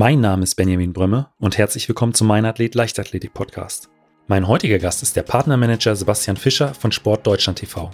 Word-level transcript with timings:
Mein 0.00 0.22
Name 0.22 0.44
ist 0.44 0.54
Benjamin 0.54 0.94
Brömme 0.94 1.26
und 1.40 1.58
herzlich 1.58 1.86
willkommen 1.86 2.14
zum 2.14 2.26
Mein 2.26 2.46
Athlet 2.46 2.74
Leichtathletik 2.74 3.34
Podcast. 3.34 3.90
Mein 4.28 4.48
heutiger 4.48 4.78
Gast 4.78 5.02
ist 5.02 5.14
der 5.14 5.24
Partnermanager 5.24 5.94
Sebastian 5.94 6.38
Fischer 6.38 6.72
von 6.72 6.90
Sport 6.90 7.26
Deutschland 7.26 7.58
TV. 7.58 7.90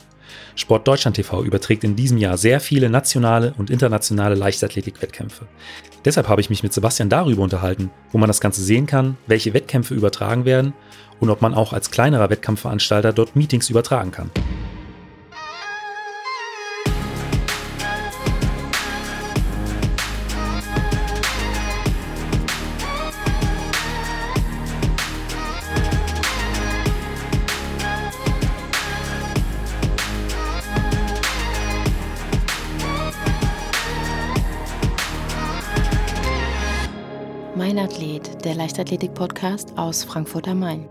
Sport 0.54 0.86
Deutschland 0.86 1.16
TV 1.16 1.42
überträgt 1.42 1.82
in 1.82 1.96
diesem 1.96 2.18
Jahr 2.18 2.38
sehr 2.38 2.60
viele 2.60 2.90
nationale 2.90 3.54
und 3.58 3.70
internationale 3.70 4.36
Leichtathletik-Wettkämpfe. 4.36 5.48
Deshalb 6.04 6.28
habe 6.28 6.40
ich 6.40 6.48
mich 6.48 6.62
mit 6.62 6.72
Sebastian 6.72 7.08
darüber 7.08 7.42
unterhalten, 7.42 7.90
wo 8.12 8.18
man 8.18 8.28
das 8.28 8.40
Ganze 8.40 8.62
sehen 8.62 8.86
kann, 8.86 9.16
welche 9.26 9.52
Wettkämpfe 9.52 9.94
übertragen 9.94 10.44
werden 10.44 10.74
und 11.18 11.30
ob 11.30 11.42
man 11.42 11.54
auch 11.54 11.72
als 11.72 11.90
kleinerer 11.90 12.30
Wettkampfveranstalter 12.30 13.12
dort 13.12 13.34
Meetings 13.34 13.68
übertragen 13.68 14.12
kann. 14.12 14.30
Der 37.76 38.54
Leichtathletik-Podcast 38.54 39.76
aus 39.76 40.02
Frankfurt 40.02 40.48
am 40.48 40.60
Main. 40.60 40.88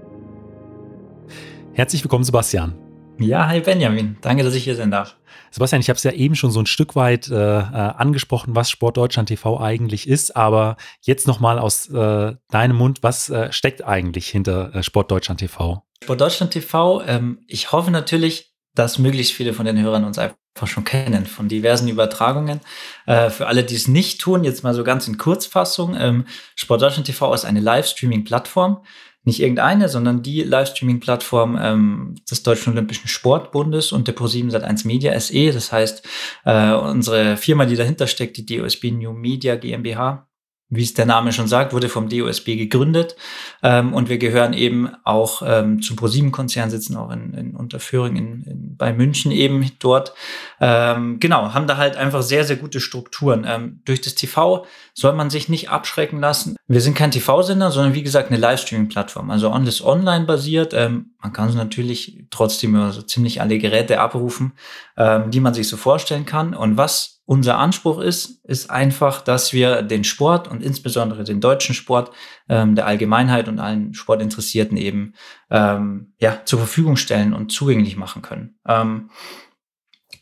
Herzlich 1.73 2.03
willkommen, 2.03 2.23
Sebastian. 2.23 2.77
Ja, 3.17 3.47
hi 3.47 3.61
Benjamin. 3.61 4.17
Danke, 4.21 4.43
dass 4.43 4.53
ich 4.53 4.65
hier 4.65 4.75
sein 4.75 4.91
darf. 4.91 5.17
Sebastian, 5.49 5.81
ich 5.81 5.89
habe 5.89 5.97
es 5.97 6.03
ja 6.03 6.11
eben 6.11 6.35
schon 6.35 6.51
so 6.51 6.59
ein 6.59 6.67
Stück 6.67 6.95
weit 6.95 7.27
äh, 7.27 7.33
äh 7.33 7.61
angesprochen, 7.61 8.55
was 8.55 8.69
Sport 8.69 8.97
Deutschland 8.97 9.29
TV 9.29 9.59
eigentlich 9.59 10.07
ist, 10.07 10.35
aber 10.35 10.77
jetzt 11.01 11.25
nochmal 11.25 11.57
aus 11.57 11.89
äh, 11.89 12.35
deinem 12.51 12.75
Mund, 12.75 13.01
was 13.01 13.31
äh, 13.31 13.51
steckt 13.51 13.83
eigentlich 13.83 14.27
hinter 14.27 14.75
äh, 14.75 14.83
Sport 14.83 15.09
Deutschland 15.09 15.39
TV? 15.39 15.83
Sport 16.03 16.21
Deutschland 16.21 16.53
TV, 16.53 17.01
ähm, 17.07 17.39
ich 17.47 17.71
hoffe 17.71 17.89
natürlich, 17.89 18.54
dass 18.75 18.99
möglichst 18.99 19.33
viele 19.33 19.53
von 19.53 19.65
den 19.65 19.81
Hörern 19.81 20.03
uns 20.03 20.17
einfach 20.17 20.35
schon 20.65 20.83
kennen, 20.83 21.25
von 21.25 21.47
diversen 21.47 21.87
Übertragungen. 21.87 22.61
Äh, 23.05 23.29
für 23.29 23.47
alle, 23.47 23.63
die 23.63 23.75
es 23.75 23.87
nicht 23.87 24.21
tun, 24.21 24.43
jetzt 24.43 24.63
mal 24.63 24.73
so 24.73 24.83
ganz 24.83 25.07
in 25.07 25.17
Kurzfassung. 25.17 25.95
Ähm, 25.97 26.25
Sport 26.55 26.81
Deutschland 26.81 27.07
TV 27.07 27.33
ist 27.33 27.45
eine 27.45 27.59
Livestreaming-Plattform. 27.59 28.83
Nicht 29.23 29.39
irgendeine, 29.39 29.89
sondern 29.89 30.21
die 30.21 30.43
Livestreaming-Plattform 30.43 31.57
ähm, 31.59 32.15
des 32.29 32.43
Deutschen 32.43 32.73
Olympischen 32.73 33.07
Sportbundes 33.07 33.91
und 33.91 34.07
der 34.07 34.15
Pro7 34.15 34.51
Sat1 34.51 34.85
Media 34.85 35.19
SE. 35.19 35.51
Das 35.51 35.71
heißt, 35.71 36.07
äh, 36.45 36.73
unsere 36.73 37.35
Firma, 37.35 37.65
die 37.65 37.75
dahinter 37.75 38.05
steckt, 38.05 38.37
die 38.37 38.45
DOSB 38.45 38.91
New 38.91 39.13
Media 39.13 39.55
GmbH, 39.55 40.27
wie 40.69 40.83
es 40.83 40.95
der 40.95 41.05
Name 41.05 41.31
schon 41.31 41.47
sagt, 41.47 41.73
wurde 41.73 41.89
vom 41.89 42.09
DOSB 42.09 42.55
gegründet. 42.55 43.15
Ähm, 43.61 43.93
und 43.93 44.09
wir 44.09 44.17
gehören 44.17 44.53
eben 44.53 44.89
auch 45.03 45.43
ähm, 45.45 45.81
zum 45.81 45.95
ProSieben-Konzern, 45.95 46.71
sitzen 46.71 46.97
auch 46.97 47.11
in, 47.11 47.33
in 47.33 47.55
Unterföhring 47.55 48.15
in, 48.15 48.43
in, 48.43 48.77
bei 48.77 48.91
München 48.91 49.31
eben 49.31 49.69
dort. 49.79 50.13
Ähm, 50.59 51.19
genau, 51.19 51.53
haben 51.53 51.67
da 51.67 51.77
halt 51.77 51.97
einfach 51.97 52.23
sehr, 52.23 52.43
sehr 52.45 52.55
gute 52.55 52.79
Strukturen. 52.79 53.45
Ähm, 53.47 53.81
durch 53.85 54.01
das 54.01 54.15
TV 54.15 54.65
soll 54.93 55.13
man 55.13 55.29
sich 55.29 55.49
nicht 55.49 55.69
abschrecken 55.69 56.19
lassen. 56.19 56.55
Wir 56.67 56.81
sind 56.81 56.95
kein 56.95 57.11
TV-Sender, 57.11 57.69
sondern 57.69 57.93
wie 57.93 58.03
gesagt 58.03 58.29
eine 58.29 58.39
Livestreaming-Plattform, 58.39 59.29
also 59.29 59.51
alles 59.51 59.83
online 59.85 60.25
basiert. 60.25 60.73
Ähm, 60.73 61.11
man 61.21 61.31
kann 61.31 61.49
es 61.49 61.55
natürlich 61.55 62.25
trotzdem 62.31 62.75
über 62.75 62.91
so 62.91 63.03
ziemlich 63.03 63.39
alle 63.39 63.59
Geräte 63.59 63.99
abrufen, 63.99 64.53
ähm, 64.97 65.29
die 65.29 65.41
man 65.41 65.53
sich 65.53 65.67
so 65.67 65.77
vorstellen 65.77 66.25
kann. 66.25 66.55
Und 66.55 66.77
was 66.77 67.14
unser 67.25 67.57
Anspruch 67.57 67.99
ist, 67.99 68.45
ist 68.45 68.69
einfach, 68.69 69.21
dass 69.21 69.51
wir 69.51 69.81
den 69.81 70.03
Sport 70.03 70.47
und 70.47 70.61
insbesondere 70.61 71.23
den 71.23 71.41
deutschen 71.41 71.73
Sport 71.73 72.11
ähm, 72.47 72.75
der 72.75 72.85
Allgemeinheit 72.85 73.47
und 73.47 73.59
allen 73.59 73.93
Sportinteressierten 73.95 74.77
eben 74.77 75.13
ähm, 75.49 76.13
ja, 76.19 76.41
zur 76.45 76.59
Verfügung 76.59 76.97
stellen 76.97 77.33
und 77.33 77.51
zugänglich 77.51 77.97
machen 77.97 78.21
können. 78.21 78.59
Ähm, 78.67 79.09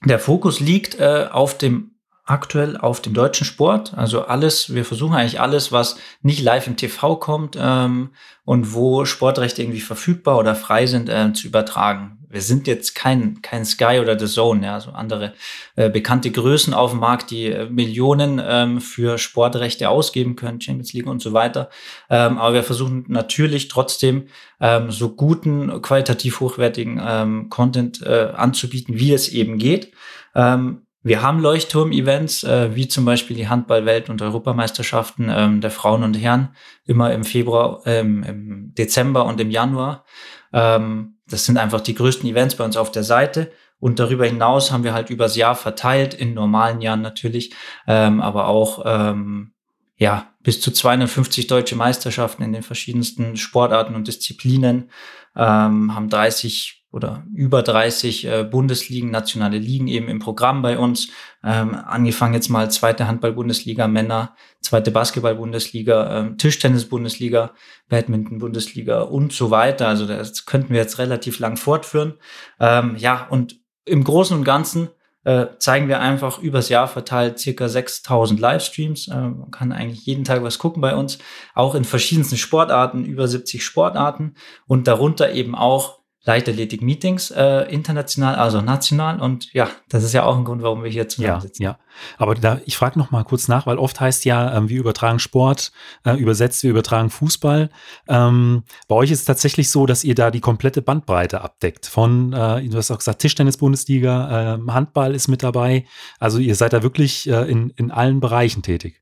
der 0.05 0.19
Fokus 0.19 0.59
liegt 0.59 0.99
äh, 0.99 1.27
auf 1.31 1.57
dem 1.57 1.92
aktuell 2.25 2.77
auf 2.77 3.01
dem 3.01 3.13
deutschen 3.13 3.45
Sport. 3.45 3.93
Also 3.95 4.25
alles, 4.25 4.73
wir 4.73 4.85
versuchen 4.85 5.15
eigentlich 5.15 5.41
alles, 5.41 5.71
was 5.71 5.97
nicht 6.21 6.41
live 6.41 6.67
im 6.67 6.77
TV 6.77 7.17
kommt 7.17 7.57
ähm, 7.59 8.11
und 8.45 8.73
wo 8.73 9.05
Sportrechte 9.05 9.61
irgendwie 9.61 9.81
verfügbar 9.81 10.37
oder 10.37 10.55
frei 10.55 10.85
sind, 10.85 11.09
äh, 11.09 11.33
zu 11.33 11.47
übertragen 11.47 12.23
wir 12.33 12.41
sind 12.41 12.65
jetzt 12.65 12.95
kein, 12.95 13.43
kein 13.43 13.63
Sky 13.63 13.99
oder 14.01 14.17
The 14.17 14.25
Zone, 14.25 14.65
ja, 14.65 14.79
so 14.79 14.89
andere 14.89 15.33
äh, 15.75 15.89
bekannte 15.91 16.31
Größen 16.31 16.73
auf 16.73 16.89
dem 16.89 16.99
Markt, 16.99 17.29
die 17.29 17.45
äh, 17.45 17.69
Millionen 17.69 18.41
ähm, 18.43 18.81
für 18.81 19.19
Sportrechte 19.19 19.87
ausgeben 19.87 20.35
können, 20.35 20.59
Champions 20.59 20.93
League 20.93 21.05
und 21.05 21.21
so 21.21 21.33
weiter. 21.33 21.69
Ähm, 22.09 22.39
aber 22.39 22.55
wir 22.55 22.63
versuchen 22.63 23.05
natürlich 23.07 23.67
trotzdem 23.67 24.29
ähm, 24.59 24.89
so 24.89 25.15
guten, 25.15 25.79
qualitativ 25.83 26.39
hochwertigen 26.39 26.99
ähm, 27.05 27.49
Content 27.49 28.01
äh, 28.01 28.31
anzubieten, 28.35 28.97
wie 28.97 29.13
es 29.13 29.29
eben 29.29 29.59
geht. 29.59 29.93
Ähm, 30.33 30.87
wir 31.03 31.21
haben 31.21 31.39
Leuchtturm-Events, 31.39 32.43
äh, 32.43 32.75
wie 32.75 32.87
zum 32.87 33.03
Beispiel 33.03 33.35
die 33.35 33.49
Handball-Welt- 33.49 34.09
und 34.09 34.21
Europameisterschaften 34.21 35.29
ähm, 35.29 35.59
der 35.59 35.71
Frauen 35.71 36.03
und 36.03 36.13
Herren, 36.13 36.55
immer 36.85 37.13
im 37.13 37.25
Februar, 37.25 37.81
ähm, 37.85 38.23
im 38.23 38.73
Dezember 38.73 39.25
und 39.25 39.39
im 39.41 39.51
Januar. 39.51 40.05
Ähm, 40.53 41.17
das 41.27 41.45
sind 41.45 41.57
einfach 41.57 41.81
die 41.81 41.93
größten 41.93 42.29
Events 42.29 42.55
bei 42.55 42.63
uns 42.63 42.77
auf 42.77 42.91
der 42.91 43.03
Seite. 43.03 43.51
Und 43.79 43.99
darüber 43.99 44.25
hinaus 44.25 44.71
haben 44.71 44.85
wir 44.85 44.93
halt 44.93 45.09
übers 45.09 45.35
Jahr 45.35 45.55
verteilt, 45.55 46.13
in 46.13 46.33
normalen 46.33 46.79
Jahren 46.79 47.01
natürlich, 47.01 47.53
ähm, 47.85 48.21
aber 48.21 48.47
auch 48.47 48.83
ähm, 48.85 49.51
ja 49.97 50.29
bis 50.41 50.61
zu 50.61 50.71
250 50.71 51.47
deutsche 51.47 51.75
Meisterschaften 51.75 52.43
in 52.43 52.53
den 52.53 52.63
verschiedensten 52.63 53.35
Sportarten 53.35 53.95
und 53.95 54.07
Disziplinen, 54.07 54.89
ähm, 55.35 55.93
haben 55.93 56.09
30 56.09 56.82
oder 56.93 57.25
über 57.33 57.63
30 57.63 58.25
äh, 58.25 58.43
Bundesligen, 58.43 59.09
nationale 59.09 59.57
Ligen 59.57 59.87
eben 59.87 60.07
im 60.07 60.19
Programm 60.19 60.61
bei 60.61 60.77
uns. 60.77 61.09
Ähm, 61.43 61.73
angefangen 61.73 62.35
jetzt 62.35 62.49
mal 62.49 62.69
zweite 62.69 63.07
Handball-Bundesliga 63.07 63.87
Männer, 63.87 64.35
zweite 64.61 64.91
Basketball-Bundesliga, 64.91 66.19
ähm, 66.19 66.37
Tischtennis-Bundesliga, 66.37 67.51
Badminton-Bundesliga 67.89 69.01
und 69.01 69.33
so 69.33 69.49
weiter. 69.49 69.87
Also 69.87 70.05
das 70.05 70.45
könnten 70.45 70.69
wir 70.69 70.81
jetzt 70.81 70.99
relativ 70.99 71.39
lang 71.39 71.57
fortführen. 71.57 72.13
Ähm, 72.59 72.95
ja, 72.97 73.25
und 73.27 73.59
im 73.85 74.03
Großen 74.03 74.37
und 74.37 74.43
Ganzen 74.43 74.89
äh, 75.23 75.47
zeigen 75.57 75.87
wir 75.87 75.99
einfach 75.99 76.37
übers 76.37 76.69
Jahr 76.69 76.87
verteilt 76.87 77.39
circa 77.39 77.69
6000 77.69 78.39
Livestreams. 78.39 79.07
Äh, 79.07 79.15
man 79.15 79.49
kann 79.49 79.71
eigentlich 79.71 80.05
jeden 80.05 80.25
Tag 80.25 80.43
was 80.43 80.59
gucken 80.59 80.81
bei 80.81 80.95
uns, 80.95 81.17
auch 81.55 81.73
in 81.73 81.85
verschiedensten 81.85 82.37
Sportarten, 82.37 83.03
über 83.03 83.27
70 83.27 83.65
Sportarten 83.65 84.35
und 84.67 84.87
darunter 84.87 85.31
eben 85.31 85.55
auch 85.55 86.02
Leichtathletik-Meetings, 86.25 87.31
äh, 87.31 87.63
international, 87.69 88.35
also 88.35 88.61
national. 88.61 89.19
Und 89.19 89.51
ja, 89.53 89.69
das 89.89 90.03
ist 90.03 90.13
ja 90.13 90.23
auch 90.23 90.37
ein 90.37 90.45
Grund, 90.45 90.63
warum 90.63 90.83
wir 90.83 90.89
hier 90.89 91.09
zusammensitzen. 91.09 91.63
Ja, 91.63 91.71
ja. 91.71 91.79
Aber 92.17 92.35
da, 92.35 92.61
ich 92.65 92.77
frage 92.77 92.97
noch 92.97 93.11
mal 93.11 93.23
kurz 93.23 93.49
nach, 93.49 93.65
weil 93.67 93.77
oft 93.77 93.99
heißt 93.99 94.23
ja, 94.23 94.55
ähm, 94.55 94.69
wir 94.69 94.79
übertragen 94.79 95.19
Sport, 95.19 95.73
äh, 96.05 96.15
übersetzt, 96.15 96.63
wir 96.63 96.69
übertragen 96.69 97.09
Fußball. 97.09 97.69
Ähm, 98.07 98.63
bei 98.87 98.95
euch 98.95 99.11
ist 99.11 99.19
es 99.19 99.25
tatsächlich 99.25 99.69
so, 99.69 99.85
dass 99.85 100.05
ihr 100.05 100.15
da 100.15 100.31
die 100.31 100.39
komplette 100.39 100.81
Bandbreite 100.81 101.41
abdeckt. 101.41 101.87
Von, 101.87 102.31
äh, 102.31 102.67
du 102.69 102.77
hast 102.77 102.89
auch 102.89 102.99
gesagt, 102.99 103.19
Tischtennis-Bundesliga, 103.19 104.55
äh, 104.55 104.71
Handball 104.71 105.13
ist 105.13 105.27
mit 105.27 105.43
dabei. 105.43 105.85
Also 106.19 106.39
ihr 106.39 106.55
seid 106.55 106.71
da 106.71 106.83
wirklich 106.83 107.29
äh, 107.29 107.51
in, 107.51 107.71
in 107.71 107.91
allen 107.91 108.21
Bereichen 108.21 108.63
tätig. 108.63 109.01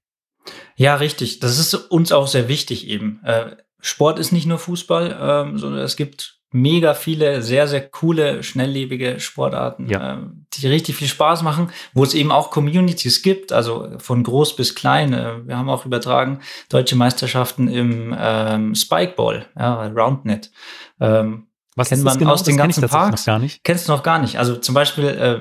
Ja, 0.75 0.95
richtig. 0.95 1.39
Das 1.39 1.59
ist 1.59 1.75
uns 1.75 2.11
auch 2.11 2.27
sehr 2.27 2.47
wichtig 2.47 2.87
eben. 2.87 3.21
Äh, 3.23 3.57
Sport 3.79 4.17
ist 4.17 4.31
nicht 4.31 4.47
nur 4.47 4.57
Fußball, 4.57 5.17
ähm, 5.21 5.57
sondern 5.59 5.81
es 5.81 5.95
gibt 5.95 6.40
mega 6.51 6.93
viele 6.93 7.41
sehr, 7.41 7.67
sehr 7.67 7.87
coole, 7.89 8.43
schnelllebige 8.43 9.19
Sportarten, 9.19 9.87
ja. 9.89 10.13
äh, 10.13 10.17
die 10.53 10.67
richtig 10.67 10.97
viel 10.97 11.07
Spaß 11.07 11.43
machen, 11.43 11.69
wo 11.93 12.03
es 12.03 12.13
eben 12.13 12.31
auch 12.31 12.51
Communities 12.51 13.21
gibt, 13.21 13.53
also 13.53 13.89
von 13.97 14.23
groß 14.23 14.55
bis 14.55 14.75
klein. 14.75 15.13
Äh, 15.13 15.47
wir 15.47 15.57
haben 15.57 15.69
auch 15.69 15.85
übertragen 15.85 16.39
deutsche 16.69 16.95
Meisterschaften 16.95 17.67
im 17.67 18.15
ähm, 18.17 18.75
Spikeball, 18.75 19.45
ja, 19.57 19.87
Roundnet. 19.87 20.51
Ähm, 20.99 21.47
Was 21.75 21.89
kennt 21.89 22.03
man 22.03 22.17
genau? 22.17 22.33
aus 22.33 22.43
den 22.43 22.57
ganzen 22.57 22.87
Parks? 22.87 23.21
Noch 23.21 23.33
gar 23.33 23.39
nicht. 23.39 23.63
Kennst 23.63 23.87
du 23.87 23.93
noch 23.93 24.03
gar 24.03 24.19
nicht. 24.19 24.37
Also 24.37 24.57
zum 24.57 24.75
Beispiel 24.75 25.05
äh, 25.05 25.39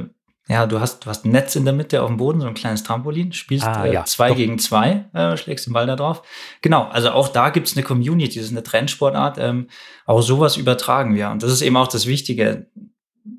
ja, 0.51 0.67
du 0.67 0.81
hast, 0.81 1.07
du 1.07 1.11
hast 1.11 1.25
ein 1.25 1.31
Netz 1.31 1.55
in 1.55 1.65
der 1.65 1.73
Mitte 1.73 2.03
auf 2.03 2.09
dem 2.09 2.17
Boden, 2.17 2.41
so 2.41 2.49
ein 2.49 2.55
kleines 2.55 2.83
Trampolin, 2.83 3.33
spielst 3.33 3.65
ah, 3.67 3.85
äh, 3.85 3.95
ja, 3.95 4.05
zwei 4.05 4.31
doch. 4.31 4.37
gegen 4.37 4.59
zwei, 4.59 5.05
äh, 5.13 5.37
schlägst 5.37 5.67
den 5.67 5.73
Ball 5.73 5.87
da 5.87 5.95
drauf. 5.95 6.23
Genau, 6.61 6.89
also 6.89 7.13
auch 7.13 7.29
da 7.29 7.51
gibt's 7.51 7.77
eine 7.77 7.85
Community, 7.85 8.35
das 8.35 8.47
ist 8.47 8.51
eine 8.51 8.65
Trendsportart. 8.65 9.39
Ähm, 9.39 9.69
auch 10.07 10.23
sowas 10.23 10.57
übertragen 10.57 11.15
wir. 11.15 11.31
Und 11.31 11.45
das 11.45 11.53
ist 11.53 11.63
eben 11.63 11.77
auch 11.77 11.87
das 11.87 12.07
Wichtige. 12.07 12.67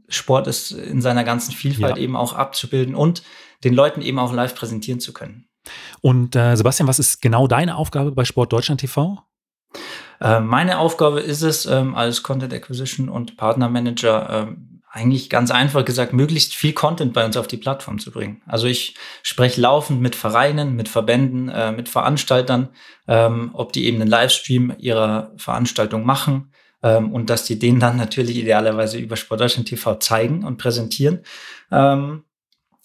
Sport 0.08 0.48
ist 0.48 0.72
in 0.72 1.02
seiner 1.02 1.26
ganzen 1.26 1.52
Vielfalt 1.52 1.98
ja. 1.98 2.02
eben 2.02 2.16
auch 2.16 2.32
abzubilden 2.32 2.96
und 2.96 3.24
den 3.66 3.74
Leuten 3.74 4.02
eben 4.02 4.18
auch 4.18 4.32
live 4.32 4.56
präsentieren 4.56 5.02
zu 5.02 5.12
können. 5.12 5.50
Und 6.00 6.38
äh, 6.38 6.56
Sebastian, 6.56 6.88
was 6.88 7.00
ist 7.00 7.22
genau 7.22 7.46
deine 7.48 7.76
Aufgabe 7.76 8.14
bei 8.14 8.24
Sport 8.24 8.54
Deutschland 8.54 8.80
TV? 8.80 9.22
Äh, 10.22 10.40
meine 10.40 10.80
Aufgabe 10.80 11.20
ist 11.20 11.42
es, 11.42 11.66
ähm, 11.66 11.94
als 11.94 12.24
Content 12.24 12.54
Acquisition 12.54 13.10
und 13.10 13.36
Partnermanager 13.36 14.30
ähm, 14.30 14.71
eigentlich 14.92 15.30
ganz 15.30 15.52
einfach 15.52 15.86
gesagt, 15.86 16.12
möglichst 16.12 16.54
viel 16.54 16.74
Content 16.74 17.14
bei 17.14 17.26
uns 17.26 17.38
auf 17.38 17.48
die 17.48 17.58
Plattform 17.58 17.98
zu 17.98 18.12
bringen. 18.12 18.42
Also 18.46 18.68
ich 18.68 18.96
spreche 19.24 19.62
laufend 19.62 20.02
mit 20.02 20.16
Vereinen, 20.16 20.76
mit 20.76 20.90
Verbänden, 20.90 21.48
äh, 21.48 21.72
mit 21.72 21.88
Veranstaltern, 21.88 22.70
ähm, 23.08 23.52
ob 23.54 23.72
die 23.72 23.86
eben 23.86 24.02
einen 24.02 24.10
Livestream 24.10 24.74
ihrer 24.78 25.32
Veranstaltung 25.38 26.06
machen 26.06 26.52
ähm, 26.84 27.14
und 27.14 27.30
dass 27.30 27.46
die 27.46 27.58
den 27.58 27.80
dann 27.80 27.96
natürlich 27.96 28.38
idealerweise 28.38 28.98
über 28.98 29.16
Sportdeutschland 29.16 29.70
TV 29.70 29.96
zeigen 29.96 30.44
und 30.44 30.58
präsentieren. 30.58 31.22
Ähm, 31.72 32.26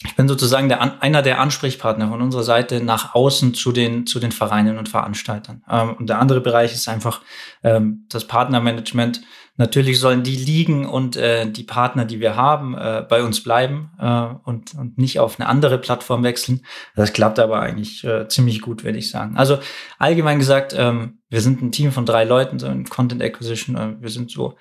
ich 0.05 0.14
bin 0.14 0.29
sozusagen 0.29 0.69
der, 0.69 1.03
einer 1.03 1.23
der 1.23 1.41
Ansprechpartner 1.41 2.08
von 2.08 2.20
unserer 2.20 2.43
Seite 2.43 2.81
nach 2.81 3.14
außen 3.14 3.55
zu 3.55 3.73
den, 3.73 4.06
zu 4.06 4.20
den 4.20 4.31
Vereinen 4.31 4.79
und 4.79 4.88
Veranstaltern. 4.88 5.64
Ähm, 5.69 5.94
und 5.94 6.08
der 6.08 6.19
andere 6.19 6.41
Bereich 6.41 6.73
ist 6.73 6.88
einfach 6.88 7.23
ähm, 7.64 8.06
das 8.11 8.26
Partnermanagement. 8.26 9.23
Natürlich 9.58 9.99
sollen 10.00 10.23
die 10.23 10.37
Ligen 10.37 10.87
und 10.87 11.17
äh, 11.17 11.50
die 11.50 11.62
Partner, 11.62 12.05
die 12.05 12.20
wir 12.20 12.37
haben, 12.37 12.75
äh, 12.75 13.05
bei 13.08 13.23
uns 13.23 13.43
bleiben 13.43 13.91
äh, 13.99 14.26
und, 14.44 14.75
und 14.75 14.99
nicht 14.99 15.19
auf 15.19 15.41
eine 15.41 15.49
andere 15.49 15.79
Plattform 15.79 16.23
wechseln. 16.23 16.61
Das 16.94 17.12
klappt 17.12 17.38
aber 17.38 17.61
eigentlich 17.61 18.05
äh, 18.05 18.29
ziemlich 18.29 18.61
gut, 18.61 18.85
würde 18.85 18.99
ich 18.99 19.11
sagen. 19.11 19.37
Also 19.37 19.58
allgemein 19.99 20.38
gesagt, 20.38 20.75
ähm, 20.76 21.19
wir 21.31 21.41
sind 21.41 21.62
ein 21.62 21.73
Team 21.73 21.91
von 21.91 22.05
drei 22.05 22.25
Leuten, 22.25 22.58
so 22.58 22.67
in 22.67 22.85
Content 22.85 23.23
Acquisition. 23.23 23.76
Äh, 23.76 24.00
wir 24.00 24.11
sind 24.11 24.31
so 24.31 24.56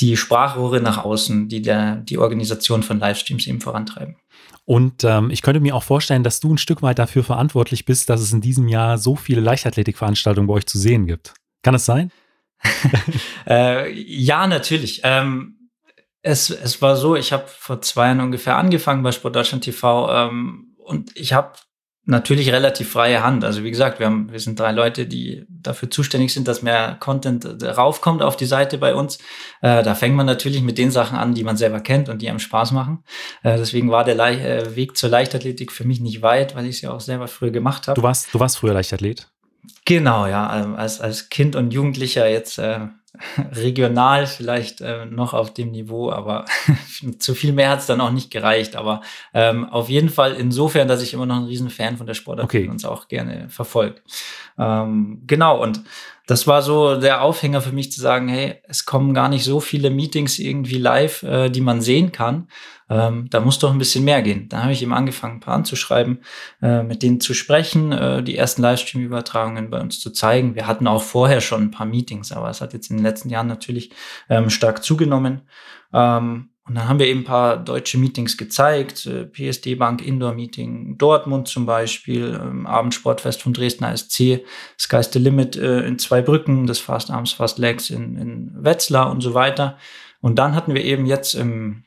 die 0.00 0.16
Sprachrohre 0.16 0.80
nach 0.80 1.04
außen, 1.04 1.48
die 1.48 1.62
der, 1.62 1.96
die 1.96 2.18
Organisation 2.18 2.82
von 2.82 2.98
Livestreams 2.98 3.46
eben 3.46 3.60
vorantreiben. 3.60 4.16
Und 4.64 5.04
ähm, 5.04 5.30
ich 5.30 5.42
könnte 5.42 5.60
mir 5.60 5.74
auch 5.74 5.82
vorstellen, 5.82 6.22
dass 6.22 6.40
du 6.40 6.52
ein 6.52 6.58
Stück 6.58 6.82
weit 6.82 6.98
dafür 6.98 7.24
verantwortlich 7.24 7.84
bist, 7.84 8.10
dass 8.10 8.20
es 8.20 8.32
in 8.32 8.40
diesem 8.40 8.68
Jahr 8.68 8.98
so 8.98 9.16
viele 9.16 9.40
Leichtathletikveranstaltungen 9.40 10.46
bei 10.46 10.54
euch 10.54 10.66
zu 10.66 10.78
sehen 10.78 11.06
gibt. 11.06 11.34
Kann 11.62 11.74
es 11.74 11.84
sein? 11.84 12.10
äh, 13.48 13.90
ja, 13.92 14.46
natürlich. 14.46 15.00
Ähm, 15.04 15.70
es, 16.22 16.50
es 16.50 16.82
war 16.82 16.96
so, 16.96 17.16
ich 17.16 17.32
habe 17.32 17.44
vor 17.46 17.80
zwei 17.80 18.06
Jahren 18.06 18.20
ungefähr 18.20 18.56
angefangen 18.56 19.02
bei 19.02 19.12
Sport 19.12 19.36
Deutschland 19.36 19.64
TV 19.64 20.10
ähm, 20.12 20.76
und 20.78 21.16
ich 21.16 21.32
habe 21.32 21.52
natürlich 22.04 22.50
relativ 22.52 22.90
freie 22.90 23.22
Hand. 23.22 23.44
Also 23.44 23.62
wie 23.62 23.70
gesagt, 23.70 23.98
wir, 23.98 24.06
haben, 24.06 24.30
wir 24.32 24.40
sind 24.40 24.58
drei 24.58 24.72
Leute, 24.72 25.06
die 25.06 25.44
dafür 25.48 25.90
zuständig 25.90 26.34
sind, 26.34 26.48
dass 26.48 26.62
mehr 26.62 26.96
Content 26.98 27.46
raufkommt 27.62 28.22
auf 28.22 28.36
die 28.36 28.46
Seite 28.46 28.78
bei 28.78 28.94
uns. 28.94 29.18
Äh, 29.62 29.82
da 29.82 29.94
fängt 29.94 30.16
man 30.16 30.26
natürlich 30.26 30.62
mit 30.62 30.78
den 30.78 30.90
Sachen 30.90 31.16
an, 31.16 31.34
die 31.34 31.44
man 31.44 31.56
selber 31.56 31.80
kennt 31.80 32.08
und 32.08 32.20
die 32.20 32.28
einem 32.28 32.38
Spaß 32.38 32.72
machen. 32.72 33.04
Äh, 33.42 33.56
deswegen 33.56 33.90
war 33.90 34.04
der 34.04 34.14
Le 34.14 34.40
äh, 34.40 34.76
Weg 34.76 34.96
zur 34.96 35.10
Leichtathletik 35.10 35.72
für 35.72 35.84
mich 35.84 36.00
nicht 36.00 36.22
weit, 36.22 36.54
weil 36.56 36.66
ich 36.66 36.76
es 36.76 36.80
ja 36.82 36.92
auch 36.92 37.00
selber 37.00 37.28
früher 37.28 37.50
gemacht 37.50 37.88
habe. 37.88 38.00
Du 38.00 38.02
warst, 38.02 38.34
du 38.34 38.40
warst 38.40 38.58
früher 38.58 38.74
Leichtathlet? 38.74 39.28
Genau, 39.84 40.26
ja. 40.26 40.46
Also 40.46 40.74
als, 40.74 41.00
als 41.00 41.28
Kind 41.28 41.56
und 41.56 41.72
Jugendlicher 41.72 42.28
jetzt 42.28 42.58
äh, 42.58 42.80
regional 43.52 44.26
vielleicht 44.26 44.80
äh, 44.80 45.04
noch 45.06 45.34
auf 45.34 45.52
dem 45.52 45.70
Niveau, 45.72 46.10
aber 46.10 46.44
zu 47.18 47.34
viel 47.34 47.52
mehr 47.52 47.70
hat 47.70 47.80
es 47.80 47.86
dann 47.86 48.00
auch 48.00 48.12
nicht 48.12 48.30
gereicht. 48.30 48.76
Aber 48.76 49.00
ähm, 49.34 49.68
auf 49.68 49.88
jeden 49.88 50.08
Fall 50.08 50.34
insofern, 50.34 50.88
dass 50.88 51.02
ich 51.02 51.12
immer 51.12 51.26
noch 51.26 51.36
ein 51.36 51.44
riesen 51.44 51.70
Fan 51.70 51.96
von 51.96 52.06
der 52.06 52.14
Sportart 52.14 52.44
okay. 52.44 52.60
bin 52.60 52.68
und 52.68 52.74
uns 52.74 52.84
auch 52.84 53.08
gerne 53.08 53.48
verfolgt. 53.48 54.02
Ähm, 54.58 55.22
genau, 55.26 55.60
und 55.60 55.82
das 56.26 56.46
war 56.46 56.62
so 56.62 57.00
der 57.00 57.22
Aufhänger 57.22 57.60
für 57.60 57.72
mich 57.72 57.90
zu 57.90 58.00
sagen, 58.00 58.28
hey, 58.28 58.62
es 58.68 58.86
kommen 58.86 59.14
gar 59.14 59.28
nicht 59.28 59.44
so 59.44 59.58
viele 59.58 59.90
Meetings 59.90 60.38
irgendwie 60.38 60.78
live, 60.78 61.24
äh, 61.24 61.50
die 61.50 61.60
man 61.60 61.80
sehen 61.80 62.12
kann. 62.12 62.46
Ähm, 62.90 63.28
da 63.30 63.40
muss 63.40 63.60
doch 63.60 63.70
ein 63.70 63.78
bisschen 63.78 64.04
mehr 64.04 64.20
gehen. 64.20 64.48
Da 64.48 64.62
habe 64.62 64.72
ich 64.72 64.82
eben 64.82 64.92
angefangen, 64.92 65.36
ein 65.36 65.40
paar 65.40 65.54
anzuschreiben, 65.54 66.18
äh, 66.60 66.82
mit 66.82 67.02
denen 67.02 67.20
zu 67.20 67.34
sprechen, 67.34 67.92
äh, 67.92 68.22
die 68.22 68.36
ersten 68.36 68.62
Livestream-Übertragungen 68.62 69.70
bei 69.70 69.80
uns 69.80 70.00
zu 70.00 70.10
zeigen. 70.10 70.56
Wir 70.56 70.66
hatten 70.66 70.88
auch 70.88 71.02
vorher 71.02 71.40
schon 71.40 71.62
ein 71.62 71.70
paar 71.70 71.86
Meetings, 71.86 72.32
aber 72.32 72.50
es 72.50 72.60
hat 72.60 72.72
jetzt 72.72 72.90
in 72.90 72.96
den 72.96 73.04
letzten 73.04 73.30
Jahren 73.30 73.46
natürlich 73.46 73.92
ähm, 74.28 74.50
stark 74.50 74.82
zugenommen. 74.82 75.42
Ähm, 75.94 76.50
und 76.66 76.76
dann 76.76 76.88
haben 76.88 76.98
wir 76.98 77.06
eben 77.06 77.20
ein 77.20 77.24
paar 77.24 77.56
deutsche 77.56 77.98
Meetings 77.98 78.36
gezeigt, 78.36 79.06
äh, 79.06 79.24
PSD 79.24 79.76
Bank 79.76 80.06
Indoor 80.06 80.34
Meeting 80.34 80.98
Dortmund 80.98 81.48
zum 81.48 81.66
Beispiel, 81.66 82.38
ähm, 82.40 82.66
Abendsportfest 82.66 83.42
von 83.42 83.52
Dresden 83.52 83.84
ASC, 83.84 84.44
Sky's 84.78 85.10
the 85.12 85.18
Limit 85.18 85.56
äh, 85.56 85.80
in 85.80 85.98
Zweibrücken, 85.98 86.66
das 86.66 86.78
Fast 86.80 87.10
Arms 87.10 87.32
Fast 87.32 87.58
Legs 87.58 87.90
in, 87.90 88.16
in 88.16 88.50
Wetzlar 88.54 89.10
und 89.10 89.20
so 89.20 89.34
weiter. 89.34 89.78
Und 90.20 90.38
dann 90.38 90.54
hatten 90.54 90.74
wir 90.74 90.84
eben 90.84 91.06
jetzt 91.06 91.34
im 91.34 91.84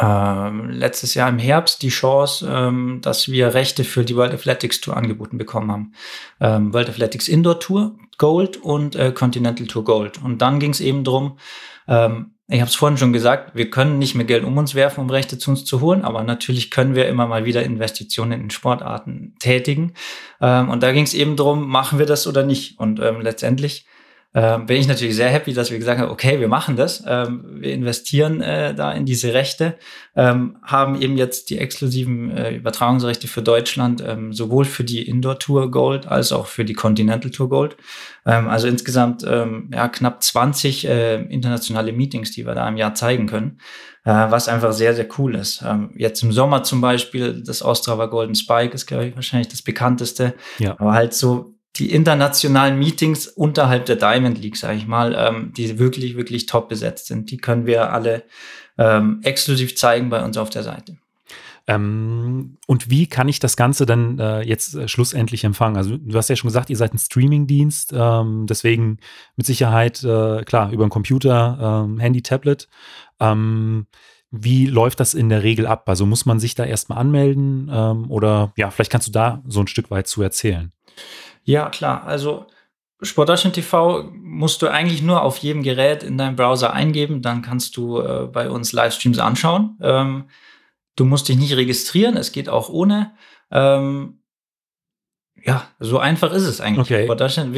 äh, 0.00 0.50
letztes 0.50 1.14
Jahr 1.14 1.28
im 1.28 1.38
Herbst 1.38 1.82
die 1.82 1.88
Chance, 1.88 2.48
ähm, 2.50 3.00
dass 3.02 3.28
wir 3.28 3.54
Rechte 3.54 3.84
für 3.84 4.04
die 4.04 4.16
World 4.16 4.34
Athletics 4.34 4.80
Tour 4.80 4.96
angeboten 4.96 5.38
bekommen 5.38 5.70
haben. 5.70 5.92
Ähm, 6.40 6.72
World 6.72 6.90
Athletics 6.90 7.28
Indoor 7.28 7.60
Tour 7.60 7.96
Gold 8.18 8.56
und 8.56 8.96
äh, 8.96 9.12
Continental 9.12 9.66
Tour 9.66 9.84
Gold. 9.84 10.22
Und 10.22 10.42
dann 10.42 10.60
ging 10.60 10.70
es 10.70 10.80
eben 10.80 11.04
drum 11.04 11.38
ähm, 11.88 12.32
ich 12.50 12.60
habe 12.60 12.70
es 12.70 12.76
vorhin 12.76 12.96
schon 12.96 13.12
gesagt, 13.12 13.54
wir 13.54 13.68
können 13.68 13.98
nicht 13.98 14.14
mehr 14.14 14.24
Geld 14.24 14.44
um 14.44 14.56
uns 14.56 14.74
werfen, 14.74 15.00
um 15.00 15.10
Rechte 15.10 15.36
zu 15.36 15.50
uns 15.50 15.66
zu 15.66 15.82
holen, 15.82 16.02
aber 16.02 16.22
natürlich 16.22 16.70
können 16.70 16.94
wir 16.94 17.06
immer 17.06 17.26
mal 17.26 17.44
wieder 17.44 17.62
Investitionen 17.62 18.40
in 18.40 18.50
Sportarten 18.50 19.34
tätigen. 19.38 19.92
Ähm, 20.40 20.70
und 20.70 20.82
da 20.82 20.92
ging 20.92 21.04
es 21.04 21.12
eben 21.12 21.36
drum, 21.36 21.68
machen 21.68 21.98
wir 21.98 22.06
das 22.06 22.26
oder 22.26 22.44
nicht? 22.44 22.78
Und 22.78 23.00
ähm, 23.00 23.20
letztendlich 23.20 23.84
ähm, 24.34 24.66
bin 24.66 24.76
ich 24.76 24.86
natürlich 24.86 25.16
sehr 25.16 25.30
happy, 25.30 25.54
dass 25.54 25.70
wir 25.70 25.78
gesagt 25.78 25.98
haben, 25.98 26.10
okay, 26.10 26.38
wir 26.38 26.48
machen 26.48 26.76
das, 26.76 27.02
ähm, 27.06 27.60
wir 27.60 27.72
investieren 27.72 28.42
äh, 28.42 28.74
da 28.74 28.92
in 28.92 29.06
diese 29.06 29.32
Rechte, 29.32 29.78
ähm, 30.16 30.58
haben 30.62 31.00
eben 31.00 31.16
jetzt 31.16 31.48
die 31.48 31.58
exklusiven 31.58 32.36
äh, 32.36 32.54
Übertragungsrechte 32.54 33.26
für 33.26 33.40
Deutschland, 33.40 34.04
ähm, 34.06 34.34
sowohl 34.34 34.66
für 34.66 34.84
die 34.84 35.08
Indoor 35.08 35.38
Tour 35.38 35.70
Gold 35.70 36.06
als 36.06 36.30
auch 36.32 36.46
für 36.46 36.66
die 36.66 36.74
Continental 36.74 37.30
Tour 37.30 37.48
Gold. 37.48 37.78
Ähm, 38.26 38.48
also 38.48 38.68
insgesamt 38.68 39.24
ähm, 39.26 39.70
ja, 39.72 39.88
knapp 39.88 40.22
20 40.22 40.86
äh, 40.86 41.22
internationale 41.22 41.92
Meetings, 41.92 42.30
die 42.30 42.44
wir 42.44 42.54
da 42.54 42.68
im 42.68 42.76
Jahr 42.76 42.94
zeigen 42.94 43.26
können, 43.26 43.60
äh, 44.04 44.10
was 44.10 44.48
einfach 44.48 44.74
sehr, 44.74 44.94
sehr 44.94 45.08
cool 45.16 45.36
ist. 45.36 45.64
Jetzt 45.96 46.22
im 46.22 46.32
Sommer 46.32 46.62
zum 46.64 46.82
Beispiel, 46.82 47.42
das 47.42 47.62
Ostrava 47.62 48.06
Golden 48.06 48.34
Spike 48.34 48.74
ist, 48.74 48.84
glaube 48.84 49.06
ich, 49.06 49.14
wahrscheinlich 49.14 49.48
das 49.48 49.62
bekannteste, 49.62 50.34
ja. 50.58 50.76
aber 50.78 50.92
halt 50.92 51.14
so 51.14 51.57
die 51.78 51.92
internationalen 51.92 52.78
Meetings 52.78 53.28
unterhalb 53.28 53.86
der 53.86 53.96
Diamond 53.96 54.40
League, 54.40 54.56
sage 54.56 54.78
ich 54.78 54.86
mal, 54.86 55.14
ähm, 55.16 55.52
die 55.56 55.78
wirklich, 55.78 56.16
wirklich 56.16 56.46
top 56.46 56.68
besetzt 56.68 57.06
sind. 57.06 57.30
Die 57.30 57.36
können 57.36 57.66
wir 57.66 57.92
alle 57.92 58.24
ähm, 58.76 59.20
exklusiv 59.22 59.76
zeigen 59.76 60.10
bei 60.10 60.24
uns 60.24 60.36
auf 60.36 60.50
der 60.50 60.62
Seite. 60.62 60.96
Ähm, 61.68 62.56
und 62.66 62.90
wie 62.90 63.06
kann 63.06 63.28
ich 63.28 63.40
das 63.40 63.56
Ganze 63.56 63.84
dann 63.84 64.18
äh, 64.18 64.40
jetzt 64.40 64.74
äh, 64.74 64.88
schlussendlich 64.88 65.44
empfangen? 65.44 65.76
Also 65.76 65.98
du 65.98 66.16
hast 66.16 66.30
ja 66.30 66.36
schon 66.36 66.48
gesagt, 66.48 66.70
ihr 66.70 66.76
seid 66.78 66.94
ein 66.94 66.98
Streaming-Dienst, 66.98 67.92
ähm, 67.94 68.46
deswegen 68.48 68.98
mit 69.36 69.44
Sicherheit, 69.46 70.02
äh, 70.02 70.44
klar, 70.44 70.72
über 70.72 70.84
einen 70.84 70.90
Computer, 70.90 71.84
ähm, 71.84 71.98
Handy, 71.98 72.22
Tablet. 72.22 72.68
Ähm, 73.20 73.86
wie 74.30 74.66
läuft 74.66 75.00
das 75.00 75.12
in 75.12 75.28
der 75.28 75.42
Regel 75.42 75.66
ab? 75.66 75.88
Also 75.88 76.06
muss 76.06 76.24
man 76.24 76.40
sich 76.40 76.54
da 76.54 76.64
erstmal 76.64 76.98
anmelden 76.98 77.70
ähm, 77.70 78.10
oder 78.10 78.52
ja, 78.56 78.70
vielleicht 78.70 78.90
kannst 78.90 79.08
du 79.08 79.12
da 79.12 79.42
so 79.46 79.60
ein 79.60 79.66
Stück 79.66 79.90
weit 79.90 80.06
zu 80.06 80.22
erzählen. 80.22 80.72
Ja, 81.44 81.68
klar. 81.70 82.04
Also 82.04 82.46
Sportdeutschland 83.00 83.54
TV 83.54 84.10
musst 84.12 84.60
du 84.62 84.68
eigentlich 84.68 85.02
nur 85.02 85.22
auf 85.22 85.38
jedem 85.38 85.62
Gerät 85.62 86.02
in 86.02 86.18
deinem 86.18 86.36
Browser 86.36 86.72
eingeben, 86.72 87.22
dann 87.22 87.42
kannst 87.42 87.76
du 87.76 88.00
äh, 88.00 88.26
bei 88.26 88.50
uns 88.50 88.72
Livestreams 88.72 89.18
anschauen. 89.18 89.78
Ähm, 89.80 90.28
du 90.96 91.04
musst 91.04 91.28
dich 91.28 91.36
nicht 91.36 91.56
registrieren, 91.56 92.16
es 92.16 92.32
geht 92.32 92.48
auch 92.48 92.68
ohne. 92.68 93.12
Ähm, 93.50 94.20
ja, 95.44 95.68
so 95.78 95.98
einfach 95.98 96.32
ist 96.32 96.42
es 96.42 96.60
eigentlich. 96.60 96.86
Okay. 96.86 97.04
Sportdeutschland 97.04 97.54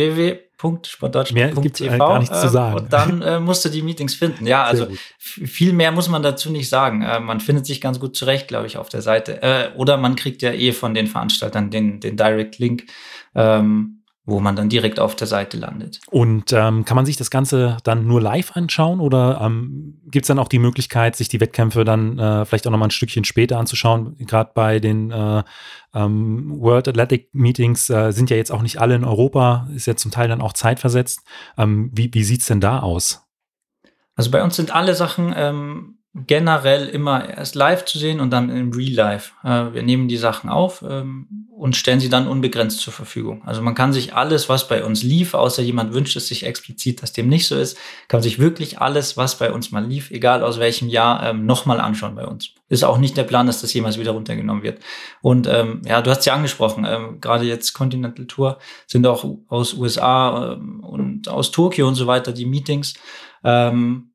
www.sportdeutschland.tv 0.63 1.99
gar 1.99 2.19
nichts 2.19 2.39
äh, 2.39 2.41
zu 2.41 2.49
sagen. 2.49 2.77
Und 2.77 2.93
dann 2.93 3.23
äh, 3.23 3.41
musst 3.41 3.65
du 3.65 3.69
die 3.69 3.83
Meetings 3.83 4.15
finden. 4.15 4.47
Ja, 4.47 4.65
also 4.65 4.89
viel 5.19 5.73
mehr 5.73 5.93
muss 5.93 6.09
man 6.09 6.23
dazu 6.23 6.51
nicht 6.51 6.69
sagen. 6.69 7.03
Äh, 7.03 7.21
man 7.21 7.41
findet 7.41 7.67
sich 7.67 7.81
ganz 7.81 8.01
gut 8.01 8.17
zurecht, 8.17 8.49
glaube 8.49 8.67
ich, 8.67 8.77
auf 8.77 8.89
der 8.89 9.03
Seite. 9.03 9.43
Äh, 9.43 9.71
oder 9.77 9.97
man 9.97 10.17
kriegt 10.17 10.43
ja 10.43 10.53
eh 10.53 10.73
von 10.73 10.95
den 10.95 11.07
Veranstaltern 11.07 11.71
den, 11.71 12.01
den 12.01 12.17
Direct 12.17 12.59
Link 12.59 12.85
ähm, 13.35 14.00
wo 14.25 14.41
man 14.41 14.55
dann 14.55 14.69
direkt 14.69 15.01
auf 15.01 15.17
der 15.17 15.27
Seite 15.27 15.57
landet. 15.57 16.01
Und 16.11 16.53
ähm, 16.53 16.85
kann 16.85 16.95
man 16.95 17.07
sich 17.07 17.17
das 17.17 17.31
Ganze 17.31 17.79
dann 17.85 18.07
nur 18.07 18.21
live 18.21 18.57
anschauen 18.57 19.01
oder 19.01 19.41
ähm, 19.43 20.01
gibt 20.11 20.25
es 20.25 20.29
dann 20.29 20.39
auch 20.39 20.49
die 20.49 20.59
Möglichkeit, 20.59 21.17
sich 21.17 21.29
die 21.29 21.41
Wettkämpfe 21.41 21.85
dann 21.85 22.19
äh, 22.19 22.45
vielleicht 22.45 22.67
auch 22.67 22.71
noch 22.71 22.79
mal 22.79 22.87
ein 22.87 22.93
Stückchen 22.93 23.25
später 23.25 23.59
anzuschauen? 23.59 24.17
Gerade 24.19 24.51
bei 24.55 24.79
den 24.79 25.11
äh, 25.11 25.43
ähm, 25.95 26.61
World 26.61 26.89
Athletic 26.89 27.29
Meetings 27.33 27.89
äh, 27.91 28.13
sind 28.13 28.31
ja 28.31 28.37
jetzt 28.37 28.53
auch 28.53 28.63
nicht 28.63 28.81
alle 28.81 28.95
in 28.95 29.05
Europa, 29.05 29.69
ist 29.75 29.87
ja 29.87 29.97
zum 29.97 30.11
Teil 30.11 30.29
dann 30.29 30.43
auch 30.43 30.53
zeitversetzt. 30.53 31.21
Ähm, 31.57 31.91
wie 31.93 32.13
wie 32.13 32.25
sieht 32.25 32.41
es 32.41 32.47
denn 32.47 32.61
da 32.61 32.81
aus? 32.81 33.27
Also 34.17 34.31
bei 34.31 34.43
uns 34.43 34.57
sind 34.57 34.75
alle 34.75 34.95
Sachen 34.95 35.33
ähm, 35.35 36.00
generell 36.13 36.89
immer 36.89 37.29
erst 37.29 37.55
live 37.55 37.85
zu 37.85 37.97
sehen 37.97 38.19
und 38.19 38.31
dann 38.31 38.51
im 38.51 38.73
Real 38.73 38.93
Life. 38.93 39.33
Äh, 39.45 39.75
wir 39.75 39.83
nehmen 39.85 40.09
die 40.09 40.17
Sachen 40.17 40.51
auf 40.51 40.83
ähm, 40.83 41.49
und 41.57 41.77
stellen 41.77 42.01
sie 42.01 42.09
dann 42.09 42.27
unbegrenzt 42.27 42.81
zur 42.81 42.93
Verfügung. 42.93 43.43
Also 43.47 43.63
man 43.63 43.77
kann 43.77 43.93
sich 43.93 44.13
alles, 44.13 44.49
was 44.49 44.67
bei 44.67 44.83
uns 44.83 45.05
lief, 45.05 45.35
außer 45.35 45.63
jemand 45.63 45.95
wünscht 45.95 46.17
es 46.17 46.27
sich 46.27 46.45
explizit, 46.45 47.01
dass 47.03 47.13
dem 47.13 47.29
nicht 47.29 47.47
so 47.47 47.57
ist, 47.57 47.79
kann 48.09 48.23
sich 48.23 48.41
wirklich 48.41 48.81
alles, 48.81 49.17
was 49.17 49.39
bei 49.39 49.53
uns 49.53 49.71
mal 49.71 49.85
lief, 49.85 50.11
egal 50.11 50.43
aus 50.43 50.59
welchem 50.59 50.89
Jahr, 50.89 51.23
ähm, 51.25 51.47
nochmal 51.47 51.81
anschauen 51.81 52.17
bei 52.17 52.27
uns. 52.27 52.51
Ist 52.69 52.83
auch 52.83 52.99
nicht 52.99 53.17
der 53.17 53.25
Plan, 53.25 53.47
dass 53.47 53.61
das 53.61 53.73
jemals 53.73 53.97
wieder 53.97 54.11
runtergenommen 54.11 54.65
wird. 54.65 54.81
Und 55.23 55.47
ähm, 55.47 55.83
ja, 55.87 56.03
du 56.03 56.11
hast 56.11 56.27
ja 56.27 56.35
angesprochen, 56.35 56.85
ähm, 56.89 57.21
gerade 57.21 57.45
jetzt 57.45 57.73
Continental 57.73 58.27
Tour 58.27 58.59
sind 58.89 59.07
auch 59.07 59.25
aus 59.47 59.75
USA 59.75 60.55
ähm, 60.55 60.81
und 60.81 61.29
aus 61.29 61.53
Tokio 61.53 61.87
und 61.87 61.95
so 61.95 62.09
weiter 62.09 62.33
die 62.33 62.47
Meetings. 62.47 62.95
Ähm, 63.45 64.10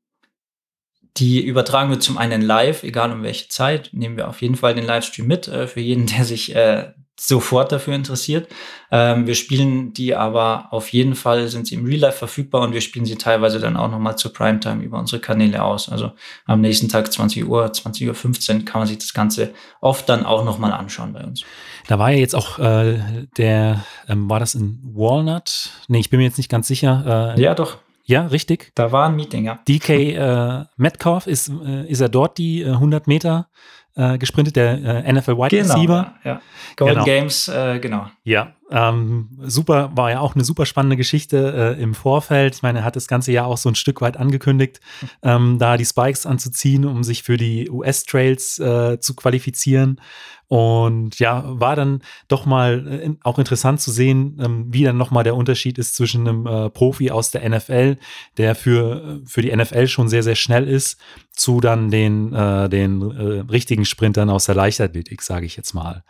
die 1.16 1.44
übertragen 1.44 1.90
wird 1.90 2.02
zum 2.02 2.18
einen 2.18 2.42
live, 2.42 2.82
egal 2.82 3.12
um 3.12 3.22
welche 3.22 3.48
Zeit. 3.48 3.90
Nehmen 3.92 4.16
wir 4.16 4.28
auf 4.28 4.42
jeden 4.42 4.56
Fall 4.56 4.74
den 4.74 4.84
Livestream 4.84 5.26
mit 5.26 5.48
äh, 5.48 5.66
für 5.66 5.80
jeden, 5.80 6.06
der 6.16 6.24
sich 6.24 6.54
äh, 6.54 6.92
sofort 7.18 7.72
dafür 7.72 7.94
interessiert. 7.94 8.48
Ähm, 8.90 9.26
wir 9.26 9.34
spielen 9.34 9.94
die 9.94 10.14
aber 10.14 10.68
auf 10.70 10.90
jeden 10.90 11.14
Fall, 11.14 11.48
sind 11.48 11.66
sie 11.66 11.74
im 11.74 11.86
Real 11.86 12.00
Life 12.00 12.18
verfügbar 12.18 12.60
und 12.60 12.74
wir 12.74 12.82
spielen 12.82 13.06
sie 13.06 13.16
teilweise 13.16 13.58
dann 13.58 13.76
auch 13.76 13.90
nochmal 13.90 14.18
zur 14.18 14.34
Primetime 14.34 14.82
über 14.82 14.98
unsere 14.98 15.20
Kanäle 15.20 15.62
aus. 15.62 15.88
Also 15.88 16.12
am 16.44 16.60
nächsten 16.60 16.90
Tag 16.90 17.10
20 17.10 17.46
Uhr, 17.46 17.64
20.15 17.66 18.58
Uhr 18.58 18.64
kann 18.66 18.80
man 18.80 18.88
sich 18.88 18.98
das 18.98 19.14
Ganze 19.14 19.54
oft 19.80 20.08
dann 20.08 20.26
auch 20.26 20.44
nochmal 20.44 20.72
anschauen 20.72 21.14
bei 21.14 21.24
uns. 21.24 21.42
Da 21.88 21.98
war 21.98 22.10
ja 22.10 22.18
jetzt 22.18 22.34
auch 22.34 22.58
äh, 22.58 22.98
der, 23.38 23.84
ähm, 24.08 24.28
war 24.28 24.38
das 24.38 24.54
in 24.54 24.80
Walnut? 24.82 25.70
Nee, 25.88 26.00
ich 26.00 26.10
bin 26.10 26.18
mir 26.18 26.26
jetzt 26.26 26.38
nicht 26.38 26.50
ganz 26.50 26.68
sicher. 26.68 27.34
Äh, 27.36 27.40
ja, 27.40 27.54
doch. 27.54 27.78
Ja, 28.06 28.26
richtig. 28.26 28.70
Da 28.76 28.92
war 28.92 29.08
ein 29.08 29.16
Meeting, 29.16 29.44
ja. 29.44 29.58
DK 29.68 29.90
äh, 29.90 30.64
Metcalf, 30.76 31.26
ist, 31.26 31.48
äh, 31.48 31.86
ist 31.88 32.00
er 32.00 32.08
dort 32.08 32.38
die 32.38 32.62
äh, 32.62 32.70
100 32.70 33.08
Meter 33.08 33.48
äh, 33.96 34.16
gesprintet, 34.16 34.54
der 34.54 35.04
äh, 35.04 35.12
NFL 35.12 35.36
Wide 35.36 35.56
genau, 35.56 35.74
Receiver. 35.74 36.14
Ja, 36.22 36.30
ja. 36.30 36.40
Golden 36.76 36.94
genau. 36.94 37.04
Games, 37.04 37.48
äh, 37.48 37.80
genau. 37.80 38.06
Ja, 38.22 38.52
ähm, 38.70 39.30
super, 39.42 39.90
war 39.96 40.10
ja 40.10 40.20
auch 40.20 40.36
eine 40.36 40.44
super 40.44 40.66
spannende 40.66 40.96
Geschichte 40.96 41.76
im 41.80 41.94
Vorfeld. 41.94 42.56
Ich 42.56 42.62
meine, 42.62 42.80
er 42.80 42.84
hat 42.84 42.96
das 42.96 43.08
ganze 43.08 43.32
Jahr 43.32 43.46
auch 43.46 43.58
so 43.58 43.68
ein 43.68 43.74
Stück 43.74 44.00
weit 44.00 44.16
angekündigt, 44.16 44.80
ähm, 45.22 45.58
da 45.58 45.76
die 45.76 45.84
Spikes 45.84 46.26
anzuziehen, 46.26 46.84
um 46.84 47.04
sich 47.04 47.22
für 47.22 47.36
die 47.36 47.70
US-Trails 47.70 48.56
zu 48.56 49.14
qualifizieren. 49.16 50.00
Und 50.48 51.18
ja, 51.18 51.42
war 51.46 51.74
dann 51.74 52.02
doch 52.28 52.46
mal 52.46 52.86
äh, 52.86 53.10
auch 53.24 53.38
interessant 53.40 53.80
zu 53.80 53.90
sehen, 53.90 54.38
ähm, 54.40 54.66
wie 54.68 54.84
dann 54.84 54.96
nochmal 54.96 55.24
der 55.24 55.34
Unterschied 55.34 55.76
ist 55.76 55.96
zwischen 55.96 56.26
einem 56.26 56.46
äh, 56.46 56.70
Profi 56.70 57.10
aus 57.10 57.32
der 57.32 57.48
NFL, 57.48 57.96
der 58.36 58.54
für, 58.54 59.20
für 59.26 59.42
die 59.42 59.54
NFL 59.54 59.88
schon 59.88 60.08
sehr, 60.08 60.22
sehr 60.22 60.36
schnell 60.36 60.68
ist, 60.68 61.00
zu 61.32 61.60
dann 61.60 61.90
den, 61.90 62.32
äh, 62.32 62.68
den 62.68 63.02
äh, 63.02 63.40
richtigen 63.50 63.84
Sprintern 63.84 64.30
aus 64.30 64.46
der 64.46 64.54
Leichtathletik, 64.54 65.20
sage 65.22 65.46
ich 65.46 65.56
jetzt 65.56 65.74
mal. 65.74 66.04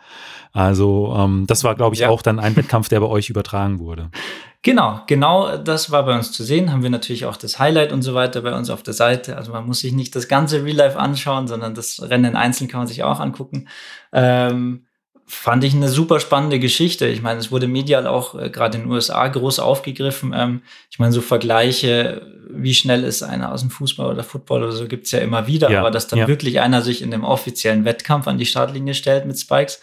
Also 0.53 1.15
ähm, 1.17 1.45
das 1.47 1.63
war, 1.63 1.75
glaube 1.75 1.95
ich, 1.95 2.01
ja. 2.01 2.09
auch 2.09 2.21
dann 2.21 2.39
ein 2.39 2.55
Wettkampf, 2.55 2.89
der 2.89 2.99
bei 2.99 3.07
euch 3.07 3.29
übertragen 3.29 3.79
wurde. 3.79 4.11
Genau, 4.67 4.99
genau 5.07 5.55
das 5.55 5.91
war 5.91 6.03
bei 6.03 6.13
uns 6.13 6.33
zu 6.33 6.43
sehen. 6.43 6.73
Haben 6.73 6.83
wir 6.83 6.89
natürlich 6.89 7.23
auch 7.23 7.37
das 7.37 7.57
Highlight 7.57 7.93
und 7.93 8.01
so 8.01 8.13
weiter 8.13 8.41
bei 8.41 8.53
uns 8.53 8.69
auf 8.69 8.83
der 8.83 8.93
Seite. 8.93 9.37
Also 9.37 9.53
man 9.53 9.65
muss 9.65 9.79
sich 9.79 9.93
nicht 9.93 10.13
das 10.13 10.27
ganze 10.27 10.65
Real 10.65 10.75
Life 10.75 10.99
anschauen, 10.99 11.47
sondern 11.47 11.73
das 11.73 12.01
Rennen 12.01 12.35
einzeln 12.35 12.67
kann 12.67 12.81
man 12.81 12.87
sich 12.87 13.01
auch 13.01 13.21
angucken. 13.21 13.69
Ähm, 14.11 14.87
fand 15.25 15.63
ich 15.63 15.73
eine 15.73 15.87
super 15.87 16.19
spannende 16.19 16.59
Geschichte. 16.59 17.07
Ich 17.07 17.21
meine, 17.21 17.39
es 17.39 17.49
wurde 17.49 17.69
medial 17.69 18.07
auch 18.07 18.37
äh, 18.37 18.49
gerade 18.49 18.77
in 18.77 18.83
den 18.83 18.91
USA 18.91 19.25
groß 19.29 19.59
aufgegriffen. 19.59 20.33
Ähm, 20.35 20.63
ich 20.91 20.99
meine, 20.99 21.13
so 21.13 21.21
Vergleiche, 21.21 22.29
wie 22.49 22.73
schnell 22.73 23.05
ist 23.05 23.23
einer 23.23 23.53
aus 23.53 23.61
dem 23.61 23.69
Fußball 23.69 24.11
oder 24.11 24.23
Football 24.25 24.63
oder 24.63 24.73
so, 24.73 24.85
gibt's 24.89 25.11
ja 25.11 25.19
immer 25.19 25.47
wieder. 25.47 25.71
Ja, 25.71 25.79
aber 25.79 25.91
dass 25.91 26.09
dann 26.09 26.19
ja. 26.19 26.27
wirklich 26.27 26.59
einer 26.59 26.81
sich 26.81 27.01
in 27.01 27.11
dem 27.11 27.23
offiziellen 27.23 27.85
Wettkampf 27.85 28.27
an 28.27 28.37
die 28.37 28.45
Startlinie 28.45 28.95
stellt 28.95 29.25
mit 29.27 29.39
Spikes 29.39 29.79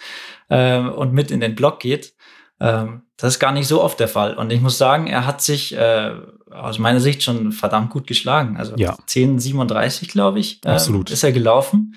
ähm, 0.50 0.92
und 0.92 1.14
mit 1.14 1.30
in 1.30 1.40
den 1.40 1.54
Block 1.54 1.80
geht, 1.80 2.12
ähm, 2.60 3.02
das 3.16 3.34
ist 3.34 3.40
gar 3.40 3.52
nicht 3.52 3.68
so 3.68 3.82
oft 3.82 4.00
der 4.00 4.08
Fall. 4.08 4.34
Und 4.34 4.52
ich 4.52 4.60
muss 4.60 4.78
sagen, 4.78 5.06
er 5.06 5.26
hat 5.26 5.40
sich 5.40 5.76
äh, 5.76 6.12
aus 6.50 6.78
meiner 6.78 7.00
Sicht 7.00 7.22
schon 7.22 7.52
verdammt 7.52 7.90
gut 7.90 8.06
geschlagen. 8.06 8.56
Also 8.56 8.74
ja. 8.76 8.96
10,37, 9.08 10.10
glaube 10.10 10.40
ich, 10.40 10.60
äh, 10.64 10.70
Absolut. 10.70 11.10
ist 11.10 11.22
er 11.22 11.32
gelaufen 11.32 11.94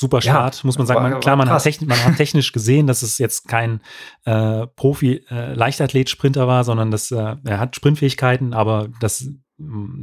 super 0.00 0.20
Start, 0.20 0.56
ja, 0.56 0.60
muss 0.64 0.78
man 0.78 0.86
sagen. 0.86 1.02
Man, 1.02 1.20
klar, 1.20 1.36
man 1.36 1.50
hat, 1.50 1.62
technisch, 1.62 1.88
man 1.88 2.04
hat, 2.04 2.16
technisch 2.16 2.52
gesehen, 2.52 2.86
dass 2.86 3.02
es 3.02 3.18
jetzt 3.18 3.46
kein 3.46 3.80
äh, 4.24 4.66
Profi-Leichtathlet-Sprinter 4.66 6.44
äh, 6.44 6.46
war, 6.46 6.64
sondern 6.64 6.90
dass 6.90 7.10
äh, 7.10 7.36
er 7.44 7.58
hat 7.60 7.76
Sprintfähigkeiten, 7.76 8.54
aber 8.54 8.88
das 9.00 9.28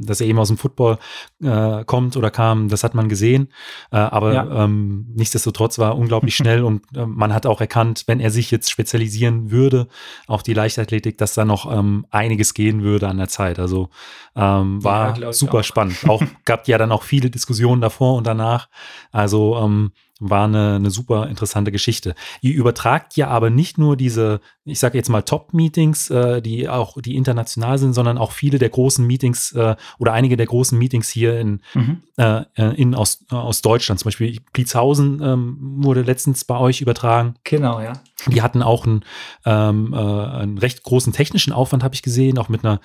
dass 0.00 0.20
er 0.20 0.26
eben 0.26 0.38
aus 0.38 0.48
dem 0.48 0.56
Football 0.56 0.98
äh, 1.42 1.84
kommt 1.84 2.16
oder 2.16 2.30
kam, 2.30 2.68
das 2.68 2.84
hat 2.84 2.94
man 2.94 3.08
gesehen. 3.08 3.48
Äh, 3.90 3.96
aber 3.96 4.34
ja. 4.34 4.64
ähm, 4.64 5.06
nichtsdestotrotz 5.14 5.78
war 5.78 5.96
unglaublich 5.96 6.36
schnell 6.36 6.62
und 6.62 6.82
äh, 6.94 7.06
man 7.06 7.34
hat 7.34 7.46
auch 7.46 7.60
erkannt, 7.60 8.04
wenn 8.06 8.20
er 8.20 8.30
sich 8.30 8.50
jetzt 8.50 8.70
spezialisieren 8.70 9.50
würde 9.50 9.88
auf 10.26 10.42
die 10.42 10.54
Leichtathletik, 10.54 11.18
dass 11.18 11.34
da 11.34 11.44
noch 11.44 11.70
ähm, 11.72 12.06
einiges 12.10 12.54
gehen 12.54 12.82
würde 12.82 13.08
an 13.08 13.18
der 13.18 13.28
Zeit. 13.28 13.58
Also 13.58 13.90
ähm, 14.36 14.82
war 14.82 15.18
ja, 15.18 15.32
super 15.32 15.58
auch. 15.58 15.64
spannend. 15.64 16.08
Auch 16.08 16.22
gab 16.44 16.68
ja 16.68 16.78
dann 16.78 16.92
auch 16.92 17.02
viele 17.02 17.30
Diskussionen 17.30 17.80
davor 17.80 18.16
und 18.16 18.26
danach. 18.26 18.68
Also 19.10 19.56
ähm, 19.58 19.92
war 20.18 20.44
eine, 20.44 20.76
eine 20.76 20.90
super 20.90 21.28
interessante 21.28 21.70
Geschichte. 21.70 22.14
Ihr 22.40 22.54
übertragt 22.54 23.16
ja 23.16 23.28
aber 23.28 23.50
nicht 23.50 23.78
nur 23.78 23.96
diese, 23.96 24.40
ich 24.64 24.78
sage 24.78 24.98
jetzt 24.98 25.08
mal 25.08 25.22
Top-Meetings, 25.22 26.10
äh, 26.10 26.42
die 26.42 26.68
auch 26.68 27.00
die 27.00 27.16
international 27.16 27.78
sind, 27.78 27.92
sondern 27.92 28.18
auch 28.18 28.32
viele 28.32 28.58
der 28.58 28.68
großen 28.68 29.06
Meetings 29.06 29.52
äh, 29.52 29.76
oder 29.98 30.12
einige 30.12 30.36
der 30.36 30.46
großen 30.46 30.76
Meetings 30.76 31.08
hier 31.08 31.38
in, 31.38 31.60
mhm. 31.74 32.02
äh, 32.16 32.42
äh 32.56 32.74
in 32.74 32.94
aus, 32.94 33.24
aus 33.30 33.62
Deutschland. 33.62 34.00
Zum 34.00 34.06
Beispiel 34.06 34.38
Blitzhausen 34.52 35.22
ähm, 35.22 35.56
wurde 35.84 36.02
letztens 36.02 36.44
bei 36.44 36.58
euch 36.58 36.80
übertragen. 36.80 37.34
Genau, 37.44 37.80
ja. 37.80 37.92
Die 38.26 38.42
hatten 38.42 38.62
auch 38.62 38.84
einen, 38.84 39.04
ähm, 39.44 39.92
äh, 39.92 39.96
einen 39.96 40.58
recht 40.58 40.82
großen 40.82 41.12
technischen 41.12 41.52
Aufwand, 41.52 41.84
habe 41.84 41.94
ich 41.94 42.02
gesehen, 42.02 42.38
auch 42.38 42.48
mit 42.48 42.64
einer 42.64 42.80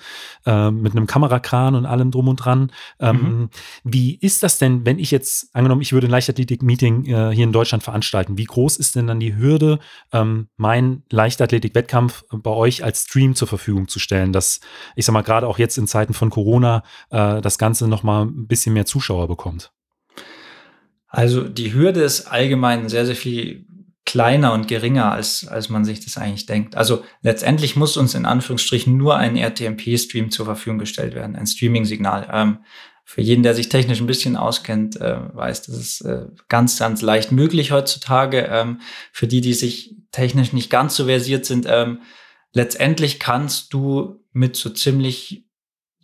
äh, 0.46 0.70
mit 0.70 0.92
einem 0.92 1.08
Kamerakran 1.08 1.74
und 1.74 1.86
allem 1.86 2.12
drum 2.12 2.28
und 2.28 2.36
dran. 2.36 2.70
Ähm, 3.00 3.16
mhm. 3.16 3.48
Wie 3.82 4.14
ist 4.14 4.44
das 4.44 4.58
denn, 4.58 4.86
wenn 4.86 5.00
ich 5.00 5.10
jetzt 5.10 5.54
angenommen, 5.54 5.82
ich 5.82 5.92
würde 5.92 6.06
ein 6.06 6.10
Leichtathletik-Meeting 6.10 7.06
äh, 7.30 7.34
hier 7.34 7.44
in 7.44 7.52
Deutschland 7.52 7.82
veranstalten? 7.82 8.38
Wie 8.38 8.44
groß 8.44 8.76
ist 8.76 8.96
denn 8.96 9.06
dann 9.06 9.20
die 9.20 9.36
Hürde, 9.36 9.78
ähm, 10.12 10.48
meinen 10.56 11.04
Leichtathletik-Wettkampf 11.10 12.24
bei 12.30 12.50
euch 12.50 12.84
als 12.84 13.02
Stream 13.02 13.34
zur 13.34 13.48
Verfügung 13.48 13.88
zu 13.88 13.98
stellen, 13.98 14.32
dass 14.32 14.60
ich 14.96 15.04
sag 15.04 15.12
mal 15.12 15.22
gerade 15.22 15.46
auch 15.46 15.58
jetzt 15.58 15.78
in 15.78 15.86
Zeiten 15.86 16.14
von 16.14 16.30
Corona 16.30 16.82
äh, 17.10 17.40
das 17.40 17.58
Ganze 17.58 17.88
noch 17.88 18.02
mal 18.02 18.24
ein 18.24 18.46
bisschen 18.46 18.74
mehr 18.74 18.86
Zuschauer 18.86 19.28
bekommt? 19.28 19.72
Also 21.08 21.46
die 21.46 21.72
Hürde 21.72 22.02
ist 22.02 22.26
allgemein 22.26 22.88
sehr 22.88 23.06
sehr 23.06 23.16
viel 23.16 23.66
kleiner 24.06 24.52
und 24.52 24.68
geringer, 24.68 25.12
als, 25.12 25.46
als 25.48 25.70
man 25.70 25.84
sich 25.84 26.04
das 26.04 26.18
eigentlich 26.18 26.46
denkt. 26.46 26.76
Also 26.76 27.04
letztendlich 27.22 27.74
muss 27.74 27.96
uns 27.96 28.14
in 28.14 28.26
Anführungsstrichen 28.26 28.96
nur 28.96 29.16
ein 29.16 29.36
RTMP-Stream 29.36 30.30
zur 30.30 30.44
Verfügung 30.44 30.78
gestellt 30.78 31.14
werden, 31.14 31.36
ein 31.36 31.46
Streaming-Signal. 31.46 32.28
Ähm, 32.30 32.58
für 33.04 33.20
jeden, 33.20 33.42
der 33.42 33.54
sich 33.54 33.68
technisch 33.68 34.00
ein 34.00 34.06
bisschen 34.06 34.36
auskennt, 34.36 35.00
äh, 35.00 35.18
weiß, 35.34 35.62
das 35.62 35.76
ist 35.76 36.00
äh, 36.00 36.26
ganz, 36.48 36.78
ganz 36.78 37.02
leicht 37.02 37.32
möglich 37.32 37.70
heutzutage. 37.70 38.48
Ähm, 38.50 38.80
für 39.12 39.26
die, 39.26 39.42
die 39.42 39.54
sich 39.54 39.94
technisch 40.10 40.52
nicht 40.52 40.70
ganz 40.70 40.96
so 40.96 41.04
versiert 41.04 41.44
sind, 41.44 41.66
ähm, 41.68 42.00
letztendlich 42.52 43.20
kannst 43.20 43.74
du 43.74 44.24
mit 44.32 44.56
so 44.56 44.70
ziemlich 44.70 45.43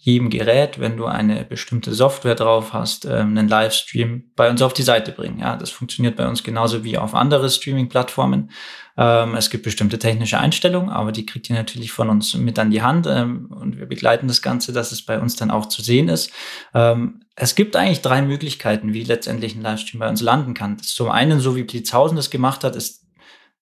jedem 0.02 0.30
Gerät, 0.30 0.80
wenn 0.80 0.97
du 0.97 1.04
eine 1.04 1.45
bestimmte 1.45 1.92
Software 1.92 2.35
drauf 2.35 2.73
hast, 2.73 3.04
ähm, 3.04 3.37
einen 3.37 3.49
Livestream 3.49 4.30
bei 4.35 4.49
uns 4.49 4.62
auf 4.62 4.73
die 4.73 4.83
Seite 4.83 5.12
bringen. 5.12 5.40
Ja, 5.40 5.57
das 5.57 5.69
funktioniert 5.69 6.16
bei 6.16 6.26
uns 6.26 6.42
genauso 6.42 6.85
wie 6.85 6.97
auf 6.97 7.14
andere 7.14 7.50
Streaming-Plattformen. 7.50 8.50
Ähm, 8.97 9.35
es 9.35 9.50
gibt 9.50 9.62
bestimmte 9.62 9.99
technische 9.99 10.38
Einstellungen, 10.38 10.88
aber 10.88 11.12
die 11.12 11.26
kriegt 11.26 11.50
ihr 11.50 11.57
natürlich 11.57 11.92
von 11.92 12.09
uns 12.09 12.35
mit 12.35 12.59
an 12.59 12.71
die 12.71 12.80
Hand 12.80 13.07
ähm, 13.07 13.49
und 13.50 13.78
wir 13.78 13.85
begleiten 13.85 14.26
das 14.26 14.40
Ganze, 14.40 14.73
dass 14.73 14.90
es 14.90 15.04
bei 15.04 15.21
uns 15.21 15.37
dann 15.37 15.50
auch 15.50 15.66
zu 15.66 15.83
sehen 15.83 16.09
ist. 16.09 16.33
Ähm, 16.73 17.21
es 17.37 17.54
gibt 17.54 17.76
eigentlich 17.76 18.00
drei 18.00 18.23
Möglichkeiten, 18.23 18.95
wie 18.95 19.04
letztendlich 19.04 19.54
ein 19.54 19.62
Livestream 19.62 20.00
bei 20.00 20.09
uns 20.09 20.23
landen 20.23 20.54
kann. 20.54 20.78
Zum 20.78 21.11
einen, 21.11 21.40
so 21.40 21.57
wie 21.57 21.64
Blitzhausen 21.64 22.16
das 22.16 22.30
gemacht 22.30 22.64
hat, 22.64 22.75
ist 22.75 23.04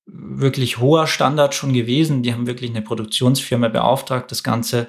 wirklich 0.07 0.79
hoher 0.79 1.09
Standard 1.09 1.57
schon 1.57 1.73
gewesen. 1.73 2.23
Die 2.23 2.33
haben 2.33 2.47
wirklich 2.47 2.71
eine 2.71 2.83
Produktionsfirma 2.83 3.69
beauftragt, 3.69 4.31
das 4.31 4.45
Ganze 4.45 4.87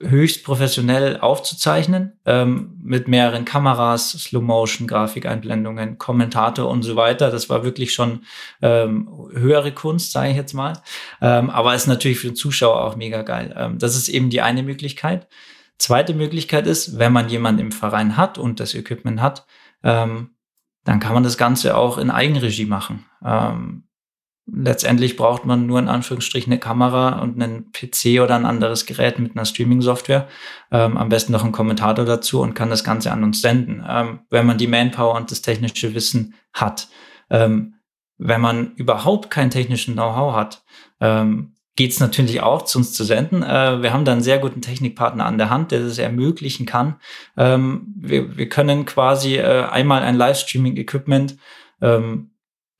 höchst 0.00 0.44
professionell 0.44 1.18
aufzuzeichnen, 1.20 2.18
ähm, 2.26 2.78
mit 2.82 3.08
mehreren 3.08 3.46
Kameras, 3.46 4.10
Slow-Motion, 4.10 4.86
Grafikeinblendungen, 4.86 5.96
Kommentator 5.96 6.68
und 6.68 6.82
so 6.82 6.96
weiter. 6.96 7.30
Das 7.30 7.48
war 7.48 7.64
wirklich 7.64 7.94
schon 7.94 8.24
ähm, 8.60 9.08
höhere 9.32 9.72
Kunst, 9.72 10.12
sage 10.12 10.30
ich 10.30 10.36
jetzt 10.36 10.52
mal. 10.52 10.74
Ähm, 11.22 11.48
aber 11.48 11.74
ist 11.74 11.86
natürlich 11.86 12.18
für 12.18 12.28
den 12.28 12.36
Zuschauer 12.36 12.84
auch 12.84 12.96
mega 12.96 13.22
geil. 13.22 13.54
Ähm, 13.56 13.78
das 13.78 13.96
ist 13.96 14.08
eben 14.08 14.28
die 14.28 14.42
eine 14.42 14.62
Möglichkeit. 14.62 15.28
Zweite 15.78 16.14
Möglichkeit 16.14 16.66
ist, 16.66 16.98
wenn 16.98 17.12
man 17.12 17.28
jemanden 17.28 17.60
im 17.60 17.72
Verein 17.72 18.16
hat 18.16 18.36
und 18.38 18.60
das 18.60 18.74
Equipment 18.74 19.20
hat, 19.22 19.46
ähm, 19.82 20.30
dann 20.84 21.00
kann 21.00 21.14
man 21.14 21.22
das 21.22 21.38
Ganze 21.38 21.76
auch 21.76 21.98
in 21.98 22.10
Eigenregie 22.10 22.66
machen. 22.66 23.06
Ähm, 23.24 23.85
letztendlich 24.46 25.16
braucht 25.16 25.44
man 25.44 25.66
nur 25.66 25.78
in 25.78 25.88
Anführungsstrichen 25.88 26.52
eine 26.52 26.60
Kamera 26.60 27.20
und 27.20 27.42
einen 27.42 27.72
PC 27.72 28.22
oder 28.22 28.36
ein 28.36 28.46
anderes 28.46 28.86
Gerät 28.86 29.18
mit 29.18 29.36
einer 29.36 29.44
Streaming-Software. 29.44 30.28
Ähm, 30.70 30.96
am 30.96 31.08
besten 31.08 31.32
noch 31.32 31.42
einen 31.42 31.52
Kommentator 31.52 32.04
dazu 32.04 32.40
und 32.40 32.54
kann 32.54 32.70
das 32.70 32.84
Ganze 32.84 33.10
an 33.12 33.24
uns 33.24 33.40
senden, 33.40 33.84
ähm, 33.88 34.20
wenn 34.30 34.46
man 34.46 34.58
die 34.58 34.68
Manpower 34.68 35.14
und 35.14 35.30
das 35.30 35.42
technische 35.42 35.94
Wissen 35.94 36.34
hat. 36.52 36.88
Ähm, 37.30 37.74
wenn 38.18 38.40
man 38.40 38.72
überhaupt 38.76 39.30
kein 39.30 39.50
technischen 39.50 39.94
Know-how 39.94 40.34
hat, 40.34 40.62
ähm, 41.00 41.52
geht 41.74 41.92
es 41.92 42.00
natürlich 42.00 42.40
auch, 42.40 42.62
zu 42.62 42.78
uns 42.78 42.94
zu 42.94 43.04
senden. 43.04 43.42
Äh, 43.42 43.82
wir 43.82 43.92
haben 43.92 44.06
da 44.06 44.12
einen 44.12 44.22
sehr 44.22 44.38
guten 44.38 44.62
Technikpartner 44.62 45.26
an 45.26 45.38
der 45.38 45.50
Hand, 45.50 45.72
der 45.72 45.80
das 45.80 45.98
ermöglichen 45.98 46.64
kann. 46.66 46.96
Ähm, 47.36 47.94
wir, 47.96 48.36
wir 48.36 48.48
können 48.48 48.86
quasi 48.86 49.36
äh, 49.36 49.64
einmal 49.64 50.02
ein 50.02 50.16
Livestreaming-Equipment 50.16 51.36
ähm, 51.82 52.30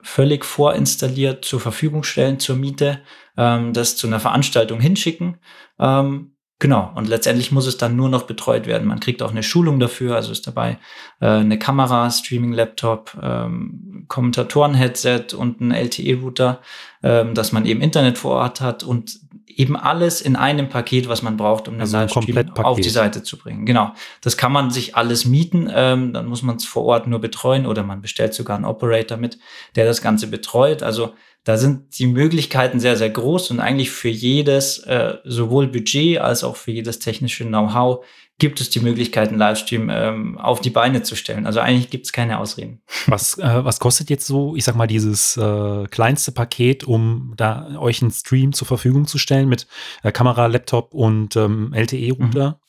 völlig 0.06 0.44
vorinstalliert 0.44 1.44
zur 1.44 1.60
Verfügung 1.60 2.04
stellen 2.04 2.38
zur 2.38 2.56
Miete, 2.56 3.02
ähm, 3.36 3.72
das 3.72 3.96
zu 3.96 4.06
einer 4.06 4.20
Veranstaltung 4.20 4.80
hinschicken. 4.80 5.38
Ähm, 5.80 6.35
Genau, 6.58 6.90
und 6.94 7.06
letztendlich 7.06 7.52
muss 7.52 7.66
es 7.66 7.76
dann 7.76 7.96
nur 7.96 8.08
noch 8.08 8.22
betreut 8.22 8.66
werden. 8.66 8.88
Man 8.88 9.00
kriegt 9.00 9.22
auch 9.22 9.30
eine 9.30 9.42
Schulung 9.42 9.78
dafür, 9.78 10.16
also 10.16 10.32
ist 10.32 10.46
dabei 10.46 10.78
äh, 11.20 11.26
eine 11.26 11.58
Kamera, 11.58 12.10
Streaming-Laptop, 12.10 13.18
ähm, 13.22 14.06
Kommentatoren-Headset 14.08 15.34
und 15.36 15.60
ein 15.60 15.70
LTE-Router, 15.70 16.62
ähm, 17.02 17.34
dass 17.34 17.52
man 17.52 17.66
eben 17.66 17.82
Internet 17.82 18.16
vor 18.16 18.36
Ort 18.36 18.62
hat 18.62 18.84
und 18.84 19.20
eben 19.46 19.76
alles 19.76 20.22
in 20.22 20.34
einem 20.34 20.70
Paket, 20.70 21.08
was 21.08 21.22
man 21.22 21.36
braucht, 21.36 21.68
um 21.68 21.74
den 21.74 21.82
also 21.82 21.98
Livestream 21.98 22.50
auf 22.56 22.80
die 22.80 22.88
Seite 22.88 23.22
zu 23.22 23.36
bringen. 23.36 23.66
Genau, 23.66 23.92
das 24.22 24.38
kann 24.38 24.52
man 24.52 24.70
sich 24.70 24.96
alles 24.96 25.26
mieten, 25.26 25.70
ähm, 25.74 26.14
dann 26.14 26.26
muss 26.26 26.42
man 26.42 26.56
es 26.56 26.64
vor 26.64 26.84
Ort 26.84 27.06
nur 27.06 27.20
betreuen 27.20 27.66
oder 27.66 27.82
man 27.82 28.00
bestellt 28.00 28.32
sogar 28.32 28.56
einen 28.56 28.64
Operator 28.64 29.18
mit, 29.18 29.38
der 29.74 29.84
das 29.84 30.00
Ganze 30.00 30.26
betreut. 30.26 30.82
Also 30.82 31.12
da 31.46 31.56
sind 31.56 31.96
die 32.00 32.08
Möglichkeiten 32.08 32.80
sehr, 32.80 32.96
sehr 32.96 33.08
groß 33.08 33.52
und 33.52 33.60
eigentlich 33.60 33.92
für 33.92 34.08
jedes, 34.08 34.80
äh, 34.80 35.14
sowohl 35.22 35.68
Budget 35.68 36.18
als 36.18 36.42
auch 36.42 36.56
für 36.56 36.72
jedes 36.72 36.98
technische 36.98 37.44
Know-how 37.44 38.04
gibt 38.38 38.60
es 38.60 38.68
die 38.68 38.80
Möglichkeiten, 38.80 39.36
Livestream 39.36 39.88
ähm, 39.88 40.38
auf 40.38 40.60
die 40.60 40.70
Beine 40.70 41.02
zu 41.02 41.14
stellen. 41.14 41.46
Also 41.46 41.60
eigentlich 41.60 41.88
gibt 41.88 42.06
es 42.06 42.12
keine 42.12 42.40
Ausreden. 42.40 42.82
Was, 43.06 43.38
äh, 43.38 43.64
was 43.64 43.78
kostet 43.78 44.10
jetzt 44.10 44.26
so, 44.26 44.56
ich 44.56 44.64
sag 44.64 44.74
mal, 44.74 44.88
dieses 44.88 45.36
äh, 45.36 45.84
kleinste 45.88 46.32
Paket, 46.32 46.82
um 46.82 47.34
da 47.36 47.78
euch 47.78 48.02
einen 48.02 48.10
Stream 48.10 48.52
zur 48.52 48.66
Verfügung 48.66 49.06
zu 49.06 49.16
stellen 49.16 49.48
mit 49.48 49.68
äh, 50.02 50.10
Kamera, 50.10 50.46
Laptop 50.46 50.94
und 50.94 51.36
ähm, 51.36 51.72
LTE-Router? 51.72 52.48
Mhm. 52.48 52.65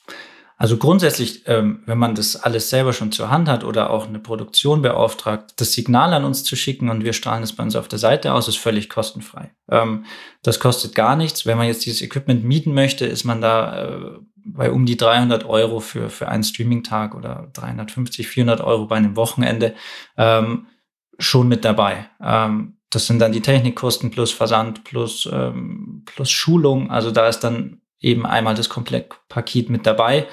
Also 0.60 0.78
grundsätzlich, 0.78 1.44
ähm, 1.46 1.84
wenn 1.86 2.00
man 2.00 2.16
das 2.16 2.36
alles 2.36 2.72
selber 2.72 2.92
schon 2.92 3.12
zur 3.12 3.30
Hand 3.30 3.48
hat 3.48 3.64
oder 3.64 3.92
auch 3.92 4.08
eine 4.08 4.18
Produktion 4.18 4.82
beauftragt, 4.82 5.54
das 5.58 5.74
Signal 5.74 6.14
an 6.14 6.26
uns 6.26 6.44
zu 6.44 6.56
schicken 6.56 6.90
und 6.90 7.04
wir 7.04 7.14
strahlen 7.14 7.44
es 7.44 7.54
bei 7.54 7.62
uns 7.62 7.76
auf 7.76 7.88
der 7.88 8.00
Seite 8.00 8.34
aus, 8.34 8.48
ist 8.48 8.58
völlig 8.58 8.90
kostenfrei. 8.90 9.52
Ähm, 9.70 10.06
das 10.42 10.60
kostet 10.60 10.96
gar 10.96 11.16
nichts. 11.16 11.46
Wenn 11.46 11.60
man 11.60 11.68
jetzt 11.68 11.86
dieses 11.86 12.02
Equipment 12.02 12.44
mieten 12.44 12.74
möchte, 12.74 13.06
ist 13.06 13.24
man 13.24 13.40
da 13.40 13.86
äh, 13.86 14.20
bei 14.36 14.72
um 14.72 14.88
die 14.88 14.98
300 14.98 15.46
Euro 15.46 15.80
für, 15.80 16.10
für 16.10 16.28
einen 16.28 16.44
Streaming-Tag 16.44 17.14
oder 17.14 17.52
350, 17.54 18.28
400 18.28 18.62
Euro 18.62 18.88
bei 18.88 18.96
einem 18.96 19.16
Wochenende 19.16 19.76
ähm, 20.18 20.66
schon 21.20 21.48
mit 21.48 21.66
dabei. 21.66 22.10
Ähm, 22.20 22.78
das 22.90 23.06
sind 23.06 23.20
dann 23.20 23.32
die 23.32 23.42
Technikkosten 23.42 24.10
plus 24.10 24.32
Versand 24.32 24.84
plus, 24.86 25.30
ähm, 25.32 26.04
plus 26.06 26.32
Schulung. 26.32 26.90
Also 26.90 27.12
da 27.12 27.28
ist 27.28 27.42
dann 27.42 27.82
eben 28.00 28.26
einmal 28.26 28.56
das 28.56 28.70
Komplettpaket 28.70 29.70
mit 29.70 29.86
dabei. 29.86 30.28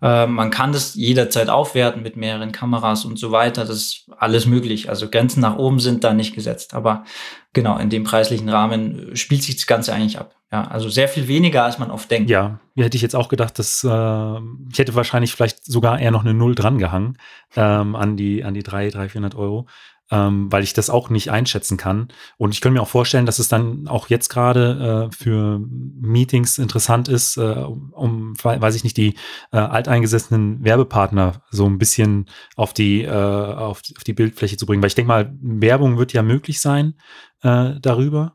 Äh, 0.00 0.26
man 0.26 0.50
kann 0.50 0.72
das 0.72 0.94
jederzeit 0.94 1.48
aufwerten 1.48 2.02
mit 2.02 2.16
mehreren 2.16 2.52
Kameras 2.52 3.04
und 3.04 3.18
so 3.18 3.32
weiter. 3.32 3.64
Das 3.64 3.76
ist 3.76 4.10
alles 4.18 4.46
möglich. 4.46 4.88
Also 4.88 5.08
Grenzen 5.08 5.40
nach 5.40 5.56
oben 5.56 5.80
sind 5.80 6.04
da 6.04 6.14
nicht 6.14 6.34
gesetzt. 6.34 6.74
Aber 6.74 7.04
genau, 7.52 7.78
in 7.78 7.90
dem 7.90 8.04
preislichen 8.04 8.48
Rahmen 8.48 9.16
spielt 9.16 9.42
sich 9.42 9.56
das 9.56 9.66
Ganze 9.66 9.92
eigentlich 9.92 10.18
ab. 10.18 10.34
Ja, 10.50 10.66
also 10.66 10.88
sehr 10.88 11.08
viel 11.08 11.28
weniger, 11.28 11.64
als 11.64 11.78
man 11.78 11.90
oft 11.90 12.10
denkt. 12.10 12.30
Ja, 12.30 12.58
hätte 12.74 12.96
ich 12.96 13.02
jetzt 13.02 13.14
auch 13.14 13.28
gedacht, 13.28 13.58
dass 13.58 13.84
äh, 13.84 14.38
ich 14.72 14.78
hätte 14.78 14.94
wahrscheinlich 14.94 15.34
vielleicht 15.34 15.62
sogar 15.64 15.98
eher 16.00 16.10
noch 16.10 16.24
eine 16.24 16.32
Null 16.32 16.54
dran 16.54 16.78
gehangen 16.78 17.18
ähm, 17.54 17.94
an 17.94 18.16
die 18.16 18.44
an 18.44 18.54
die 18.54 18.62
drei, 18.62 18.88
drei, 18.88 19.10
400 19.10 19.34
Euro 19.34 19.66
ähm, 20.10 20.50
weil 20.50 20.62
ich 20.62 20.72
das 20.72 20.90
auch 20.90 21.10
nicht 21.10 21.30
einschätzen 21.30 21.76
kann. 21.76 22.08
Und 22.36 22.54
ich 22.54 22.60
könnte 22.60 22.74
mir 22.74 22.82
auch 22.82 22.88
vorstellen, 22.88 23.26
dass 23.26 23.38
es 23.38 23.48
dann 23.48 23.88
auch 23.88 24.08
jetzt 24.08 24.28
gerade 24.28 25.08
äh, 25.10 25.14
für 25.14 25.60
Meetings 25.60 26.58
interessant 26.58 27.08
ist, 27.08 27.36
äh, 27.36 27.40
um, 27.92 28.34
weiß 28.42 28.74
ich 28.74 28.84
nicht, 28.84 28.96
die 28.96 29.14
äh, 29.52 29.58
alteingesessenen 29.58 30.64
Werbepartner 30.64 31.42
so 31.50 31.66
ein 31.66 31.78
bisschen 31.78 32.26
auf 32.56 32.72
die, 32.72 33.02
äh, 33.02 33.10
auf, 33.10 33.82
auf 33.96 34.04
die 34.04 34.14
Bildfläche 34.14 34.56
zu 34.56 34.66
bringen. 34.66 34.82
Weil 34.82 34.88
ich 34.88 34.94
denke 34.94 35.08
mal, 35.08 35.32
Werbung 35.40 35.98
wird 35.98 36.12
ja 36.12 36.22
möglich 36.22 36.60
sein 36.60 36.94
äh, 37.42 37.74
darüber. 37.80 38.34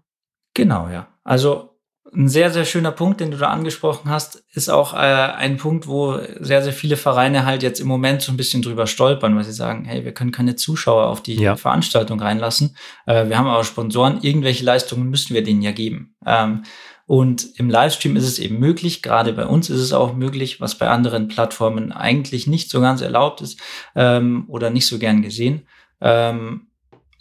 Genau, 0.53 0.87
ja. 0.87 1.07
Also 1.23 1.72
ein 2.15 2.29
sehr, 2.29 2.51
sehr 2.51 2.65
schöner 2.65 2.91
Punkt, 2.91 3.19
den 3.19 3.31
du 3.31 3.37
da 3.37 3.49
angesprochen 3.49 4.09
hast, 4.09 4.43
ist 4.53 4.69
auch 4.69 4.93
äh, 4.93 4.97
ein 4.97 5.57
Punkt, 5.57 5.87
wo 5.87 6.19
sehr, 6.39 6.61
sehr 6.61 6.73
viele 6.73 6.97
Vereine 6.97 7.45
halt 7.45 7.63
jetzt 7.63 7.79
im 7.79 7.87
Moment 7.87 8.21
so 8.21 8.31
ein 8.31 8.37
bisschen 8.37 8.61
drüber 8.61 8.87
stolpern, 8.87 9.35
weil 9.35 9.43
sie 9.43 9.53
sagen, 9.53 9.85
hey, 9.85 10.05
wir 10.05 10.13
können 10.13 10.31
keine 10.31 10.55
Zuschauer 10.55 11.07
auf 11.07 11.21
die 11.21 11.35
ja. 11.35 11.55
Veranstaltung 11.55 12.19
reinlassen. 12.19 12.75
Äh, 13.05 13.29
wir 13.29 13.37
haben 13.37 13.47
aber 13.47 13.63
Sponsoren, 13.63 14.19
irgendwelche 14.21 14.63
Leistungen 14.63 15.09
müssen 15.09 15.33
wir 15.33 15.43
denen 15.43 15.61
ja 15.61 15.71
geben. 15.71 16.15
Ähm, 16.25 16.63
und 17.05 17.59
im 17.59 17.69
Livestream 17.69 18.15
ist 18.15 18.27
es 18.27 18.39
eben 18.39 18.59
möglich, 18.59 19.01
gerade 19.01 19.33
bei 19.33 19.45
uns 19.45 19.69
ist 19.69 19.81
es 19.81 19.91
auch 19.91 20.13
möglich, 20.13 20.61
was 20.61 20.77
bei 20.77 20.87
anderen 20.87 21.27
Plattformen 21.27 21.91
eigentlich 21.91 22.47
nicht 22.47 22.69
so 22.69 22.79
ganz 22.79 23.01
erlaubt 23.01 23.41
ist 23.41 23.59
ähm, 23.95 24.45
oder 24.47 24.69
nicht 24.69 24.87
so 24.87 24.99
gern 24.99 25.21
gesehen. 25.21 25.67
Ähm, 25.99 26.67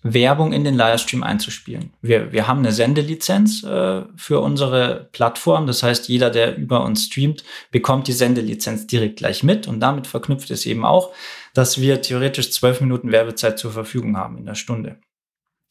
Werbung 0.03 0.53
in 0.53 0.65
den 0.65 0.75
Livestream 0.75 1.23
einzuspielen. 1.23 1.93
Wir, 2.03 2.33
wir 2.33 2.49
haben 2.49 2.59
eine 2.59 2.73
Sendelizenz 2.73 3.63
äh, 3.63 4.03
für 4.17 4.41
unsere 4.41 5.09
Plattform. 5.13 5.67
Das 5.67 5.83
heißt, 5.83 6.09
jeder, 6.09 6.31
der 6.31 6.57
über 6.57 6.85
uns 6.85 7.05
streamt, 7.05 7.45
bekommt 7.71 8.09
die 8.09 8.13
Sendelizenz 8.13 8.87
direkt 8.87 9.17
gleich 9.17 9.43
mit. 9.43 9.69
Und 9.69 9.81
damit 9.81 10.07
verknüpft 10.07 10.51
es 10.51 10.67
eben 10.67 10.85
auch, 10.85 11.13
dass 11.55 11.81
wir 11.81 12.03
theoretisch 12.03 12.51
zwölf 12.51 12.81
Minuten 12.81 13.13
Werbezeit 13.13 13.59
zur 13.59 13.71
Verfügung 13.71 14.17
haben 14.17 14.39
in 14.39 14.47
der 14.47 14.57
Stunde. 14.57 14.99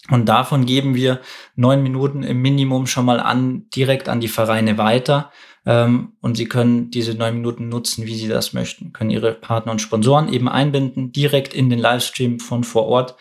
Und 0.10 0.28
davon 0.28 0.66
geben 0.66 0.96
wir 0.96 1.22
neun 1.56 1.84
Minuten 1.84 2.24
im 2.24 2.42
Minimum 2.42 2.88
schon 2.88 3.06
mal 3.06 3.20
an, 3.20 3.70
direkt 3.70 4.10
an 4.10 4.20
die 4.20 4.30
Vereine 4.30 4.78
weiter. 4.78 5.32
Ähm, 5.66 6.14
und 6.22 6.38
sie 6.38 6.46
können 6.46 6.90
diese 6.90 7.14
neun 7.14 7.36
Minuten 7.36 7.70
nutzen, 7.70 8.08
wie 8.08 8.16
sie 8.16 8.28
das 8.28 8.54
möchten. 8.54 8.94
Können 8.94 9.12
ihre 9.12 9.34
Partner 9.34 9.74
und 9.74 9.82
Sponsoren 9.82 10.32
eben 10.34 10.50
einbinden, 10.50 11.12
direkt 11.12 11.54
in 11.54 11.70
den 11.70 11.80
Livestream 11.80 12.40
von 12.40 12.64
vor 12.64 12.88
Ort 12.88 13.16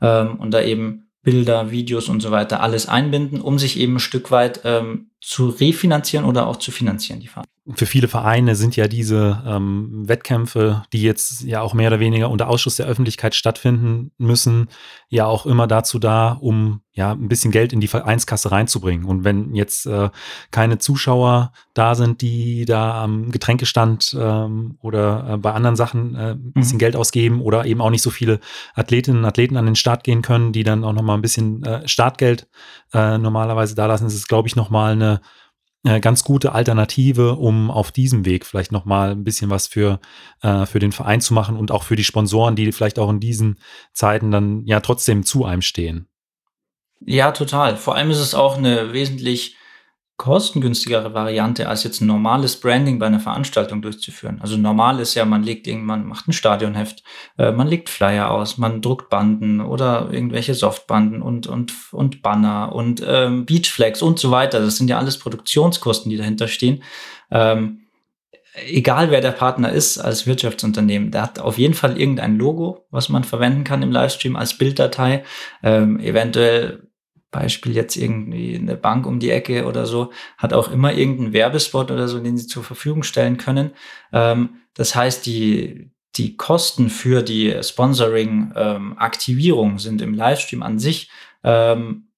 ähm, 0.00 0.36
und 0.38 0.52
da 0.52 0.62
eben 0.62 1.10
Bilder, 1.22 1.70
Videos 1.70 2.08
und 2.08 2.20
so 2.20 2.30
weiter 2.30 2.60
alles 2.60 2.88
einbinden, 2.88 3.40
um 3.40 3.58
sich 3.58 3.78
eben 3.80 3.96
ein 3.96 4.00
Stück 4.00 4.30
weit 4.30 4.60
ähm, 4.64 5.10
zu 5.26 5.48
refinanzieren 5.48 6.24
oder 6.24 6.46
auch 6.46 6.56
zu 6.56 6.70
finanzieren, 6.70 7.18
die 7.18 7.26
Fahrt 7.26 7.46
für 7.74 7.86
viele 7.86 8.06
Vereine 8.06 8.54
sind 8.54 8.76
ja 8.76 8.86
diese 8.86 9.42
ähm, 9.44 10.08
Wettkämpfe, 10.08 10.84
die 10.92 11.02
jetzt 11.02 11.42
ja 11.42 11.62
auch 11.62 11.74
mehr 11.74 11.88
oder 11.88 11.98
weniger 11.98 12.30
unter 12.30 12.48
Ausschuss 12.48 12.76
der 12.76 12.86
Öffentlichkeit 12.86 13.34
stattfinden 13.34 14.12
müssen, 14.18 14.68
ja 15.08 15.26
auch 15.26 15.46
immer 15.46 15.66
dazu 15.66 15.98
da, 15.98 16.32
um 16.32 16.82
ja 16.92 17.10
ein 17.10 17.28
bisschen 17.28 17.50
Geld 17.50 17.72
in 17.72 17.80
die 17.80 17.88
Vereinskasse 17.88 18.52
reinzubringen. 18.52 19.04
Und 19.04 19.24
wenn 19.24 19.54
jetzt 19.54 19.84
äh, 19.86 20.10
keine 20.52 20.78
Zuschauer 20.78 21.52
da 21.74 21.96
sind, 21.96 22.20
die 22.20 22.66
da 22.66 23.02
am 23.02 23.32
Getränkestand 23.32 24.16
ähm, 24.18 24.78
oder 24.80 25.30
äh, 25.30 25.36
bei 25.36 25.52
anderen 25.52 25.76
Sachen 25.76 26.14
äh, 26.14 26.30
ein 26.32 26.52
bisschen 26.52 26.76
mhm. 26.76 26.80
Geld 26.80 26.96
ausgeben 26.96 27.40
oder 27.40 27.66
eben 27.66 27.80
auch 27.80 27.90
nicht 27.90 28.02
so 28.02 28.10
viele 28.10 28.38
Athletinnen 28.74 29.18
und 29.18 29.24
Athleten 29.24 29.56
an 29.56 29.66
den 29.66 29.76
Start 29.76 30.04
gehen 30.04 30.22
können, 30.22 30.52
die 30.52 30.62
dann 30.62 30.84
auch 30.84 30.92
noch 30.92 31.02
mal 31.02 31.14
ein 31.14 31.22
bisschen 31.22 31.64
äh, 31.64 31.86
Startgeld 31.86 32.48
äh, 32.94 33.18
normalerweise 33.18 33.74
da 33.74 33.86
lassen, 33.86 34.06
ist 34.06 34.14
es, 34.14 34.28
glaube 34.28 34.46
ich, 34.48 34.54
noch 34.54 34.70
mal 34.70 35.15
eine 35.84 35.96
äh, 35.96 36.00
ganz 36.00 36.24
gute 36.24 36.52
Alternative, 36.52 37.36
um 37.36 37.70
auf 37.70 37.92
diesem 37.92 38.24
Weg 38.24 38.44
vielleicht 38.44 38.72
noch 38.72 38.84
mal 38.84 39.10
ein 39.12 39.24
bisschen 39.24 39.50
was 39.50 39.66
für, 39.66 40.00
äh, 40.42 40.66
für 40.66 40.78
den 40.78 40.92
Verein 40.92 41.20
zu 41.20 41.34
machen 41.34 41.56
und 41.56 41.70
auch 41.70 41.82
für 41.82 41.96
die 41.96 42.04
Sponsoren, 42.04 42.56
die 42.56 42.70
vielleicht 42.72 42.98
auch 42.98 43.10
in 43.10 43.20
diesen 43.20 43.58
Zeiten 43.92 44.30
dann 44.30 44.64
ja 44.66 44.80
trotzdem 44.80 45.24
zu 45.24 45.44
einem 45.44 45.62
stehen. 45.62 46.08
Ja, 47.00 47.32
total. 47.32 47.76
Vor 47.76 47.94
allem 47.94 48.10
ist 48.10 48.18
es 48.18 48.34
auch 48.34 48.56
eine 48.56 48.92
wesentlich 48.92 49.56
kostengünstigere 50.16 51.12
Variante, 51.12 51.68
als 51.68 51.84
jetzt 51.84 52.00
ein 52.00 52.06
normales 52.06 52.58
Branding 52.58 52.98
bei 52.98 53.06
einer 53.06 53.20
Veranstaltung 53.20 53.82
durchzuführen. 53.82 54.38
Also 54.40 54.56
normal 54.56 54.98
ist 55.00 55.14
ja, 55.14 55.26
man 55.26 55.42
legt 55.42 55.66
irgendwann, 55.66 56.06
macht 56.06 56.26
ein 56.26 56.32
Stadionheft, 56.32 57.02
äh, 57.36 57.52
man 57.52 57.68
legt 57.68 57.90
Flyer 57.90 58.30
aus, 58.30 58.56
man 58.56 58.80
druckt 58.80 59.10
Banden 59.10 59.60
oder 59.60 60.08
irgendwelche 60.10 60.54
Softbanden 60.54 61.20
und, 61.20 61.46
und, 61.46 61.72
und 61.92 62.22
Banner 62.22 62.74
und 62.74 63.02
ähm, 63.06 63.44
Beachflags 63.44 64.00
und 64.00 64.18
so 64.18 64.30
weiter. 64.30 64.60
Das 64.60 64.76
sind 64.76 64.88
ja 64.88 64.98
alles 64.98 65.18
Produktionskosten, 65.18 66.08
die 66.10 66.16
dahinter 66.16 66.48
stehen. 66.48 66.82
Ähm, 67.30 67.82
egal 68.66 69.10
wer 69.10 69.20
der 69.20 69.32
Partner 69.32 69.70
ist 69.70 69.98
als 69.98 70.26
Wirtschaftsunternehmen, 70.26 71.10
der 71.10 71.22
hat 71.22 71.38
auf 71.38 71.58
jeden 71.58 71.74
Fall 71.74 72.00
irgendein 72.00 72.38
Logo, 72.38 72.86
was 72.90 73.10
man 73.10 73.24
verwenden 73.24 73.64
kann 73.64 73.82
im 73.82 73.92
Livestream 73.92 74.36
als 74.36 74.56
Bilddatei. 74.56 75.24
Ähm, 75.62 76.00
eventuell 76.00 76.85
Beispiel 77.36 77.74
jetzt 77.74 77.96
irgendwie 77.96 78.56
eine 78.56 78.76
Bank 78.76 79.06
um 79.06 79.20
die 79.20 79.30
Ecke 79.30 79.66
oder 79.66 79.86
so, 79.86 80.12
hat 80.38 80.52
auch 80.52 80.70
immer 80.70 80.92
irgendeinen 80.92 81.32
Werbespot 81.32 81.90
oder 81.90 82.06
so, 82.08 82.18
den 82.18 82.36
sie 82.38 82.46
zur 82.46 82.64
Verfügung 82.64 83.02
stellen 83.02 83.36
können. 83.36 83.72
Ähm, 84.12 84.60
das 84.74 84.94
heißt, 84.94 85.26
die, 85.26 85.90
die 86.16 86.36
Kosten 86.36 86.90
für 86.90 87.22
die 87.22 87.56
Sponsoring-Aktivierung 87.62 89.70
ähm, 89.72 89.78
sind 89.78 90.02
im 90.02 90.14
Livestream 90.14 90.62
an 90.62 90.78
sich 90.78 91.10
ähm, 91.44 92.08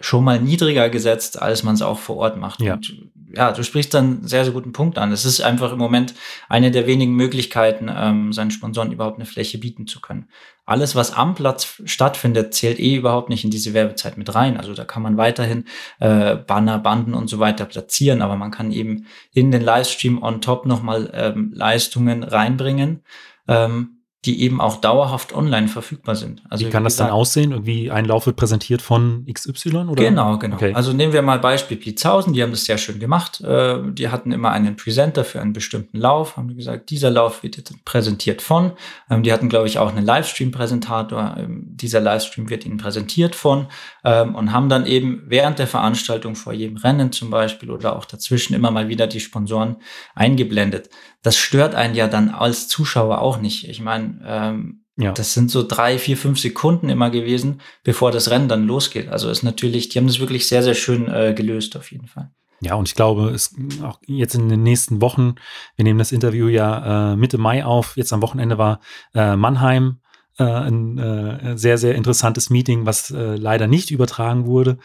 schon 0.00 0.24
mal 0.24 0.40
niedriger 0.40 0.88
gesetzt, 0.88 1.40
als 1.40 1.62
man 1.62 1.74
es 1.74 1.82
auch 1.82 1.98
vor 1.98 2.16
Ort 2.16 2.38
macht. 2.38 2.62
Ja. 2.62 2.74
Und 2.74 3.10
ja, 3.34 3.52
du 3.52 3.62
sprichst 3.62 3.94
dann 3.94 4.04
einen 4.04 4.28
sehr, 4.28 4.44
sehr 4.44 4.52
guten 4.52 4.72
Punkt 4.72 4.98
an. 4.98 5.12
Es 5.12 5.24
ist 5.24 5.40
einfach 5.40 5.72
im 5.72 5.78
Moment 5.78 6.14
eine 6.48 6.70
der 6.70 6.86
wenigen 6.86 7.14
Möglichkeiten, 7.14 7.90
ähm, 7.94 8.32
seinen 8.32 8.50
Sponsoren 8.50 8.92
überhaupt 8.92 9.16
eine 9.16 9.26
Fläche 9.26 9.58
bieten 9.58 9.86
zu 9.86 10.00
können. 10.00 10.28
Alles, 10.66 10.94
was 10.94 11.12
am 11.12 11.34
Platz 11.34 11.80
stattfindet, 11.84 12.54
zählt 12.54 12.78
eh 12.78 12.96
überhaupt 12.96 13.28
nicht 13.28 13.44
in 13.44 13.50
diese 13.50 13.74
Werbezeit 13.74 14.16
mit 14.18 14.34
rein. 14.34 14.56
Also 14.56 14.74
da 14.74 14.84
kann 14.84 15.02
man 15.02 15.16
weiterhin 15.16 15.64
äh, 15.98 16.36
Banner, 16.36 16.78
Banden 16.78 17.14
und 17.14 17.28
so 17.28 17.38
weiter 17.38 17.64
platzieren, 17.64 18.22
aber 18.22 18.36
man 18.36 18.50
kann 18.50 18.72
eben 18.72 19.06
in 19.32 19.50
den 19.50 19.62
Livestream 19.62 20.22
on 20.22 20.40
top 20.40 20.66
nochmal 20.66 21.10
ähm, 21.14 21.52
Leistungen 21.54 22.22
reinbringen. 22.22 23.02
Ähm, 23.48 23.99
die 24.26 24.42
eben 24.42 24.60
auch 24.60 24.76
dauerhaft 24.82 25.32
online 25.32 25.68
verfügbar 25.68 26.14
sind. 26.14 26.42
Also 26.50 26.66
wie 26.66 26.70
kann 26.70 26.82
wie 26.82 26.86
das 26.86 26.96
dann 26.96 27.08
aussehen? 27.08 27.52
Irgendwie 27.52 27.90
ein 27.90 28.04
Lauf 28.04 28.26
wird 28.26 28.36
präsentiert 28.36 28.82
von 28.82 29.24
XY 29.32 29.76
oder? 29.88 30.04
Genau, 30.04 30.36
genau. 30.38 30.56
Okay. 30.56 30.74
Also 30.74 30.92
nehmen 30.92 31.14
wir 31.14 31.22
mal 31.22 31.38
Beispiel 31.38 31.78
Blitzhausen, 31.78 32.34
die 32.34 32.42
haben 32.42 32.50
das 32.50 32.66
sehr 32.66 32.76
schön 32.76 32.98
gemacht. 32.98 33.40
Äh, 33.40 33.78
die 33.92 34.10
hatten 34.10 34.30
immer 34.32 34.50
einen 34.50 34.76
Presenter 34.76 35.24
für 35.24 35.40
einen 35.40 35.54
bestimmten 35.54 35.96
Lauf, 35.96 36.36
haben 36.36 36.54
gesagt, 36.54 36.90
dieser 36.90 37.10
Lauf 37.10 37.42
wird 37.42 37.56
jetzt 37.56 37.72
präsentiert 37.86 38.42
von. 38.42 38.72
Ähm, 39.08 39.22
die 39.22 39.32
hatten, 39.32 39.48
glaube 39.48 39.68
ich, 39.68 39.78
auch 39.78 39.88
einen 39.88 40.04
Livestream-Präsentator. 40.04 41.36
Ähm, 41.38 41.68
dieser 41.70 42.00
Livestream 42.00 42.50
wird 42.50 42.66
ihnen 42.66 42.76
präsentiert 42.76 43.34
von 43.34 43.68
ähm, 44.04 44.34
und 44.34 44.52
haben 44.52 44.68
dann 44.68 44.84
eben 44.84 45.22
während 45.28 45.58
der 45.58 45.66
Veranstaltung 45.66 46.34
vor 46.34 46.52
jedem 46.52 46.76
Rennen 46.76 47.10
zum 47.10 47.30
Beispiel 47.30 47.70
oder 47.70 47.96
auch 47.96 48.04
dazwischen 48.04 48.52
immer 48.52 48.70
mal 48.70 48.88
wieder 48.88 49.06
die 49.06 49.20
Sponsoren 49.20 49.76
eingeblendet. 50.14 50.90
Das 51.22 51.36
stört 51.36 51.74
einen 51.74 51.94
ja 51.94 52.08
dann 52.08 52.30
als 52.30 52.68
Zuschauer 52.68 53.20
auch 53.20 53.40
nicht. 53.40 53.68
Ich 53.68 53.80
meine, 53.80 54.20
ähm, 54.24 54.84
ja. 54.96 55.12
das 55.12 55.34
sind 55.34 55.50
so 55.50 55.62
drei, 55.66 55.98
vier, 55.98 56.16
fünf 56.16 56.38
Sekunden 56.38 56.88
immer 56.88 57.10
gewesen, 57.10 57.60
bevor 57.84 58.10
das 58.10 58.30
Rennen 58.30 58.48
dann 58.48 58.66
losgeht. 58.66 59.08
Also 59.08 59.30
ist 59.30 59.42
natürlich, 59.42 59.88
die 59.88 59.98
haben 59.98 60.06
das 60.06 60.20
wirklich 60.20 60.46
sehr, 60.48 60.62
sehr 60.62 60.74
schön 60.74 61.08
äh, 61.08 61.34
gelöst 61.34 61.76
auf 61.76 61.90
jeden 61.92 62.06
Fall. 62.06 62.30
Ja, 62.62 62.74
und 62.74 62.88
ich 62.88 62.94
glaube, 62.94 63.30
es 63.30 63.54
auch 63.82 63.98
jetzt 64.06 64.34
in 64.34 64.50
den 64.50 64.62
nächsten 64.62 65.00
Wochen, 65.00 65.36
wir 65.76 65.84
nehmen 65.84 65.98
das 65.98 66.12
Interview 66.12 66.48
ja 66.48 67.12
äh, 67.12 67.16
Mitte 67.16 67.38
Mai 67.38 67.64
auf, 67.64 67.96
jetzt 67.96 68.12
am 68.12 68.20
Wochenende 68.20 68.58
war 68.58 68.80
äh, 69.14 69.34
Mannheim 69.34 70.00
äh, 70.38 70.44
ein 70.44 70.98
äh, 70.98 71.56
sehr, 71.56 71.78
sehr 71.78 71.94
interessantes 71.94 72.50
Meeting, 72.50 72.84
was 72.84 73.10
äh, 73.10 73.36
leider 73.36 73.66
nicht 73.66 73.90
übertragen 73.90 74.46
wurde 74.46 74.78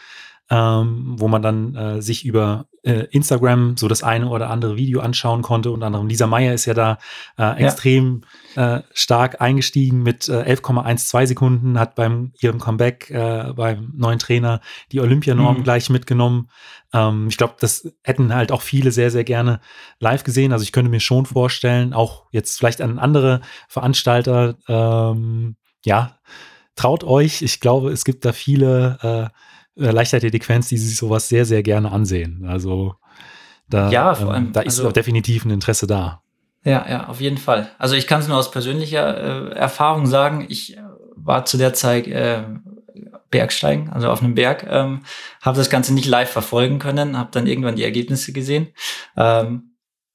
ähm, 0.48 1.16
wo 1.18 1.26
man 1.26 1.42
dann 1.42 1.74
äh, 1.74 2.02
sich 2.02 2.24
über 2.24 2.66
äh, 2.82 3.06
Instagram 3.10 3.76
so 3.76 3.88
das 3.88 4.04
eine 4.04 4.28
oder 4.28 4.48
andere 4.48 4.76
Video 4.76 5.00
anschauen 5.00 5.42
konnte. 5.42 5.72
Unter 5.72 5.86
anderem 5.86 6.06
Lisa 6.06 6.28
Meyer 6.28 6.54
ist 6.54 6.66
ja 6.66 6.74
da 6.74 6.98
äh, 7.36 7.64
extrem 7.64 8.22
ja. 8.54 8.76
Äh, 8.76 8.82
stark 8.92 9.40
eingestiegen 9.40 10.02
mit 10.04 10.28
äh, 10.28 10.54
11,12 10.54 11.26
Sekunden, 11.26 11.80
hat 11.80 11.96
beim 11.96 12.32
ihrem 12.40 12.60
Comeback 12.60 13.10
äh, 13.10 13.52
beim 13.54 13.92
neuen 13.96 14.20
Trainer 14.20 14.60
die 14.92 15.00
Olympianorm 15.00 15.58
mhm. 15.58 15.64
gleich 15.64 15.90
mitgenommen. 15.90 16.48
Ähm, 16.92 17.26
ich 17.28 17.36
glaube, 17.36 17.54
das 17.58 17.92
hätten 18.04 18.32
halt 18.32 18.52
auch 18.52 18.62
viele 18.62 18.92
sehr, 18.92 19.10
sehr 19.10 19.24
gerne 19.24 19.60
live 19.98 20.22
gesehen. 20.22 20.52
Also 20.52 20.62
ich 20.62 20.70
könnte 20.70 20.90
mir 20.90 21.00
schon 21.00 21.26
vorstellen, 21.26 21.92
auch 21.92 22.26
jetzt 22.30 22.56
vielleicht 22.56 22.80
an 22.80 23.00
andere 23.00 23.40
Veranstalter, 23.68 24.54
ähm, 24.68 25.56
ja, 25.84 26.18
traut 26.76 27.02
euch. 27.02 27.42
Ich 27.42 27.58
glaube, 27.58 27.90
es 27.90 28.04
gibt 28.04 28.24
da 28.24 28.32
viele 28.32 28.98
äh, 29.02 29.26
äh, 29.26 29.28
Leichtathletik-Fans, 29.76 30.68
die 30.68 30.78
sich 30.78 30.96
sowas 30.96 31.28
sehr, 31.28 31.44
sehr 31.44 31.62
gerne 31.62 31.92
ansehen. 31.92 32.46
Also 32.46 32.94
da, 33.68 33.90
ja, 33.90 34.14
vor 34.14 34.28
ähm, 34.28 34.32
allem, 34.32 34.46
ähm, 34.46 34.52
da 34.52 34.60
ist 34.60 34.78
also, 34.78 34.90
definitiv 34.90 35.44
ein 35.44 35.50
Interesse 35.50 35.86
da. 35.86 36.22
Ja, 36.64 36.84
ja, 36.88 37.06
auf 37.08 37.20
jeden 37.20 37.38
Fall. 37.38 37.70
Also 37.78 37.94
ich 37.94 38.06
kann 38.06 38.20
es 38.20 38.28
nur 38.28 38.36
aus 38.36 38.50
persönlicher 38.50 39.52
äh, 39.52 39.54
Erfahrung 39.54 40.06
sagen. 40.06 40.46
Ich 40.48 40.76
äh, 40.76 40.80
war 41.14 41.44
zu 41.44 41.58
der 41.58 41.74
Zeit 41.74 42.06
äh, 42.06 42.42
Bergsteigen, 43.30 43.90
also 43.90 44.08
auf 44.08 44.22
einem 44.22 44.34
Berg, 44.34 44.66
ähm, 44.68 45.02
habe 45.42 45.58
das 45.58 45.68
Ganze 45.68 45.92
nicht 45.92 46.06
live 46.06 46.30
verfolgen 46.30 46.78
können, 46.78 47.18
habe 47.18 47.30
dann 47.32 47.46
irgendwann 47.46 47.76
die 47.76 47.84
Ergebnisse 47.84 48.32
gesehen. 48.32 48.68
Ähm, 49.16 49.72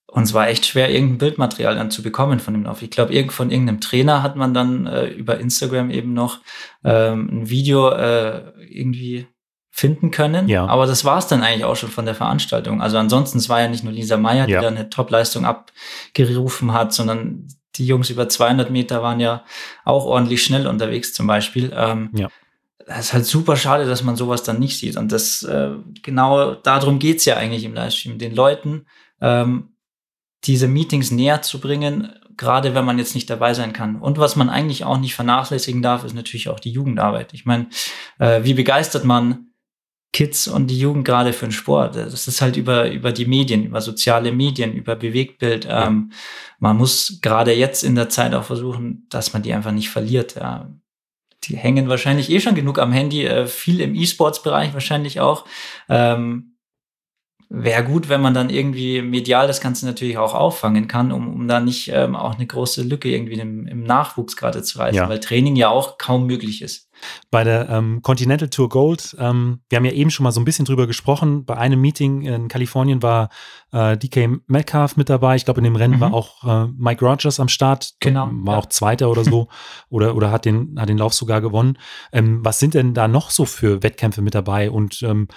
und 0.08 0.24
es 0.24 0.34
war 0.34 0.50
echt 0.50 0.66
schwer, 0.66 0.90
irgendein 0.90 1.20
Bildmaterial 1.20 1.76
dann 1.76 1.92
zu 1.92 2.04
bekommen 2.04 2.40
von 2.40 2.54
dem 2.54 2.64
Lauf. 2.64 2.82
Ich 2.82 2.92
glaube, 2.92 3.14
irgend 3.14 3.32
von 3.32 3.50
irgendeinem 3.50 3.80
Trainer 3.80 4.24
hat 4.24 4.36
man 4.36 4.54
dann 4.54 4.86
äh, 4.86 5.08
über 5.08 5.40
Instagram 5.40 5.90
eben 5.90 6.14
noch 6.14 6.40
ähm, 6.84 7.30
ein 7.32 7.50
Video 7.50 7.90
äh, 7.92 8.52
irgendwie 8.70 9.28
finden 9.72 10.12
können. 10.12 10.50
Ja. 10.50 10.66
Aber 10.68 10.86
das 10.86 11.06
war 11.06 11.18
es 11.18 11.28
dann 11.28 11.42
eigentlich 11.42 11.64
auch 11.64 11.78
schon 11.78 11.90
von 11.90 12.06
der 12.06 12.14
Veranstaltung. 12.14 12.82
Also 12.82 12.98
ansonsten, 12.98 13.38
es 13.38 13.50
war 13.50 13.62
ja 13.62 13.70
nicht 13.70 13.84
nur 13.84 13.94
Lisa 13.94 14.18
Meyer, 14.18 14.46
die 14.46 14.54
ja. 14.54 14.62
da 14.62 14.68
eine 14.68 14.90
Top-Leistung 14.90 15.46
abgerufen 15.46 16.74
hat, 16.74 16.94
sondern 16.94 17.48
die 17.76 17.88
Jungs 17.88 18.10
über 18.10 18.28
200 18.28 18.70
Meter 18.70 19.02
waren 19.02 19.22
ja 19.22 19.46
auch 19.86 20.06
ordentlich 20.06 20.44
schnell 20.44 20.68
unterwegs 20.68 21.14
zum 21.14 21.26
Beispiel. 21.26 21.72
Ähm, 21.74 22.10
ja. 22.14 22.28
Das 22.86 23.00
ist 23.00 23.14
halt 23.14 23.26
super 23.26 23.56
schade, 23.56 23.86
dass 23.86 24.04
man 24.04 24.18
sowas 24.18 24.44
dann 24.44 24.60
nicht 24.60 24.78
sieht. 24.78 24.98
Und 24.98 25.12
das 25.14 25.44
äh, 25.44 25.72
genau 26.04 26.56
darum 26.56 27.00
geht's 27.00 27.24
ja 27.24 27.38
eigentlich 27.38 27.64
im 27.64 27.74
Livestream, 27.74 28.18
den 28.18 28.36
Leuten 28.36 28.86
ähm, 29.22 29.70
diese 30.44 30.68
Meetings 30.68 31.12
näher 31.12 31.42
zu 31.42 31.62
bringen, 31.62 32.12
gerade 32.36 32.76
wenn 32.76 32.84
man 32.84 32.98
jetzt 32.98 33.16
nicht 33.16 33.30
dabei 33.30 33.54
sein 33.54 33.72
kann. 33.72 33.96
Und 33.96 34.18
was 34.18 34.36
man 34.36 34.50
eigentlich 34.50 34.84
auch 34.84 34.98
nicht 34.98 35.16
vernachlässigen 35.16 35.82
darf, 35.82 36.04
ist 36.04 36.16
natürlich 36.16 36.50
auch 36.50 36.60
die 36.60 36.72
Jugendarbeit. 36.72 37.34
Ich 37.34 37.46
meine, 37.46 37.68
äh, 38.20 38.44
wie 38.44 38.56
begeistert 38.56 39.06
man 39.06 39.51
Kids 40.14 40.48
und 40.48 40.68
die 40.68 40.80
Jugend 40.80 41.06
gerade 41.06 41.32
für 41.32 41.46
den 41.46 41.54
Sport. 41.54 41.96
Das 41.96 42.28
ist 42.28 42.42
halt 42.42 42.58
über, 42.58 42.92
über 42.92 43.12
die 43.12 43.26
Medien, 43.26 43.64
über 43.64 43.80
soziale 43.80 44.32
Medien, 44.32 44.74
über 44.74 44.96
Bewegtbild. 44.96 45.66
Ja. 45.66 45.88
Ähm, 45.88 46.12
man 46.60 46.78
muss 46.78 47.20
gerade 47.22 47.54
jetzt 47.54 47.84
in 47.84 47.96
der 47.96 48.10
Zeit 48.10 48.34
auch 48.34 48.44
versuchen, 48.44 49.06
dass 49.10 49.34
man 49.34 49.42
die 49.42 49.54
einfach 49.54 49.72
nicht 49.72 49.90
verliert. 49.90 50.36
Ja. 50.36 50.70
Die 51.46 51.56
hängen 51.56 51.88
wahrscheinlich 51.88 52.30
eh 52.30 52.40
schon 52.40 52.56
genug 52.56 52.78
am 52.78 52.92
Handy, 52.92 53.26
äh, 53.26 53.48
viel 53.48 53.80
im 53.80 53.96
E-Sports-Bereich 53.96 54.74
wahrscheinlich 54.74 55.22
auch. 55.22 55.46
Ähm, 55.88 56.52
Wäre 57.54 57.84
gut, 57.84 58.08
wenn 58.08 58.22
man 58.22 58.34
dann 58.34 58.50
irgendwie 58.50 59.02
medial 59.02 59.46
das 59.46 59.60
Ganze 59.60 59.86
natürlich 59.86 60.18
auch 60.18 60.34
auffangen 60.34 60.88
kann, 60.88 61.12
um, 61.12 61.34
um 61.34 61.50
da 61.50 61.60
nicht 61.60 61.90
ähm, 61.90 62.16
auch 62.16 62.36
eine 62.36 62.48
große 62.48 62.82
Lücke 62.82 63.10
irgendwie 63.10 63.34
im, 63.34 63.68
im 63.68 63.84
Nachwuchs 63.84 64.38
gerade 64.38 64.64
zu 64.64 64.80
reißen, 64.80 64.96
ja. 64.96 65.10
weil 65.10 65.20
Training 65.20 65.58
ja 65.58 65.68
auch 65.68 65.98
kaum 65.98 66.28
möglich 66.28 66.62
ist. 66.62 66.90
Bei 67.30 67.44
der 67.44 67.70
ähm, 67.70 68.02
Continental 68.02 68.50
Tour 68.50 68.70
Gold, 68.70 69.16
ähm, 69.20 69.62
wir 69.70 69.78
haben 69.78 69.86
ja 69.86 69.92
eben 69.92 70.10
schon 70.10 70.24
mal 70.24 70.32
so 70.32 70.42
ein 70.42 70.46
bisschen 70.46 70.66
drüber 70.66 70.88
gesprochen. 70.88 71.46
Bei 71.46 71.58
einem 71.58 71.82
Meeting 71.82 72.22
in 72.22 72.48
Kalifornien 72.48 73.02
war 73.02 73.30
äh, 73.72 73.98
DK 73.98 74.42
Metcalf 74.48 74.98
mit 74.98 75.10
dabei. 75.10 75.36
Ich 75.36 75.46
glaube, 75.46 75.60
in 75.60 75.66
dem 75.66 75.76
Rennen 75.76 75.96
mhm. 75.96 76.00
war 76.02 76.14
auch 76.14 76.44
äh, 76.44 76.72
Mike 76.78 77.06
Rogers 77.06 77.40
am 77.40 77.48
Start. 77.48 77.94
Genau. 78.00 78.30
War 78.32 78.56
ja. 78.56 78.60
auch 78.60 78.68
Zweiter 78.68 79.10
oder 79.10 79.24
so. 79.24 79.48
oder, 79.90 80.16
oder 80.16 80.32
hat 80.32 80.46
den, 80.46 80.80
hat 80.80 80.90
den 80.90 80.98
Lauf 80.98 81.14
sogar 81.14 81.42
gewonnen. 81.42 81.78
Ähm, 82.12 82.44
was 82.44 82.60
sind 82.60 82.74
denn 82.74 82.94
da 82.94 83.08
noch 83.08 83.32
so 83.32 83.46
für 83.46 83.84
Wettkämpfe 83.84 84.22
mit 84.22 84.36
dabei? 84.36 84.70
Und 84.70 85.02
ähm, 85.04 85.28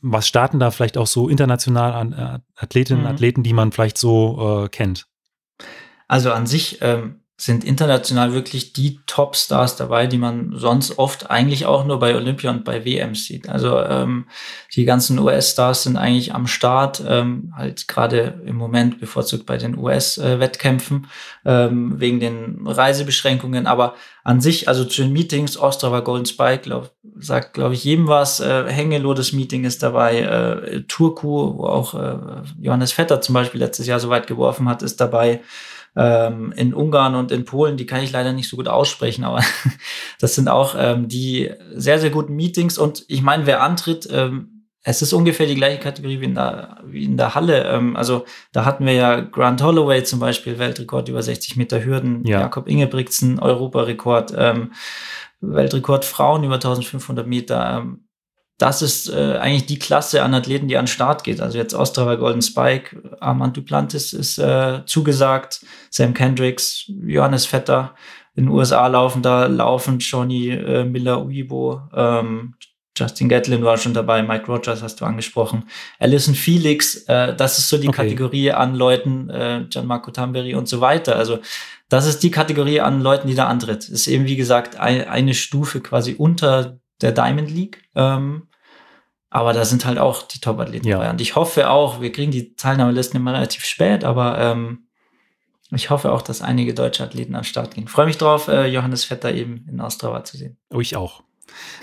was 0.00 0.28
starten 0.28 0.58
da 0.58 0.70
vielleicht 0.70 0.98
auch 0.98 1.06
so 1.06 1.28
international 1.28 1.92
an 1.92 2.12
äh, 2.12 2.38
Athletinnen 2.56 3.02
und 3.02 3.08
mhm. 3.08 3.14
Athleten, 3.14 3.42
die 3.42 3.52
man 3.52 3.72
vielleicht 3.72 3.98
so 3.98 4.64
äh, 4.64 4.68
kennt? 4.68 5.06
Also 6.08 6.32
an 6.32 6.46
sich 6.46 6.78
ähm, 6.82 7.22
sind 7.38 7.64
international 7.64 8.32
wirklich 8.32 8.72
die 8.72 9.00
Top-Stars 9.06 9.76
dabei, 9.76 10.06
die 10.06 10.16
man 10.16 10.52
sonst 10.54 10.98
oft 10.98 11.30
eigentlich 11.30 11.66
auch 11.66 11.84
nur 11.84 11.98
bei 11.98 12.16
Olympia 12.16 12.50
und 12.50 12.64
bei 12.64 12.86
WMs 12.86 13.26
sieht. 13.26 13.50
Also 13.50 13.78
ähm, 13.78 14.26
die 14.74 14.86
ganzen 14.86 15.18
US-Stars 15.18 15.82
sind 15.82 15.98
eigentlich 15.98 16.34
am 16.34 16.46
Start, 16.46 17.02
ähm, 17.06 17.52
halt 17.54 17.88
gerade 17.88 18.40
im 18.46 18.56
Moment 18.56 19.00
bevorzugt 19.00 19.44
bei 19.44 19.58
den 19.58 19.76
US-Wettkämpfen 19.76 21.08
ähm, 21.44 22.00
wegen 22.00 22.20
den 22.20 22.66
Reisebeschränkungen. 22.66 23.66
Aber 23.66 23.96
an 24.24 24.40
sich, 24.40 24.66
also 24.66 24.86
zu 24.86 25.02
den 25.02 25.12
Meetings, 25.12 25.58
Ostrava 25.58 26.00
Golden 26.00 26.24
Spike, 26.24 26.62
glaub, 26.62 26.90
sagt, 27.18 27.52
glaube 27.52 27.74
ich, 27.74 27.84
jedem 27.84 28.08
was. 28.08 28.40
Äh, 28.40 28.64
Hengelo, 28.72 29.12
das 29.12 29.34
Meeting 29.34 29.64
ist 29.64 29.82
dabei. 29.82 30.20
Äh, 30.20 30.82
Turku, 30.88 31.58
wo 31.58 31.66
auch 31.66 31.92
äh, 31.92 32.16
Johannes 32.58 32.92
Vetter 32.92 33.20
zum 33.20 33.34
Beispiel 33.34 33.60
letztes 33.60 33.86
Jahr 33.86 34.00
so 34.00 34.08
weit 34.08 34.26
geworfen 34.26 34.70
hat, 34.70 34.82
ist 34.82 35.02
dabei 35.02 35.42
ähm, 35.96 36.52
in 36.56 36.74
Ungarn 36.74 37.14
und 37.14 37.32
in 37.32 37.44
Polen, 37.44 37.76
die 37.76 37.86
kann 37.86 38.02
ich 38.02 38.12
leider 38.12 38.32
nicht 38.32 38.48
so 38.48 38.56
gut 38.56 38.68
aussprechen, 38.68 39.24
aber 39.24 39.42
das 40.20 40.34
sind 40.34 40.48
auch 40.48 40.74
ähm, 40.78 41.08
die 41.08 41.50
sehr, 41.74 41.98
sehr 41.98 42.10
guten 42.10 42.36
Meetings. 42.36 42.78
Und 42.78 43.04
ich 43.08 43.22
meine, 43.22 43.46
wer 43.46 43.62
antritt, 43.62 44.08
ähm, 44.12 44.56
es 44.88 45.02
ist 45.02 45.12
ungefähr 45.12 45.46
die 45.46 45.56
gleiche 45.56 45.80
Kategorie 45.80 46.20
wie 46.20 46.26
in 46.26 46.36
der, 46.36 46.78
wie 46.84 47.04
in 47.04 47.16
der 47.16 47.34
Halle. 47.34 47.64
Ähm, 47.64 47.96
also 47.96 48.24
da 48.52 48.64
hatten 48.64 48.86
wir 48.86 48.92
ja 48.92 49.20
Grant 49.20 49.62
Holloway 49.62 50.04
zum 50.04 50.20
Beispiel, 50.20 50.58
Weltrekord 50.58 51.08
über 51.08 51.22
60 51.22 51.56
Meter 51.56 51.84
Hürden, 51.84 52.24
ja. 52.24 52.42
Jakob 52.42 52.68
Ingebrigtsen, 52.68 53.40
Europarekord, 53.40 54.32
ähm, 54.36 54.72
Weltrekord 55.40 56.04
Frauen 56.04 56.44
über 56.44 56.54
1500 56.54 57.26
Meter. 57.26 57.78
Ähm, 57.78 58.05
das 58.58 58.80
ist 58.80 59.08
äh, 59.08 59.36
eigentlich 59.38 59.66
die 59.66 59.78
Klasse 59.78 60.22
an 60.22 60.34
Athleten, 60.34 60.68
die 60.68 60.76
an 60.76 60.84
den 60.84 60.90
Start 60.90 61.24
geht. 61.24 61.40
Also 61.40 61.58
jetzt 61.58 61.74
Ostrava 61.74 62.14
Golden 62.14 62.42
Spike, 62.42 63.16
Armand 63.20 63.56
Duplantis 63.56 64.12
ist 64.12 64.38
äh, 64.38 64.80
zugesagt, 64.86 65.60
Sam 65.90 66.14
Kendricks, 66.14 66.84
Johannes 66.88 67.46
Vetter. 67.46 67.94
In 68.34 68.44
den 68.44 68.52
USA 68.52 68.86
laufen 68.86 69.22
da 69.22 69.46
laufen 69.46 69.98
Johnny 69.98 70.50
äh, 70.50 70.84
Miller 70.84 71.24
Uibo, 71.24 71.82
ähm, 71.94 72.54
Justin 72.96 73.28
Gatlin 73.28 73.62
war 73.62 73.76
schon 73.76 73.92
dabei, 73.92 74.22
Mike 74.22 74.46
Rogers 74.46 74.82
hast 74.82 75.00
du 75.00 75.04
angesprochen, 75.04 75.64
Alison 75.98 76.34
Felix, 76.34 77.04
äh, 77.08 77.34
das 77.36 77.58
ist 77.58 77.68
so 77.68 77.76
die 77.76 77.88
okay. 77.88 78.04
Kategorie 78.04 78.52
an 78.52 78.74
Leuten, 78.74 79.28
äh, 79.28 79.66
Gianmarco 79.68 80.10
Tamberi 80.10 80.54
und 80.54 80.66
so 80.66 80.80
weiter. 80.80 81.16
Also 81.16 81.38
das 81.88 82.06
ist 82.06 82.22
die 82.22 82.30
Kategorie 82.30 82.80
an 82.80 83.02
Leuten, 83.02 83.28
die 83.28 83.34
da 83.34 83.46
antritt. 83.48 83.88
Ist 83.88 84.06
eben 84.06 84.26
wie 84.26 84.36
gesagt 84.36 84.76
ein, 84.76 85.06
eine 85.06 85.34
Stufe 85.34 85.80
quasi 85.80 86.14
unter 86.14 86.78
der 87.00 87.12
Diamond 87.12 87.50
League. 87.50 87.82
Ähm, 87.94 88.48
aber 89.30 89.52
da 89.52 89.64
sind 89.64 89.84
halt 89.84 89.98
auch 89.98 90.22
die 90.22 90.40
Top-Athleten 90.40 90.86
ja. 90.86 90.98
dabei. 90.98 91.10
Und 91.10 91.20
ich 91.20 91.36
hoffe 91.36 91.68
auch, 91.68 92.00
wir 92.00 92.12
kriegen 92.12 92.30
die 92.30 92.54
Teilnahmelisten 92.54 93.20
immer 93.20 93.34
relativ 93.34 93.64
spät, 93.64 94.04
aber 94.04 94.38
ähm, 94.38 94.86
ich 95.72 95.90
hoffe 95.90 96.12
auch, 96.12 96.22
dass 96.22 96.42
einige 96.42 96.74
deutsche 96.74 97.02
Athleten 97.02 97.34
an 97.34 97.42
den 97.42 97.46
Start 97.46 97.74
gehen. 97.74 97.88
Freue 97.88 98.06
mich 98.06 98.18
drauf, 98.18 98.48
äh, 98.48 98.66
Johannes 98.66 99.04
Vetter 99.04 99.34
eben 99.34 99.66
in 99.68 99.80
Ostrava 99.80 100.22
zu 100.24 100.36
sehen. 100.36 100.56
Oh, 100.72 100.80
ich 100.80 100.96
auch. 100.96 101.22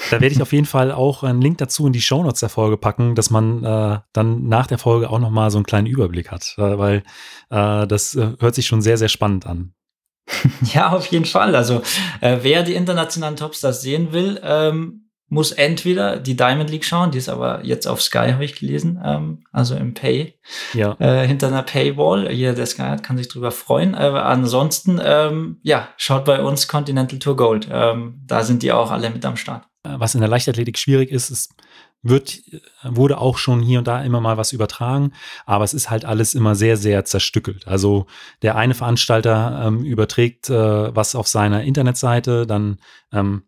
Da 0.10 0.22
werde 0.22 0.34
ich 0.34 0.42
auf 0.42 0.54
jeden 0.54 0.66
Fall 0.66 0.92
auch 0.92 1.24
einen 1.24 1.42
Link 1.42 1.58
dazu 1.58 1.88
in 1.88 1.94
die 1.94 2.02
Shownotes 2.02 2.40
der 2.40 2.50
Folge 2.50 2.78
packen, 2.78 3.16
dass 3.16 3.30
man 3.30 3.64
äh, 3.64 4.00
dann 4.14 4.48
nach 4.48 4.68
der 4.68 4.78
Folge 4.78 5.10
auch 5.10 5.20
nochmal 5.20 5.52
so 5.52 5.58
einen 5.58 5.66
kleinen 5.66 5.88
Überblick 5.88 6.32
hat, 6.32 6.56
äh, 6.58 6.78
weil 6.78 7.04
äh, 7.50 7.88
das 7.88 8.16
äh, 8.16 8.34
hört 8.40 8.56
sich 8.56 8.68
schon 8.68 8.82
sehr, 8.82 8.98
sehr 8.98 9.10
spannend 9.10 9.46
an. 9.46 9.74
ja, 10.74 10.92
auf 10.92 11.08
jeden 11.08 11.26
Fall. 11.26 11.56
Also 11.56 11.82
äh, 12.22 12.40
wer 12.42 12.64
die 12.64 12.76
internationalen 12.76 13.36
Topstars 13.36 13.82
sehen 13.82 14.14
will, 14.14 14.40
ähm, 14.44 15.03
muss 15.34 15.52
entweder 15.52 16.18
die 16.18 16.36
Diamond 16.36 16.70
League 16.70 16.86
schauen, 16.86 17.10
die 17.10 17.18
ist 17.18 17.28
aber 17.28 17.66
jetzt 17.66 17.88
auf 17.88 18.04
Sky, 18.04 18.30
habe 18.34 18.46
ich 18.46 18.56
gelesen, 18.56 19.02
ähm, 19.04 19.44
also 19.52 19.76
im 19.76 19.96
Pay, 19.96 20.36
ja. 20.74 20.96
äh, 21.00 21.28
hinter 21.28 21.48
einer 21.48 21.64
Paywall. 21.64 22.32
Jeder, 22.32 22.54
der 22.54 22.68
Sky 22.68 22.84
hat, 22.84 23.04
kann 23.04 23.18
sich 23.18 23.30
drüber 23.30 23.50
freuen. 23.50 23.96
Aber 23.96 24.28
ansonsten, 24.28 25.02
ähm, 25.04 25.58
ja, 25.64 25.90
schaut 25.98 26.26
bei 26.26 26.44
uns 26.44 26.68
Continental 26.68 27.18
Tour 27.18 27.36
Gold. 27.36 27.68
Ähm, 27.72 28.22
da 28.28 28.44
sind 28.44 28.62
die 28.62 28.72
auch 28.72 28.92
alle 28.92 29.10
mit 29.10 29.26
am 29.26 29.36
Start. 29.36 29.66
Was 29.84 30.14
in 30.14 30.22
der 30.22 30.30
Leichtathletik 30.30 30.78
schwierig 30.78 31.12
ist, 31.12 31.32
ist, 31.32 31.56
wird, 32.04 32.40
wurde 32.84 33.18
auch 33.18 33.38
schon 33.40 33.62
hier 33.62 33.80
und 33.80 33.88
da 33.88 34.04
immer 34.04 34.22
mal 34.22 34.38
was 34.38 34.52
übertragen, 34.52 35.14
aber 35.46 35.64
es 35.64 35.74
ist 35.74 35.90
halt 35.90 36.06
alles 36.06 36.36
immer 36.36 36.54
sehr, 36.54 36.78
sehr 36.78 37.06
zerstückelt. 37.06 37.68
Also 37.68 38.06
der 38.44 38.56
eine 38.56 38.76
Veranstalter 38.76 39.64
ähm, 39.66 39.84
überträgt 39.84 40.50
äh, 40.50 40.96
was 40.96 41.16
auf 41.16 41.28
seiner 41.28 41.64
Internetseite, 41.64 42.46
dann 42.46 42.78
ähm, 43.12 43.44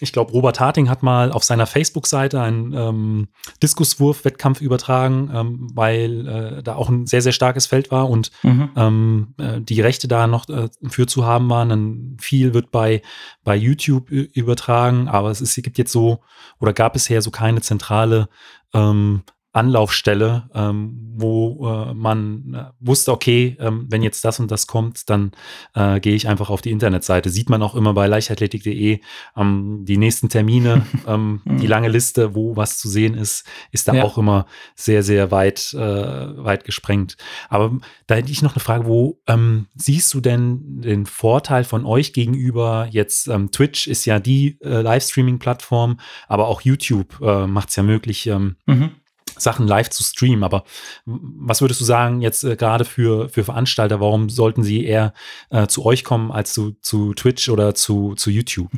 ich 0.00 0.12
glaube, 0.12 0.32
Robert 0.32 0.60
Harting 0.60 0.88
hat 0.88 1.02
mal 1.02 1.32
auf 1.32 1.44
seiner 1.44 1.66
Facebook-Seite 1.66 2.40
einen 2.40 2.72
ähm, 2.72 3.28
Diskuswurf-Wettkampf 3.62 4.60
übertragen, 4.60 5.30
ähm, 5.32 5.70
weil 5.74 6.26
äh, 6.26 6.62
da 6.62 6.76
auch 6.76 6.88
ein 6.88 7.06
sehr, 7.06 7.22
sehr 7.22 7.32
starkes 7.32 7.66
Feld 7.66 7.90
war 7.90 8.08
und 8.08 8.30
mhm. 8.42 8.70
ähm, 8.76 9.34
äh, 9.38 9.60
die 9.60 9.80
Rechte 9.80 10.08
da 10.08 10.26
noch 10.26 10.48
äh, 10.48 10.68
für 10.88 11.06
zu 11.06 11.24
haben 11.24 11.48
waren. 11.50 11.68
Dann 11.68 12.16
viel 12.20 12.54
wird 12.54 12.70
bei, 12.70 13.02
bei 13.44 13.56
YouTube 13.56 14.10
übertragen, 14.10 15.08
aber 15.08 15.30
es 15.30 15.40
ist, 15.40 15.56
es 15.56 15.64
gibt 15.64 15.78
jetzt 15.78 15.92
so 15.92 16.20
oder 16.60 16.72
gab 16.72 16.94
bisher 16.94 17.22
so 17.22 17.30
keine 17.30 17.60
zentrale 17.60 18.28
ähm, 18.72 19.22
Anlaufstelle, 19.54 20.50
ähm, 20.52 21.12
wo 21.16 21.68
äh, 21.68 21.94
man 21.94 22.54
äh, 22.54 22.64
wusste, 22.80 23.12
okay, 23.12 23.56
ähm, 23.60 23.86
wenn 23.88 24.02
jetzt 24.02 24.24
das 24.24 24.40
und 24.40 24.50
das 24.50 24.66
kommt, 24.66 25.08
dann 25.08 25.30
äh, 25.74 26.00
gehe 26.00 26.16
ich 26.16 26.26
einfach 26.26 26.50
auf 26.50 26.60
die 26.60 26.72
Internetseite. 26.72 27.30
Sieht 27.30 27.48
man 27.48 27.62
auch 27.62 27.76
immer 27.76 27.94
bei 27.94 28.08
leichtathletik.de 28.08 28.98
ähm, 29.36 29.84
die 29.84 29.96
nächsten 29.96 30.28
Termine, 30.28 30.84
ähm, 31.06 31.40
die 31.46 31.68
lange 31.68 31.88
Liste, 31.88 32.34
wo 32.34 32.56
was 32.56 32.78
zu 32.78 32.88
sehen 32.88 33.14
ist, 33.14 33.46
ist 33.70 33.86
da 33.86 33.94
ja. 33.94 34.02
auch 34.02 34.18
immer 34.18 34.46
sehr, 34.74 35.04
sehr 35.04 35.30
weit, 35.30 35.72
äh, 35.72 35.78
weit 35.78 36.64
gesprengt. 36.64 37.16
Aber 37.48 37.78
da 38.08 38.16
hätte 38.16 38.32
ich 38.32 38.42
noch 38.42 38.54
eine 38.54 38.60
Frage, 38.60 38.86
wo 38.86 39.20
ähm, 39.28 39.68
siehst 39.76 40.12
du 40.14 40.20
denn 40.20 40.80
den 40.80 41.06
Vorteil 41.06 41.62
von 41.62 41.86
euch 41.86 42.12
gegenüber 42.12 42.88
jetzt 42.90 43.28
ähm, 43.28 43.52
Twitch 43.52 43.86
ist 43.86 44.04
ja 44.04 44.18
die 44.18 44.58
äh, 44.62 44.80
Livestreaming-Plattform, 44.80 46.00
aber 46.26 46.48
auch 46.48 46.62
YouTube 46.62 47.20
äh, 47.20 47.46
macht 47.46 47.68
es 47.68 47.76
ja 47.76 47.84
möglich, 47.84 48.28
mhm 48.66 48.90
Sachen 49.38 49.66
live 49.66 49.90
zu 49.90 50.02
streamen. 50.02 50.44
Aber 50.44 50.64
was 51.04 51.60
würdest 51.60 51.80
du 51.80 51.84
sagen 51.84 52.20
jetzt 52.20 52.44
äh, 52.44 52.56
gerade 52.56 52.84
für, 52.84 53.28
für 53.28 53.44
Veranstalter, 53.44 54.00
warum 54.00 54.28
sollten 54.28 54.62
sie 54.62 54.84
eher 54.84 55.12
äh, 55.50 55.66
zu 55.66 55.84
euch 55.84 56.04
kommen 56.04 56.32
als 56.32 56.52
zu, 56.52 56.76
zu 56.80 57.14
Twitch 57.14 57.48
oder 57.48 57.74
zu, 57.74 58.14
zu 58.14 58.30
YouTube? 58.30 58.70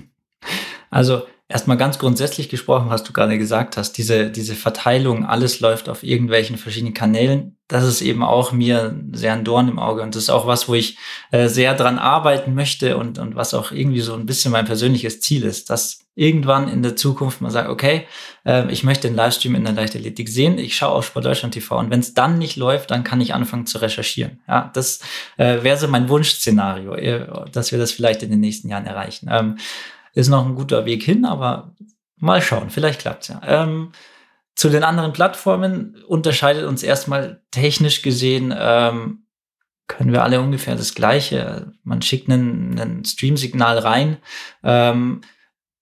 Also 0.91 1.23
erstmal 1.49 1.77
ganz 1.77 1.99
grundsätzlich 1.99 2.49
gesprochen, 2.49 2.91
was 2.91 3.05
du 3.05 3.13
gerade 3.13 3.39
gesagt 3.39 3.77
hast, 3.77 3.93
diese, 3.93 4.31
diese 4.31 4.55
Verteilung, 4.55 5.25
alles 5.25 5.61
läuft 5.61 5.89
auf 5.89 6.03
irgendwelchen 6.03 6.57
verschiedenen 6.57 6.95
Kanälen, 6.95 7.57
das 7.69 7.85
ist 7.85 8.01
eben 8.01 8.23
auch 8.23 8.53
mir 8.53 8.97
sehr 9.13 9.33
ein 9.33 9.45
Dorn 9.45 9.69
im 9.69 9.79
Auge 9.79 10.03
und 10.03 10.15
das 10.15 10.25
ist 10.25 10.31
auch 10.31 10.47
was, 10.47 10.69
wo 10.69 10.75
ich 10.75 10.99
äh, 11.31 11.49
sehr 11.49 11.75
dran 11.75 11.99
arbeiten 11.99 12.55
möchte 12.55 12.97
und, 12.97 13.19
und 13.19 13.37
was 13.37 13.55
auch 13.55 13.73
irgendwie 13.73 14.01
so 14.01 14.15
ein 14.15 14.27
bisschen 14.27 14.53
mein 14.53 14.67
persönliches 14.67 15.21
Ziel 15.21 15.45
ist, 15.45 15.71
dass 15.71 16.01
irgendwann 16.17 16.69
in 16.69 16.83
der 16.83 16.97
Zukunft 16.97 17.41
man 17.41 17.51
sagt, 17.51 17.69
okay, 17.69 18.07
äh, 18.45 18.71
ich 18.73 18.83
möchte 18.83 19.09
den 19.09 19.17
Livestream 19.17 19.55
in 19.55 19.65
der 19.65 19.75
Leichtathletik 19.75 20.29
sehen, 20.29 20.59
ich 20.59 20.77
schaue 20.77 20.93
auf 20.93 21.07
Sport 21.07 21.27
Deutschland 21.27 21.55
TV 21.55 21.79
und 21.79 21.91
wenn 21.91 22.01
es 22.01 22.15
dann 22.15 22.39
nicht 22.39 22.57
läuft, 22.57 22.91
dann 22.91 23.05
kann 23.05 23.21
ich 23.21 23.35
anfangen 23.35 23.67
zu 23.67 23.79
recherchieren. 23.79 24.41
Ja, 24.49 24.71
das 24.75 25.01
äh, 25.37 25.63
wäre 25.63 25.77
so 25.77 25.87
mein 25.89 26.09
Wunschszenario, 26.09 26.95
äh, 26.95 27.27
dass 27.53 27.71
wir 27.71 27.79
das 27.79 27.93
vielleicht 27.93 28.23
in 28.23 28.31
den 28.31 28.41
nächsten 28.41 28.69
Jahren 28.69 28.87
erreichen. 28.87 29.29
Ähm, 29.31 29.59
ist 30.17 30.29
noch 30.29 30.47
ein 30.47 30.55
guter 30.55 30.87
Weg 30.87 31.03
hin, 31.03 31.25
aber 31.25 31.75
mal 32.17 32.41
schauen, 32.41 32.71
vielleicht 32.71 33.01
klappt's 33.01 33.29
ja. 33.29 33.41
Ähm, 33.45 33.93
zu 34.55 34.71
den 34.71 34.83
anderen 34.83 35.13
Plattformen 35.13 36.03
unterscheidet 36.09 36.65
uns 36.65 36.83
erstmal 36.83 37.43
technisch 37.51 38.01
gesehen, 38.01 38.55
ähm, 38.57 39.27
können 39.87 40.13
wir 40.13 40.25
alle 40.25 40.41
ungefähr 40.41 40.75
das 40.75 40.95
Gleiche. 40.95 41.73
Man 41.85 42.01
schickt 42.01 42.31
einen, 42.31 42.81
einen 42.81 43.05
Stream-Signal 43.05 43.79
rein. 43.79 44.17
Ähm, 44.65 45.21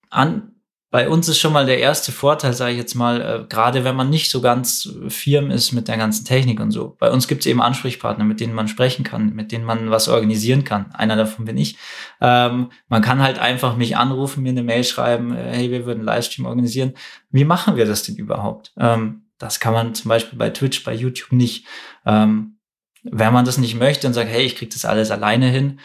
an, 0.09 0.54
bei 0.95 1.09
uns 1.09 1.27
ist 1.27 1.39
schon 1.39 1.51
mal 1.51 1.65
der 1.65 1.79
erste 1.79 2.13
Vorteil, 2.13 2.53
sage 2.53 2.71
ich 2.71 2.77
jetzt 2.77 2.95
mal, 2.95 3.19
äh, 3.19 3.45
gerade 3.49 3.83
wenn 3.83 3.97
man 3.97 4.09
nicht 4.09 4.31
so 4.31 4.39
ganz 4.39 4.89
firm 5.09 5.51
ist 5.51 5.73
mit 5.73 5.89
der 5.89 5.97
ganzen 5.97 6.23
Technik 6.23 6.61
und 6.61 6.71
so. 6.71 6.95
Bei 6.97 7.11
uns 7.11 7.27
gibt 7.27 7.41
es 7.41 7.47
eben 7.47 7.61
Ansprechpartner, 7.61 8.23
mit 8.23 8.39
denen 8.39 8.53
man 8.53 8.69
sprechen 8.69 9.03
kann, 9.03 9.33
mit 9.33 9.51
denen 9.51 9.65
man 9.65 9.91
was 9.91 10.07
organisieren 10.07 10.63
kann. 10.63 10.93
Einer 10.93 11.17
davon 11.17 11.43
bin 11.43 11.57
ich. 11.57 11.75
Ähm, 12.21 12.71
man 12.87 13.01
kann 13.01 13.21
halt 13.21 13.39
einfach 13.39 13.75
mich 13.75 13.97
anrufen, 13.97 14.41
mir 14.41 14.51
eine 14.51 14.63
Mail 14.63 14.85
schreiben, 14.85 15.35
äh, 15.35 15.51
hey, 15.51 15.69
wir 15.69 15.85
würden 15.85 15.99
einen 15.99 16.05
Livestream 16.05 16.45
organisieren. 16.45 16.93
Wie 17.29 17.43
machen 17.43 17.75
wir 17.75 17.85
das 17.85 18.03
denn 18.03 18.15
überhaupt? 18.15 18.71
Ähm, 18.79 19.23
das 19.37 19.59
kann 19.59 19.73
man 19.73 19.95
zum 19.95 20.07
Beispiel 20.07 20.39
bei 20.39 20.49
Twitch, 20.49 20.85
bei 20.85 20.93
YouTube 20.93 21.33
nicht. 21.33 21.65
Ähm, 22.05 22.55
wenn 23.03 23.33
man 23.33 23.43
das 23.43 23.57
nicht 23.57 23.77
möchte 23.77 24.07
und 24.07 24.13
sagt, 24.13 24.29
hey, 24.29 24.45
ich 24.45 24.55
kriege 24.55 24.71
das 24.71 24.85
alles 24.85 25.11
alleine 25.11 25.49
hin, 25.49 25.81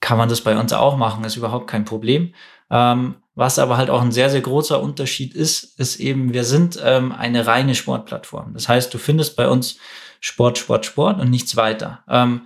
kann 0.00 0.16
man 0.16 0.30
das 0.30 0.40
bei 0.40 0.58
uns 0.58 0.72
auch 0.72 0.96
machen, 0.96 1.24
ist 1.24 1.36
überhaupt 1.36 1.66
kein 1.66 1.84
Problem. 1.84 2.32
Ähm, 2.70 3.16
was 3.40 3.58
aber 3.58 3.78
halt 3.78 3.88
auch 3.88 4.02
ein 4.02 4.12
sehr, 4.12 4.28
sehr 4.28 4.42
großer 4.42 4.82
Unterschied 4.82 5.34
ist, 5.34 5.80
ist 5.80 5.98
eben, 5.98 6.34
wir 6.34 6.44
sind 6.44 6.78
ähm, 6.84 7.10
eine 7.10 7.46
reine 7.46 7.74
Sportplattform. 7.74 8.52
Das 8.52 8.68
heißt, 8.68 8.92
du 8.92 8.98
findest 8.98 9.34
bei 9.34 9.48
uns 9.48 9.78
Sport, 10.20 10.58
Sport, 10.58 10.84
Sport 10.84 11.18
und 11.18 11.30
nichts 11.30 11.56
weiter. 11.56 12.04
Ähm, 12.06 12.42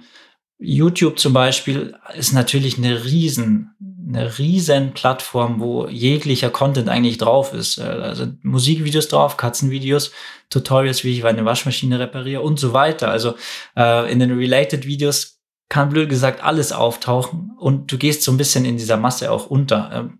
YouTube 0.61 1.18
zum 1.18 1.33
Beispiel 1.33 1.96
ist 2.16 2.33
natürlich 2.33 2.78
eine 2.78 3.04
riesen, 3.04 3.74
eine 4.09 4.38
riesen 4.38 4.92
Plattform, 4.92 5.59
wo 5.59 5.88
jeglicher 5.88 6.50
Content 6.50 6.88
eigentlich 6.88 7.18
drauf 7.18 7.52
ist. 7.52 7.78
Äh, 7.78 7.83
also 7.83 8.28
Musikvideos 8.42 9.09
drauf, 9.09 9.37
Katzenvideos, 9.37 10.12
Tutorials, 10.48 11.02
wie 11.02 11.16
ich 11.16 11.24
meine 11.24 11.44
Waschmaschine 11.44 11.98
repariere 11.98 12.40
und 12.40 12.61
so 12.61 12.72
weiter. 12.72 13.11
Also 13.11 13.35
äh, 13.76 14.12
in 14.12 14.20
den 14.20 14.30
Related 14.30 14.87
Videos 14.87 15.40
kann 15.68 15.88
blöd 15.88 16.09
gesagt 16.09 16.44
alles 16.44 16.70
auftauchen 16.70 17.50
und 17.59 17.90
du 17.90 17.98
gehst 17.98 18.22
so 18.22 18.30
ein 18.30 18.37
bisschen 18.37 18.64
in 18.64 18.76
dieser 18.76 18.96
Masse 18.96 19.33
auch 19.33 19.46
unter. 19.46 19.90
Ähm, 19.92 20.18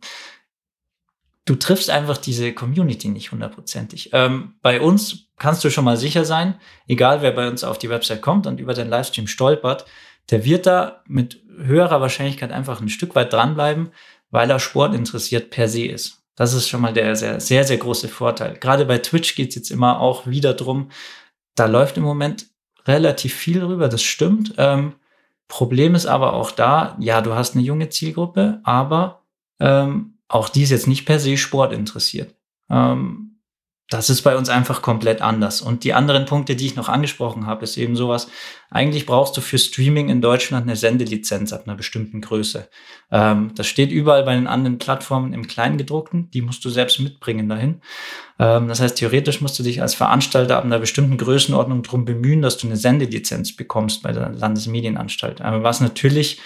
du 1.45 1.55
triffst 1.57 1.91
einfach 1.91 2.17
diese 2.17 2.53
Community 2.53 3.09
nicht 3.09 3.33
hundertprozentig. 3.33 4.11
Ähm, 4.13 4.55
bei 4.63 4.81
uns 4.81 5.29
kannst 5.39 5.65
du 5.65 5.71
schon 5.71 5.85
mal 5.85 5.97
sicher 5.97 6.25
sein, 6.25 6.55
egal 6.87 7.23
wer 7.23 7.33
bei 7.33 7.49
uns 7.49 7.65
auf 7.65 7.79
die 7.79 7.91
Website 7.91 8.23
kommt 8.23 8.47
und 8.47 8.61
über 8.61 8.75
den 8.75 8.89
Livestream 8.89 9.27
stolpert, 9.27 9.85
der 10.31 10.45
wird 10.45 10.67
da 10.67 11.03
mit 11.07 11.43
höherer 11.57 12.01
Wahrscheinlichkeit 12.01 12.51
einfach 12.51 12.81
ein 12.81 12.89
Stück 12.89 13.15
weit 13.15 13.33
dranbleiben, 13.33 13.91
weil 14.31 14.51
er 14.51 14.59
Sport 14.59 14.95
interessiert 14.95 15.51
per 15.51 15.69
se 15.69 15.85
ist. 15.85 16.23
Das 16.35 16.55
ist 16.55 16.69
schon 16.69 16.81
mal 16.81 16.93
der 16.93 17.15
sehr, 17.15 17.39
sehr, 17.41 17.65
sehr 17.65 17.77
große 17.77 18.09
Vorteil. 18.09 18.55
Gerade 18.59 18.87
bei 18.87 18.99
Twitch 18.99 19.37
geht 19.37 19.51
es 19.51 19.55
jetzt 19.55 19.71
immer 19.71 20.01
auch 20.01 20.27
wieder 20.27 20.55
drum, 20.55 20.91
da 21.55 21.67
läuft 21.67 21.97
im 21.97 22.03
Moment 22.03 22.47
relativ 22.87 23.35
viel 23.35 23.63
rüber, 23.63 23.89
das 23.89 24.03
stimmt. 24.03 24.55
Ähm, 24.57 24.95
Problem 25.47 25.95
ist 25.95 26.07
aber 26.07 26.33
auch 26.33 26.51
da, 26.51 26.97
ja, 26.99 27.21
du 27.21 27.35
hast 27.35 27.55
eine 27.55 27.63
junge 27.63 27.91
Zielgruppe, 27.91 28.61
aber 28.65 29.23
ähm, 29.61 30.14
auch 30.29 30.49
die 30.49 30.63
ist 30.63 30.71
jetzt 30.71 30.87
nicht 30.87 31.07
per 31.07 31.21
se 31.21 31.37
Sport 31.37 31.73
interessiert. 31.73 32.35
Ähm, 32.71 33.35
das 33.91 34.09
ist 34.09 34.23
bei 34.23 34.35
uns 34.37 34.49
einfach 34.49 34.81
komplett 34.81 35.21
anders. 35.21 35.61
Und 35.61 35.85
die 35.85 35.93
anderen 35.93 36.25
Punkte, 36.25 36.57
die 36.57 36.65
ich 36.65 36.75
noch 36.75 36.89
angesprochen 36.89 37.47
habe, 37.47 37.65
ist 37.65 37.77
eben 37.77 37.97
sowas. 37.97 38.29
Eigentlich 38.71 39.05
brauchst 39.05 39.37
du 39.37 39.43
für 39.43 39.59
Streaming 39.59 40.09
in 40.09 40.23
Deutschland 40.23 40.67
eine 40.67 40.75
Sendelizenz 40.75 41.53
ab 41.53 41.65
einer 41.67 41.77
bestimmten 41.77 42.23
Größe. 42.23 42.69
Ähm, 43.13 43.53
das 43.55 43.67
steht 43.67 43.93
überall 43.93 44.25
bei 44.25 44.35
den 44.35 44.47
anderen 44.47 44.79
Plattformen 44.79 45.35
im 45.35 45.47
Kleingedruckten. 45.47 46.31
Die 46.31 46.41
musst 46.41 46.65
du 46.65 46.71
selbst 46.71 46.99
mitbringen 46.99 47.47
dahin. 47.49 47.83
Ähm, 48.39 48.69
das 48.69 48.81
heißt, 48.81 48.97
theoretisch 48.97 49.43
musst 49.43 49.59
du 49.59 49.63
dich 49.63 49.83
als 49.83 49.95
Veranstalter 49.95 50.57
ab 50.57 50.65
einer 50.65 50.79
bestimmten 50.79 51.19
Größenordnung 51.19 51.83
darum 51.83 52.07
bemühen, 52.07 52.41
dass 52.41 52.57
du 52.57 52.67
eine 52.67 52.79
Sendelizenz 52.79 53.55
bekommst 53.55 54.03
bei 54.03 54.13
der 54.13 54.31
Landesmedienanstalt. 54.31 55.43
Aber 55.43 55.63
was 55.63 55.83
natürlich 55.83 56.41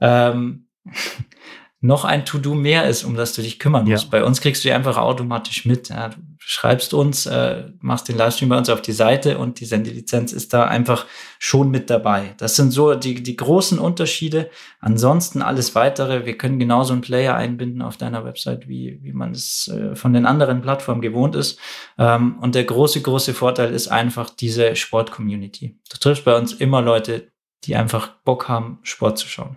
ähm, 0.00 0.66
noch 1.82 2.04
ein 2.04 2.26
To-Do 2.26 2.54
mehr 2.54 2.86
ist, 2.86 3.04
um 3.04 3.16
das 3.16 3.32
du 3.32 3.40
dich 3.40 3.58
kümmern 3.58 3.88
musst. 3.88 4.04
Ja. 4.04 4.08
Bei 4.10 4.24
uns 4.24 4.42
kriegst 4.42 4.62
du 4.62 4.68
die 4.68 4.74
einfach 4.74 4.98
automatisch 4.98 5.64
mit. 5.64 5.88
Ja, 5.88 6.10
du 6.10 6.16
schreibst 6.38 6.92
uns, 6.92 7.24
äh, 7.24 7.70
machst 7.80 8.08
den 8.08 8.18
Livestream 8.18 8.50
bei 8.50 8.58
uns 8.58 8.68
auf 8.68 8.82
die 8.82 8.92
Seite 8.92 9.38
und 9.38 9.60
die 9.60 9.64
Sendelizenz 9.64 10.32
ist 10.34 10.52
da 10.52 10.64
einfach 10.64 11.06
schon 11.38 11.70
mit 11.70 11.88
dabei. 11.88 12.34
Das 12.36 12.54
sind 12.54 12.70
so 12.70 12.94
die, 12.94 13.22
die 13.22 13.36
großen 13.36 13.78
Unterschiede. 13.78 14.50
Ansonsten 14.80 15.40
alles 15.40 15.74
weitere. 15.74 16.26
Wir 16.26 16.36
können 16.36 16.58
genauso 16.58 16.92
einen 16.92 17.00
Player 17.00 17.34
einbinden 17.34 17.80
auf 17.80 17.96
deiner 17.96 18.26
Website, 18.26 18.68
wie, 18.68 18.98
wie 19.02 19.14
man 19.14 19.30
es 19.30 19.68
äh, 19.68 19.96
von 19.96 20.12
den 20.12 20.26
anderen 20.26 20.60
Plattformen 20.60 21.00
gewohnt 21.00 21.34
ist. 21.34 21.58
Ähm, 21.96 22.38
und 22.40 22.54
der 22.54 22.64
große, 22.64 23.00
große 23.00 23.32
Vorteil 23.32 23.72
ist 23.72 23.88
einfach 23.88 24.28
diese 24.28 24.76
Sport-Community. 24.76 25.78
Du 25.90 25.96
triffst 25.98 26.26
bei 26.26 26.36
uns 26.36 26.52
immer 26.52 26.82
Leute, 26.82 27.28
die 27.64 27.74
einfach 27.74 28.08
Bock 28.24 28.48
haben, 28.48 28.80
Sport 28.82 29.16
zu 29.16 29.28
schauen. 29.28 29.56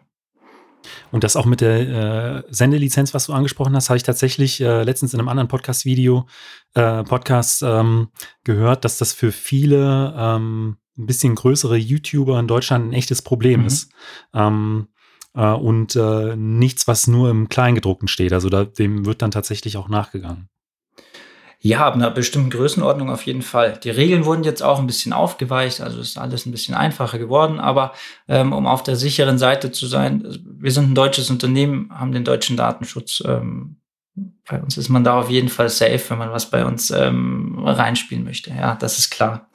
Und 1.11 1.23
das 1.23 1.35
auch 1.35 1.45
mit 1.45 1.61
der 1.61 1.79
äh, 1.79 2.43
Sendelizenz, 2.49 3.13
was 3.13 3.27
du 3.27 3.33
angesprochen 3.33 3.75
hast, 3.75 3.89
habe 3.89 3.97
ich 3.97 4.03
tatsächlich 4.03 4.61
äh, 4.61 4.83
letztens 4.83 5.13
in 5.13 5.19
einem 5.19 5.29
anderen 5.29 5.47
Podcast-Video, 5.47 6.27
äh, 6.73 7.03
Podcast 7.03 7.63
ähm, 7.63 8.09
gehört, 8.43 8.85
dass 8.85 8.97
das 8.97 9.13
für 9.13 9.31
viele 9.31 10.13
ähm, 10.17 10.77
ein 10.97 11.05
bisschen 11.05 11.35
größere 11.35 11.77
YouTuber 11.77 12.39
in 12.39 12.47
Deutschland 12.47 12.89
ein 12.89 12.93
echtes 12.93 13.21
Problem 13.21 13.61
mhm. 13.61 13.67
ist. 13.67 13.91
Ähm, 14.33 14.87
äh, 15.35 15.47
und 15.47 15.95
äh, 15.95 16.35
nichts, 16.35 16.87
was 16.87 17.07
nur 17.07 17.29
im 17.29 17.49
Kleingedruckten 17.49 18.07
steht. 18.07 18.33
Also 18.33 18.49
da, 18.49 18.65
dem 18.65 19.05
wird 19.05 19.21
dann 19.21 19.31
tatsächlich 19.31 19.77
auch 19.77 19.89
nachgegangen. 19.89 20.49
Ja, 21.65 21.87
ab 21.87 21.93
einer 21.93 22.11
bestimmten 22.11 22.49
Größenordnung 22.49 23.09
auf 23.09 23.25
jeden 23.25 23.41
Fall. 23.41 23.79
Die 23.81 23.89
Regeln 23.89 24.25
wurden 24.25 24.43
jetzt 24.43 24.61
auch 24.61 24.79
ein 24.79 24.85
bisschen 24.85 25.13
aufgeweicht, 25.13 25.79
also 25.79 26.01
ist 26.01 26.17
alles 26.17 26.45
ein 26.45 26.51
bisschen 26.51 26.75
einfacher 26.75 27.17
geworden, 27.17 27.61
aber 27.61 27.93
ähm, 28.27 28.51
um 28.51 28.67
auf 28.67 28.83
der 28.83 28.97
sicheren 28.97 29.37
Seite 29.37 29.71
zu 29.71 29.87
sein, 29.87 30.27
wir 30.43 30.71
sind 30.71 30.91
ein 30.91 30.95
deutsches 30.95 31.29
Unternehmen, 31.29 31.89
haben 31.97 32.11
den 32.11 32.25
deutschen 32.25 32.57
Datenschutz. 32.57 33.23
Ähm, 33.25 33.77
bei 34.45 34.61
uns 34.61 34.77
ist 34.77 34.89
man 34.89 35.05
da 35.05 35.17
auf 35.17 35.29
jeden 35.29 35.47
Fall 35.47 35.69
safe, 35.69 36.01
wenn 36.09 36.17
man 36.17 36.31
was 36.31 36.49
bei 36.49 36.65
uns 36.65 36.91
ähm, 36.91 37.57
reinspielen 37.63 38.25
möchte. 38.25 38.51
Ja, 38.51 38.75
das 38.75 38.99
ist 38.99 39.09
klar. 39.09 39.49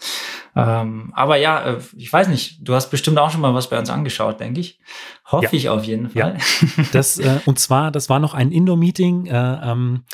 Ähm, 0.56 1.12
aber 1.14 1.36
ja, 1.36 1.74
äh, 1.74 1.78
ich 1.94 2.10
weiß 2.10 2.28
nicht, 2.28 2.66
du 2.66 2.74
hast 2.74 2.88
bestimmt 2.88 3.18
auch 3.18 3.30
schon 3.30 3.42
mal 3.42 3.52
was 3.52 3.68
bei 3.68 3.78
uns 3.78 3.90
angeschaut, 3.90 4.40
denke 4.40 4.60
ich. 4.60 4.80
Hoffe 5.26 5.44
ja. 5.44 5.52
ich 5.52 5.68
auf 5.68 5.84
jeden 5.84 6.08
Fall. 6.08 6.38
Ja. 6.38 6.84
Das, 6.92 7.18
äh, 7.18 7.40
und 7.44 7.58
zwar, 7.58 7.90
das 7.90 8.08
war 8.08 8.18
noch 8.18 8.32
ein 8.32 8.50
Indoor-Meeting. 8.50 9.26
Äh, 9.26 9.58
ähm, 9.62 10.04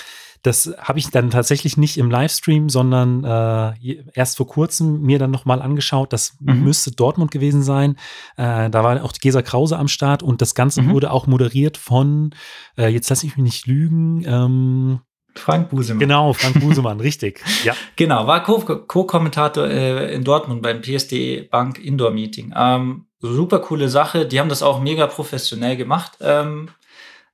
das 0.45 0.75
habe 0.79 0.99
ich 0.99 1.11
dann 1.11 1.31
tatsächlich 1.31 1.79
nicht 1.79 1.97
im 1.97 2.11
Livestream, 2.11 2.69
sondern 2.69 3.25
äh, 3.25 4.05
erst 4.13 4.37
vor 4.37 4.47
kurzem 4.47 5.01
mir 5.01 5.19
dann 5.19 5.31
nochmal 5.31 5.63
angeschaut. 5.63 6.13
Das 6.13 6.37
mhm. 6.39 6.65
müsste 6.65 6.93
Dortmund 6.93 7.31
gewesen 7.31 7.63
sein. 7.63 7.97
Äh, 8.37 8.69
da 8.69 8.85
war 8.85 9.03
auch 9.03 9.13
Gesa 9.13 9.41
Krause 9.41 9.79
am 9.79 9.89
Start 9.89 10.23
und 10.23 10.43
das 10.43 10.55
Ganze 10.55 10.83
mhm. 10.83 10.91
wurde 10.91 11.13
auch 11.13 11.27
moderiert 11.27 11.79
von, 11.79 12.35
äh, 12.77 12.89
jetzt 12.89 13.09
lasse 13.09 13.27
ich 13.27 13.37
mich 13.37 13.45
nicht 13.45 13.67
lügen, 13.67 14.23
ähm, 14.27 15.01
Frank 15.37 15.71
Busemann. 15.71 15.99
Genau, 15.99 16.33
Frank 16.33 16.61
Busemann, 16.61 17.01
richtig. 17.01 17.43
Ja. 17.65 17.75
Genau, 17.97 18.27
war 18.27 18.45
Co-Kommentator 18.45 19.67
äh, 19.67 20.15
in 20.15 20.23
Dortmund 20.23 20.63
beim 20.63 20.81
PSD 20.81 21.49
Bank 21.51 21.79
Indoor 21.79 22.13
Meeting. 22.13 22.55
Ähm, 22.57 23.07
super 23.21 23.59
coole 23.59 23.89
Sache. 23.89 24.27
Die 24.27 24.39
haben 24.39 24.49
das 24.49 24.63
auch 24.63 24.81
mega 24.81 25.09
professionell 25.09 25.77
gemacht. 25.77 26.19
Ähm, 26.21 26.69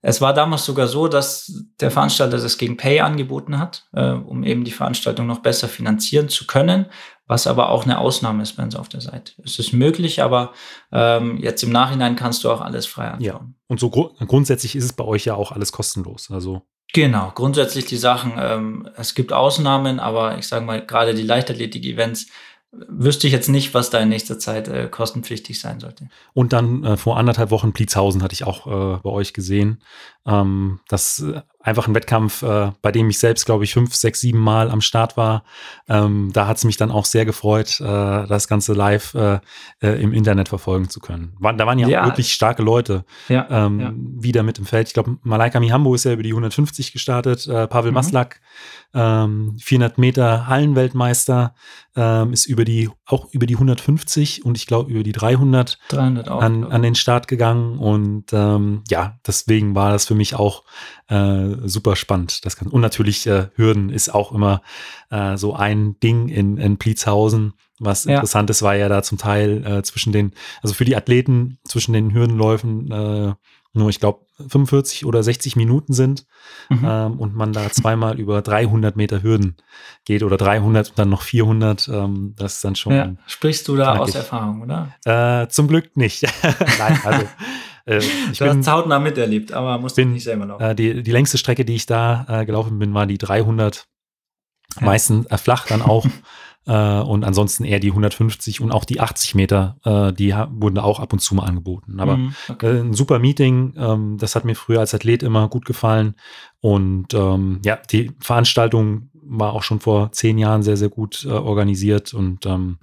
es 0.02 0.20
war 0.20 0.32
damals 0.32 0.64
sogar 0.64 0.86
so, 0.86 1.08
dass 1.08 1.52
der 1.80 1.90
Veranstalter 1.90 2.38
das 2.38 2.58
gegen 2.58 2.76
Pay 2.76 3.00
angeboten 3.00 3.58
hat, 3.58 3.84
äh, 3.92 4.10
um 4.12 4.44
eben 4.44 4.64
die 4.64 4.70
Veranstaltung 4.70 5.26
noch 5.26 5.40
besser 5.40 5.68
finanzieren 5.68 6.28
zu 6.28 6.46
können, 6.46 6.86
was 7.26 7.46
aber 7.46 7.68
auch 7.68 7.84
eine 7.84 7.98
Ausnahme 7.98 8.42
ist 8.42 8.56
bei 8.56 8.62
uns 8.62 8.74
auf 8.74 8.88
der 8.88 9.02
Seite. 9.02 9.32
Es 9.44 9.58
ist 9.58 9.72
möglich, 9.72 10.22
aber 10.22 10.52
ähm, 10.90 11.38
jetzt 11.38 11.62
im 11.62 11.70
Nachhinein 11.70 12.16
kannst 12.16 12.44
du 12.44 12.50
auch 12.50 12.60
alles 12.60 12.86
frei 12.86 13.08
anschauen. 13.08 13.24
Ja. 13.24 13.40
Und 13.68 13.78
so 13.78 13.90
gru 13.90 14.10
grundsätzlich 14.26 14.74
ist 14.74 14.84
es 14.84 14.92
bei 14.94 15.04
euch 15.04 15.26
ja 15.26 15.34
auch 15.34 15.52
alles 15.52 15.70
kostenlos. 15.70 16.30
Also 16.30 16.62
Genau, 16.92 17.30
grundsätzlich 17.34 17.84
die 17.84 17.96
Sachen, 17.96 18.32
ähm, 18.36 18.88
es 18.96 19.14
gibt 19.14 19.32
Ausnahmen, 19.32 20.00
aber 20.00 20.38
ich 20.38 20.48
sage 20.48 20.64
mal, 20.64 20.84
gerade 20.84 21.14
die 21.14 21.22
Leichtathletik-Events 21.22 22.26
wüsste 22.72 23.26
ich 23.26 23.32
jetzt 23.32 23.48
nicht, 23.48 23.74
was 23.74 23.90
da 23.90 23.98
in 23.98 24.08
nächster 24.08 24.38
Zeit 24.38 24.68
äh, 24.68 24.88
kostenpflichtig 24.88 25.60
sein 25.60 25.80
sollte. 25.80 26.08
Und 26.34 26.52
dann 26.52 26.84
äh, 26.84 26.96
vor 26.96 27.16
anderthalb 27.16 27.50
Wochen 27.50 27.72
Blitzhausen 27.72 28.22
hatte 28.22 28.32
ich 28.32 28.44
auch 28.44 28.66
äh, 28.66 29.00
bei 29.02 29.10
euch 29.10 29.32
gesehen. 29.32 29.82
Ähm, 30.24 30.78
das 30.88 31.20
äh, 31.20 31.40
einfach 31.60 31.88
ein 31.88 31.94
Wettkampf, 31.94 32.42
äh, 32.42 32.70
bei 32.80 32.92
dem 32.92 33.10
ich 33.10 33.18
selbst, 33.18 33.44
glaube 33.44 33.64
ich, 33.64 33.72
fünf, 33.72 33.94
sechs, 33.94 34.20
sieben 34.20 34.38
Mal 34.38 34.70
am 34.70 34.82
Start 34.82 35.16
war. 35.16 35.42
Ähm, 35.88 36.30
da 36.32 36.46
hat 36.46 36.58
es 36.58 36.64
mich 36.64 36.76
dann 36.76 36.92
auch 36.92 37.06
sehr 37.06 37.24
gefreut, 37.24 37.80
äh, 37.80 37.84
das 37.84 38.48
Ganze 38.48 38.72
live 38.74 39.14
im 39.80 40.12
Internet 40.12 40.48
verfolgen 40.48 40.88
zu 40.88 41.00
können. 41.00 41.34
War, 41.38 41.52
da 41.54 41.66
waren 41.66 41.78
ja, 41.78 41.88
ja, 41.88 42.04
wirklich 42.04 42.32
starke 42.32 42.62
Leute 42.62 43.04
ja, 43.28 43.46
ähm, 43.50 43.80
ja. 43.80 43.92
wieder 43.94 44.42
mit 44.42 44.58
im 44.58 44.66
Feld. 44.66 44.88
Ich 44.88 44.94
glaube, 44.94 45.16
Malaika 45.22 45.58
Mihambo 45.58 45.94
ist 45.94 46.04
ja 46.04 46.12
über 46.12 46.22
die 46.22 46.30
150 46.30 46.92
gestartet, 46.92 47.46
Pavel 47.46 47.90
mhm. 47.90 47.94
Maslak, 47.94 48.40
ähm, 48.94 49.56
400 49.58 49.98
Meter 49.98 50.46
Hallenweltmeister, 50.46 51.54
ähm, 51.96 52.32
ist 52.32 52.46
über 52.46 52.64
die 52.64 52.90
auch 53.06 53.28
über 53.32 53.46
die 53.46 53.54
150 53.54 54.44
und 54.44 54.56
ich 54.56 54.66
glaube 54.66 54.90
über 54.90 55.02
die 55.02 55.12
300, 55.12 55.78
300 55.88 56.28
auch, 56.28 56.42
an, 56.42 56.64
an 56.64 56.82
den 56.82 56.94
Start 56.94 57.28
gegangen 57.28 57.78
und 57.78 58.32
ähm, 58.32 58.82
ja, 58.88 59.18
deswegen 59.26 59.74
war 59.74 59.92
das 59.92 60.06
für 60.06 60.14
mich 60.14 60.34
auch 60.34 60.64
äh, 61.08 61.56
super 61.64 61.96
spannend. 61.96 62.44
Das 62.44 62.56
kann, 62.56 62.68
und 62.68 62.80
natürlich 62.80 63.26
äh, 63.26 63.48
Hürden 63.54 63.90
ist 63.90 64.14
auch 64.14 64.32
immer 64.32 64.62
äh, 65.10 65.36
so 65.36 65.54
ein 65.54 65.98
Ding 66.00 66.28
in, 66.28 66.56
in 66.56 66.78
Pliezhausen. 66.78 67.54
Was 67.78 68.04
ja. 68.04 68.16
interessant 68.16 68.50
ist, 68.50 68.62
war 68.62 68.76
ja 68.76 68.88
da 68.88 69.02
zum 69.02 69.16
Teil 69.16 69.64
äh, 69.64 69.82
zwischen 69.82 70.12
den, 70.12 70.32
also 70.62 70.74
für 70.74 70.84
die 70.84 70.96
Athleten 70.96 71.58
zwischen 71.64 71.94
den 71.94 72.12
Hürdenläufen 72.12 72.90
äh, 72.90 73.34
nur, 73.72 73.88
ich 73.88 74.00
glaube, 74.00 74.26
45 74.36 75.06
oder 75.06 75.22
60 75.22 75.54
Minuten 75.54 75.92
sind 75.92 76.26
mhm. 76.68 76.84
ähm, 76.84 77.20
und 77.20 77.36
man 77.36 77.52
da 77.52 77.70
zweimal 77.70 78.18
über 78.18 78.42
300 78.42 78.96
Meter 78.96 79.22
Hürden 79.22 79.56
geht 80.04 80.22
oder 80.22 80.36
300 80.36 80.90
und 80.90 80.98
dann 80.98 81.08
noch 81.08 81.22
400. 81.22 81.88
Ähm, 81.88 82.34
das 82.36 82.54
ist 82.54 82.64
dann 82.64 82.74
schon. 82.74 82.92
Ja. 82.92 83.12
Sprichst 83.26 83.68
du 83.68 83.76
da 83.76 83.96
aus 83.96 84.14
Erfahrung, 84.14 84.62
oder? 84.62 84.94
Äh, 85.04 85.48
zum 85.48 85.68
Glück 85.68 85.96
nicht. 85.96 86.22
Nein, 86.78 87.00
also 87.04 87.28
äh, 87.86 87.98
ich 87.98 88.38
du 88.38 88.44
bin, 88.44 88.58
hast 88.58 88.68
hautnah 88.68 88.98
miterlebt, 88.98 89.52
aber 89.52 89.78
musst 89.78 89.96
bin, 89.96 90.12
nicht 90.12 90.24
selber 90.24 90.46
laufen. 90.46 90.62
Äh, 90.62 90.74
die, 90.74 91.02
die 91.02 91.12
längste 91.12 91.38
Strecke, 91.38 91.64
die 91.64 91.76
ich 91.76 91.86
da 91.86 92.26
äh, 92.28 92.46
gelaufen 92.46 92.78
bin, 92.78 92.92
war 92.92 93.06
die 93.06 93.18
300. 93.18 93.86
Ja. 94.76 94.86
Meistens 94.86 95.26
flach 95.40 95.66
dann 95.66 95.82
auch. 95.82 96.06
Äh, 96.70 97.00
und 97.00 97.24
ansonsten 97.24 97.64
eher 97.64 97.80
die 97.80 97.88
150 97.88 98.60
und 98.60 98.70
auch 98.70 98.84
die 98.84 99.00
80 99.00 99.34
Meter, 99.34 99.76
äh, 99.84 100.12
die 100.12 100.32
wurden 100.32 100.78
auch 100.78 101.00
ab 101.00 101.12
und 101.12 101.18
zu 101.18 101.34
mal 101.34 101.42
angeboten. 101.42 101.98
Aber 101.98 102.16
mhm, 102.16 102.34
okay. 102.48 102.76
äh, 102.76 102.80
ein 102.80 102.94
super 102.94 103.18
Meeting, 103.18 103.74
ähm, 103.76 104.18
das 104.18 104.36
hat 104.36 104.44
mir 104.44 104.54
früher 104.54 104.78
als 104.78 104.94
Athlet 104.94 105.24
immer 105.24 105.48
gut 105.48 105.64
gefallen. 105.64 106.14
Und 106.60 107.12
ähm, 107.12 107.60
ja, 107.64 107.76
die 107.90 108.12
Veranstaltung 108.20 109.10
war 109.14 109.52
auch 109.52 109.64
schon 109.64 109.80
vor 109.80 110.12
zehn 110.12 110.38
Jahren 110.38 110.62
sehr, 110.62 110.76
sehr 110.76 110.90
gut 110.90 111.24
äh, 111.24 111.30
organisiert 111.30 112.14
und 112.14 112.46
ähm, 112.46 112.78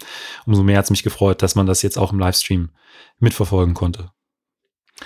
umso 0.46 0.64
mehr 0.64 0.80
hat 0.80 0.86
es 0.86 0.92
mich 0.92 1.04
gefreut, 1.04 1.42
dass 1.42 1.56
man 1.56 1.66
das 1.66 1.82
jetzt 1.82 1.98
auch 1.98 2.12
im 2.12 2.20
Livestream 2.20 2.70
mitverfolgen 3.20 3.74
konnte. 3.74 4.12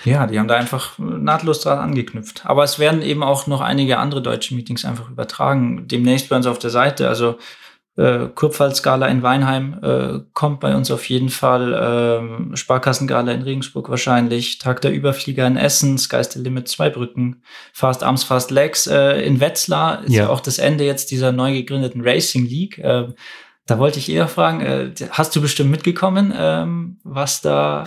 Ja, 0.04 0.26
die 0.26 0.40
haben 0.40 0.48
da 0.48 0.56
einfach 0.56 0.98
nahtlos 0.98 1.60
dran 1.60 1.78
angeknüpft. 1.78 2.46
Aber 2.46 2.64
es 2.64 2.78
werden 2.80 3.02
eben 3.02 3.22
auch 3.22 3.46
noch 3.46 3.60
einige 3.60 3.98
andere 3.98 4.22
deutsche 4.22 4.54
Meetings 4.54 4.84
einfach 4.84 5.10
übertragen. 5.10 5.86
Demnächst 5.86 6.30
bei 6.30 6.36
uns 6.36 6.46
auf 6.46 6.58
der 6.58 6.70
Seite. 6.70 7.08
Also 7.08 7.36
äh, 7.96 8.28
Kurpfalz-Gala 8.34 9.06
in 9.06 9.22
Weinheim 9.22 9.78
äh, 9.82 10.20
kommt 10.32 10.60
bei 10.60 10.74
uns 10.74 10.90
auf 10.90 11.08
jeden 11.08 11.28
Fall. 11.28 11.78
Ähm, 11.78 12.56
Sparkassengala 12.56 13.32
in 13.32 13.42
Regensburg 13.42 13.90
wahrscheinlich. 13.90 14.58
Tag 14.58 14.80
der 14.80 14.92
Überflieger 14.92 15.46
in 15.46 15.56
Essen. 15.56 15.98
Sky's 15.98 16.32
the 16.32 16.40
Limit 16.40 16.68
Zweibrücken. 16.68 17.42
Fast 17.72 18.02
Arms, 18.02 18.24
Fast 18.24 18.50
Legs 18.50 18.86
äh, 18.86 19.20
in 19.22 19.40
Wetzlar. 19.40 20.04
Ist 20.04 20.14
ja. 20.14 20.28
auch 20.28 20.40
das 20.40 20.58
Ende 20.58 20.84
jetzt 20.84 21.10
dieser 21.10 21.32
neu 21.32 21.52
gegründeten 21.52 22.00
Racing 22.02 22.46
League. 22.46 22.78
Äh, 22.78 23.08
da 23.66 23.78
wollte 23.78 23.98
ich 23.98 24.10
eher 24.10 24.26
fragen, 24.26 24.60
äh, 24.60 24.90
hast 25.10 25.36
du 25.36 25.40
bestimmt 25.40 25.70
mitgekommen, 25.70 26.32
ähm, 26.36 26.98
was 27.04 27.42
da 27.42 27.84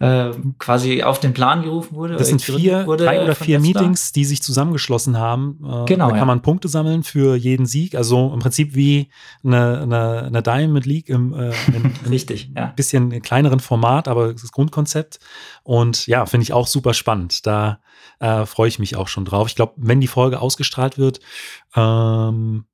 äh, 0.00 0.30
quasi 0.58 1.02
auf 1.02 1.20
den 1.20 1.34
Plan 1.34 1.62
gerufen 1.62 1.94
wurde. 1.94 2.16
Das 2.16 2.28
sind 2.28 2.40
vier, 2.40 2.84
drei 2.84 3.22
oder 3.22 3.34
vier 3.34 3.60
Meetings, 3.60 4.12
die 4.12 4.24
sich 4.24 4.42
zusammengeschlossen 4.42 5.18
haben. 5.18 5.58
Äh, 5.62 5.84
genau. 5.84 6.06
Da 6.06 6.12
kann 6.12 6.20
ja. 6.20 6.24
man 6.24 6.40
Punkte 6.40 6.68
sammeln 6.68 7.02
für 7.02 7.36
jeden 7.36 7.66
Sieg. 7.66 7.94
Also 7.94 8.32
im 8.32 8.38
Prinzip 8.38 8.74
wie 8.74 9.10
eine, 9.44 9.82
eine, 9.82 10.22
eine 10.24 10.42
Diamond 10.42 10.86
League 10.86 11.10
im, 11.10 11.34
äh, 11.34 11.52
in, 11.66 11.92
Richtig, 12.08 12.50
ja. 12.56 12.72
bisschen 12.74 13.20
kleineren 13.20 13.60
Format, 13.60 14.08
aber 14.08 14.32
das 14.32 14.50
Grundkonzept. 14.52 15.20
Und 15.64 16.06
ja, 16.06 16.24
finde 16.24 16.44
ich 16.44 16.54
auch 16.54 16.66
super 16.66 16.94
spannend. 16.94 17.46
Da 17.46 17.80
äh, 18.20 18.46
freue 18.46 18.68
ich 18.68 18.78
mich 18.78 18.96
auch 18.96 19.08
schon 19.08 19.26
drauf. 19.26 19.48
Ich 19.48 19.54
glaube, 19.54 19.74
wenn 19.76 20.00
die 20.00 20.06
Folge 20.06 20.40
ausgestrahlt 20.40 20.96
wird, 20.96 21.20
ähm, 21.76 22.64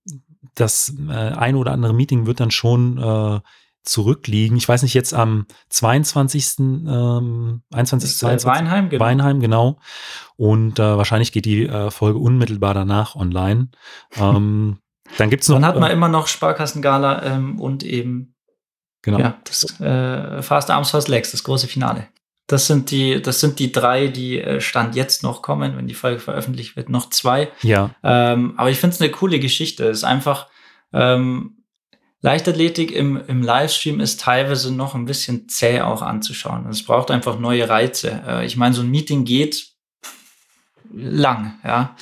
das 0.54 0.94
äh, 1.08 1.12
ein 1.12 1.56
oder 1.56 1.72
andere 1.72 1.92
Meeting 1.92 2.26
wird 2.26 2.38
dann 2.38 2.52
schon 2.52 2.98
äh, 2.98 3.40
zurückliegen. 3.86 4.56
Ich 4.56 4.68
weiß 4.68 4.82
nicht, 4.82 4.94
jetzt 4.94 5.14
am 5.14 5.46
22. 5.70 6.58
Ähm, 6.58 7.62
21. 7.72 8.16
22. 8.18 8.46
Weinheim, 8.46 8.88
genau. 8.88 9.04
Weinheim, 9.04 9.40
genau. 9.40 9.78
Und 10.36 10.78
äh, 10.78 10.96
wahrscheinlich 10.96 11.32
geht 11.32 11.46
die 11.46 11.66
äh, 11.66 11.90
Folge 11.90 12.18
unmittelbar 12.18 12.74
danach 12.74 13.16
online. 13.16 13.68
ähm, 14.16 14.78
dann 15.18 15.30
gibt's 15.30 15.48
noch. 15.48 15.56
Dann 15.56 15.66
hat 15.66 15.78
man 15.78 15.90
äh, 15.90 15.94
immer 15.94 16.08
noch 16.08 16.26
Sparkassengala 16.26 17.22
ähm, 17.22 17.60
und 17.60 17.82
eben 17.82 18.34
genau. 19.02 19.18
ja, 19.18 19.38
das 19.44 19.80
äh, 19.80 20.42
Fast 20.42 20.70
Arms 20.70 20.90
Fast 20.90 21.08
Legs, 21.08 21.30
das 21.30 21.44
große 21.44 21.68
Finale. 21.68 22.08
Das 22.48 22.68
sind 22.68 22.92
die, 22.92 23.20
das 23.20 23.40
sind 23.40 23.58
die 23.58 23.72
drei, 23.72 24.06
die 24.06 24.40
äh, 24.40 24.60
Stand 24.60 24.94
jetzt 24.94 25.22
noch 25.22 25.42
kommen, 25.42 25.76
wenn 25.76 25.88
die 25.88 25.94
Folge 25.94 26.20
veröffentlicht 26.20 26.76
wird, 26.76 26.88
noch 26.88 27.10
zwei. 27.10 27.50
Ja. 27.62 27.90
Ähm, 28.04 28.54
aber 28.56 28.70
ich 28.70 28.78
finde 28.78 28.94
es 28.94 29.00
eine 29.00 29.10
coole 29.10 29.40
Geschichte. 29.40 29.88
Es 29.88 29.98
ist 29.98 30.04
einfach, 30.04 30.46
ähm, 30.92 31.55
Leichtathletik 32.26 32.90
im, 32.90 33.22
im 33.28 33.40
Livestream 33.40 34.00
ist 34.00 34.20
teilweise 34.20 34.74
noch 34.74 34.96
ein 34.96 35.04
bisschen 35.04 35.48
zäh 35.48 35.82
auch 35.82 36.02
anzuschauen. 36.02 36.68
Es 36.68 36.82
braucht 36.82 37.12
einfach 37.12 37.38
neue 37.38 37.68
Reize. 37.68 38.20
Äh, 38.26 38.46
ich 38.46 38.56
meine, 38.56 38.74
so 38.74 38.82
ein 38.82 38.90
Meeting 38.90 39.24
geht 39.24 39.68
lang, 40.92 41.54
ja. 41.62 41.94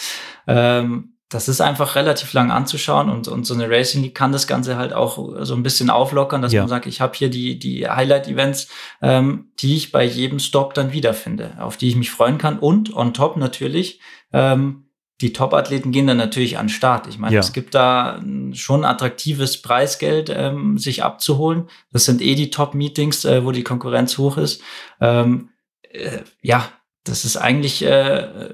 Ähm, 0.47 1.11
das 1.29 1.49
ist 1.49 1.61
einfach 1.61 1.95
relativ 1.95 2.33
lang 2.33 2.51
anzuschauen 2.51 3.11
und, 3.11 3.29
und 3.29 3.45
so 3.45 3.53
eine 3.53 3.69
Racing 3.69 4.03
League 4.03 4.15
kann 4.15 4.33
das 4.33 4.47
Ganze 4.47 4.77
halt 4.77 4.95
auch 4.95 5.45
so 5.45 5.55
ein 5.55 5.63
bisschen 5.63 5.91
auflockern, 5.91 6.41
dass 6.41 6.55
ja. 6.55 6.63
man 6.63 6.71
sagt, 6.71 6.87
ich 6.87 7.03
habe 7.03 7.13
hier 7.15 7.29
die, 7.29 7.59
die 7.59 7.87
Highlight-Events, 7.87 8.69
ähm, 9.03 9.51
die 9.59 9.77
ich 9.77 9.93
bei 9.93 10.05
jedem 10.05 10.39
Stop 10.39 10.73
dann 10.73 10.93
wiederfinde, 10.93 11.59
auf 11.59 11.77
die 11.77 11.89
ich 11.89 11.97
mich 11.97 12.11
freuen 12.11 12.39
kann 12.39 12.59
und 12.59 12.97
on 12.97 13.13
top 13.13 13.37
natürlich 13.37 14.01
ähm, 14.33 14.84
die 15.25 15.33
Top-Athleten 15.33 15.91
gehen 15.91 16.07
dann 16.07 16.19
natürlich 16.19 16.59
an 16.59 16.67
den 16.67 16.69
Start. 16.69 17.07
Ich 17.07 17.19
meine, 17.19 17.35
ja. 17.35 17.41
es 17.41 17.55
gibt 17.55 17.75
da 17.75 18.23
schon 18.53 18.85
attraktives 18.85 19.63
Preisgeld, 19.63 20.29
ähm, 20.29 20.77
sich 20.77 21.03
abzuholen. 21.03 21.71
Das 21.93 22.05
sind 22.05 22.21
eh 22.21 22.35
die 22.35 22.51
Top-Meetings, 22.51 23.25
äh, 23.25 23.43
wo 23.43 23.51
die 23.51 23.65
Konkurrenz 23.65 24.19
hoch 24.19 24.37
ist. 24.37 24.61
Ähm, 25.01 25.49
äh, 25.89 26.19
ja, 26.43 26.69
das 27.05 27.25
ist 27.25 27.39
eigentlich, 27.39 27.83
äh, 27.83 28.51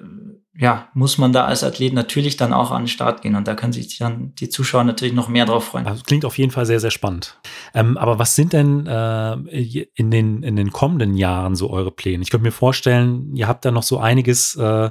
ja, 0.57 0.89
muss 0.95 1.19
man 1.19 1.33
da 1.33 1.45
als 1.47 1.65
Athlet 1.65 1.93
natürlich 1.93 2.37
dann 2.37 2.53
auch 2.53 2.71
an 2.71 2.83
den 2.83 2.89
Start 2.89 3.23
gehen 3.23 3.35
und 3.35 3.49
da 3.49 3.57
können 3.57 3.73
sich 3.73 3.99
dann 3.99 4.33
die 4.37 4.49
Zuschauer 4.49 4.85
natürlich 4.85 5.15
noch 5.15 5.27
mehr 5.27 5.47
drauf 5.47 5.65
freuen. 5.65 5.87
Also 5.89 6.05
klingt 6.05 6.25
auf 6.25 6.39
jeden 6.39 6.53
Fall 6.53 6.67
sehr, 6.67 6.79
sehr 6.79 6.93
spannend. 6.93 7.37
Ähm, 7.75 7.97
aber 7.97 8.21
was 8.21 8.37
sind 8.37 8.53
denn 8.53 8.87
äh, 8.87 9.33
in, 9.95 10.13
den, 10.13 10.45
in 10.45 10.55
den 10.55 10.71
kommenden 10.71 11.17
Jahren 11.17 11.57
so 11.57 11.71
eure 11.71 11.91
Pläne? 11.91 12.23
Ich 12.23 12.31
könnte 12.31 12.45
mir 12.45 12.53
vorstellen, 12.53 13.35
ihr 13.35 13.49
habt 13.49 13.65
da 13.65 13.73
noch 13.73 13.83
so 13.83 13.99
einiges 13.99 14.55
äh, 14.55 14.91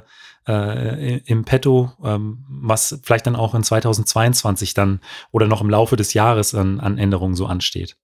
äh, 0.50 1.20
im 1.26 1.44
Petto, 1.44 1.92
ähm, 2.04 2.44
was 2.48 3.00
vielleicht 3.02 3.26
dann 3.26 3.36
auch 3.36 3.54
in 3.54 3.62
2022 3.62 4.74
dann 4.74 5.00
oder 5.30 5.46
noch 5.46 5.60
im 5.60 5.70
Laufe 5.70 5.96
des 5.96 6.14
Jahres 6.14 6.54
an, 6.54 6.80
an 6.80 6.98
Änderungen 6.98 7.34
so 7.34 7.46
ansteht? 7.46 7.96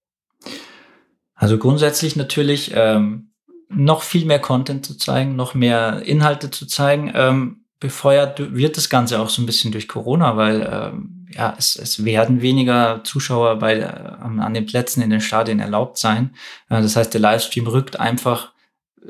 Also 1.34 1.58
grundsätzlich 1.58 2.16
natürlich 2.16 2.72
ähm, 2.74 3.32
noch 3.68 4.02
viel 4.02 4.24
mehr 4.24 4.38
Content 4.38 4.86
zu 4.86 4.96
zeigen, 4.96 5.36
noch 5.36 5.54
mehr 5.54 6.02
Inhalte 6.02 6.50
zu 6.50 6.66
zeigen. 6.66 7.12
Ähm, 7.14 7.64
befeuert 7.78 8.54
wird 8.54 8.76
das 8.76 8.88
Ganze 8.88 9.20
auch 9.20 9.28
so 9.28 9.42
ein 9.42 9.46
bisschen 9.46 9.70
durch 9.70 9.86
Corona, 9.86 10.36
weil 10.36 10.66
ähm, 10.70 11.26
ja, 11.32 11.54
es, 11.58 11.76
es 11.76 12.04
werden 12.04 12.40
weniger 12.40 13.02
Zuschauer 13.04 13.58
bei, 13.58 13.78
äh, 13.78 13.84
an 13.84 14.54
den 14.54 14.66
Plätzen 14.66 15.02
in 15.02 15.10
den 15.10 15.20
Stadien 15.20 15.60
erlaubt 15.60 15.98
sein. 15.98 16.34
Äh, 16.70 16.80
das 16.80 16.96
heißt, 16.96 17.12
der 17.12 17.20
Livestream 17.20 17.66
rückt 17.66 18.00
einfach 18.00 18.52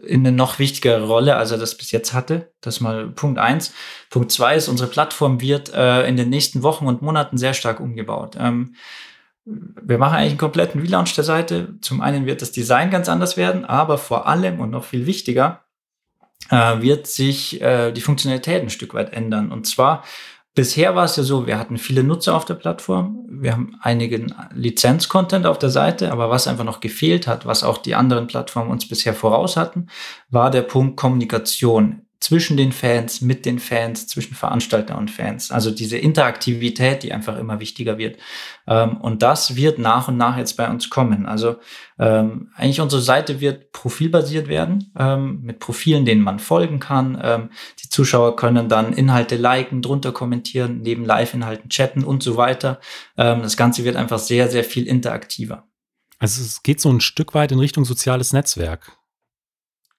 in 0.04 0.26
eine 0.26 0.36
noch 0.36 0.58
wichtigere 0.58 1.06
Rolle, 1.06 1.36
als 1.36 1.50
er 1.50 1.58
das 1.58 1.76
bis 1.76 1.90
jetzt 1.90 2.12
hatte. 2.12 2.52
Das 2.60 2.76
ist 2.76 2.80
mal 2.80 3.08
Punkt 3.08 3.38
eins. 3.38 3.72
Punkt 4.10 4.30
zwei 4.30 4.56
ist, 4.56 4.68
unsere 4.68 4.90
Plattform 4.90 5.40
wird 5.40 5.72
äh, 5.72 6.06
in 6.06 6.16
den 6.16 6.28
nächsten 6.28 6.62
Wochen 6.62 6.86
und 6.86 7.02
Monaten 7.02 7.38
sehr 7.38 7.54
stark 7.54 7.80
umgebaut. 7.80 8.36
Ähm, 8.38 8.74
wir 9.44 9.98
machen 9.98 10.16
eigentlich 10.16 10.32
einen 10.32 10.38
kompletten 10.38 10.80
Relaunch 10.80 11.14
der 11.14 11.24
Seite. 11.24 11.74
Zum 11.80 12.00
einen 12.00 12.26
wird 12.26 12.42
das 12.42 12.52
Design 12.52 12.90
ganz 12.90 13.08
anders 13.08 13.36
werden, 13.36 13.64
aber 13.64 13.96
vor 13.96 14.26
allem 14.26 14.60
und 14.60 14.70
noch 14.70 14.84
viel 14.84 15.06
wichtiger 15.06 15.64
äh, 16.50 16.80
wird 16.80 17.06
sich 17.06 17.60
äh, 17.60 17.92
die 17.92 18.00
Funktionalität 18.00 18.62
ein 18.62 18.70
Stück 18.70 18.92
weit 18.94 19.12
ändern. 19.12 19.52
Und 19.52 19.66
zwar 19.66 20.02
Bisher 20.56 20.96
war 20.96 21.04
es 21.04 21.16
ja 21.16 21.22
so, 21.22 21.46
wir 21.46 21.58
hatten 21.58 21.76
viele 21.76 22.02
Nutzer 22.02 22.34
auf 22.34 22.46
der 22.46 22.54
Plattform, 22.54 23.26
wir 23.28 23.52
haben 23.52 23.76
einigen 23.82 24.34
Lizenz-Content 24.54 25.44
auf 25.44 25.58
der 25.58 25.68
Seite, 25.68 26.10
aber 26.10 26.30
was 26.30 26.48
einfach 26.48 26.64
noch 26.64 26.80
gefehlt 26.80 27.26
hat, 27.26 27.44
was 27.44 27.62
auch 27.62 27.76
die 27.76 27.94
anderen 27.94 28.26
Plattformen 28.26 28.70
uns 28.70 28.88
bisher 28.88 29.12
voraus 29.12 29.58
hatten, 29.58 29.88
war 30.30 30.50
der 30.50 30.62
Punkt 30.62 30.96
Kommunikation 30.96 32.05
zwischen 32.20 32.56
den 32.56 32.72
Fans, 32.72 33.20
mit 33.20 33.44
den 33.44 33.58
Fans, 33.58 34.06
zwischen 34.06 34.34
Veranstalter 34.34 34.96
und 34.96 35.10
Fans. 35.10 35.50
Also 35.50 35.70
diese 35.70 35.98
Interaktivität, 35.98 37.02
die 37.02 37.12
einfach 37.12 37.38
immer 37.38 37.60
wichtiger 37.60 37.98
wird. 37.98 38.18
Ähm, 38.66 38.96
und 38.96 39.22
das 39.22 39.54
wird 39.56 39.78
nach 39.78 40.08
und 40.08 40.16
nach 40.16 40.38
jetzt 40.38 40.56
bei 40.56 40.68
uns 40.68 40.88
kommen. 40.88 41.26
Also 41.26 41.56
ähm, 41.98 42.50
eigentlich 42.56 42.80
unsere 42.80 43.02
Seite 43.02 43.40
wird 43.40 43.72
profilbasiert 43.72 44.48
werden, 44.48 44.92
ähm, 44.98 45.42
mit 45.42 45.58
Profilen, 45.58 46.06
denen 46.06 46.22
man 46.22 46.38
folgen 46.38 46.80
kann. 46.80 47.20
Ähm, 47.22 47.50
die 47.82 47.90
Zuschauer 47.90 48.36
können 48.36 48.68
dann 48.68 48.92
Inhalte 48.92 49.36
liken, 49.36 49.82
drunter 49.82 50.12
kommentieren, 50.12 50.80
neben 50.82 51.04
Live-Inhalten 51.04 51.68
chatten 51.68 52.02
und 52.02 52.22
so 52.22 52.36
weiter. 52.36 52.80
Ähm, 53.18 53.42
das 53.42 53.56
Ganze 53.56 53.84
wird 53.84 53.96
einfach 53.96 54.18
sehr, 54.18 54.48
sehr 54.48 54.64
viel 54.64 54.86
interaktiver. 54.86 55.64
Also 56.18 56.42
es 56.42 56.62
geht 56.62 56.80
so 56.80 56.90
ein 56.90 57.00
Stück 57.00 57.34
weit 57.34 57.52
in 57.52 57.58
Richtung 57.58 57.84
soziales 57.84 58.32
Netzwerk. 58.32 58.96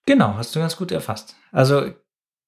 Genau, 0.07 0.36
hast 0.36 0.55
du 0.55 0.59
ganz 0.59 0.76
gut 0.78 0.91
erfasst. 0.91 1.36
Also 1.51 1.91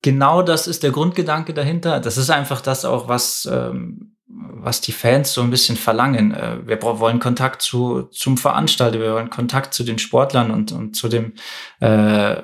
genau 0.01 0.41
das 0.41 0.67
ist 0.67 0.83
der 0.83 0.91
Grundgedanke 0.91 1.53
dahinter. 1.53 1.99
Das 1.99 2.17
ist 2.17 2.29
einfach 2.29 2.61
das 2.61 2.85
auch, 2.85 3.07
was, 3.07 3.47
ähm, 3.51 4.15
was 4.27 4.81
die 4.81 4.91
Fans 4.91 5.33
so 5.33 5.41
ein 5.41 5.49
bisschen 5.49 5.77
verlangen. 5.77 6.33
Äh, 6.33 6.67
wir 6.67 6.81
wollen 6.81 7.19
Kontakt 7.19 7.61
zu, 7.61 8.03
zum 8.11 8.37
Veranstalter, 8.37 8.99
wir 8.99 9.13
wollen 9.13 9.29
Kontakt 9.29 9.73
zu 9.73 9.83
den 9.83 9.99
Sportlern 9.99 10.51
und, 10.51 10.71
und 10.71 10.95
zu 10.95 11.07
dem, 11.07 11.33
äh, 11.79 12.37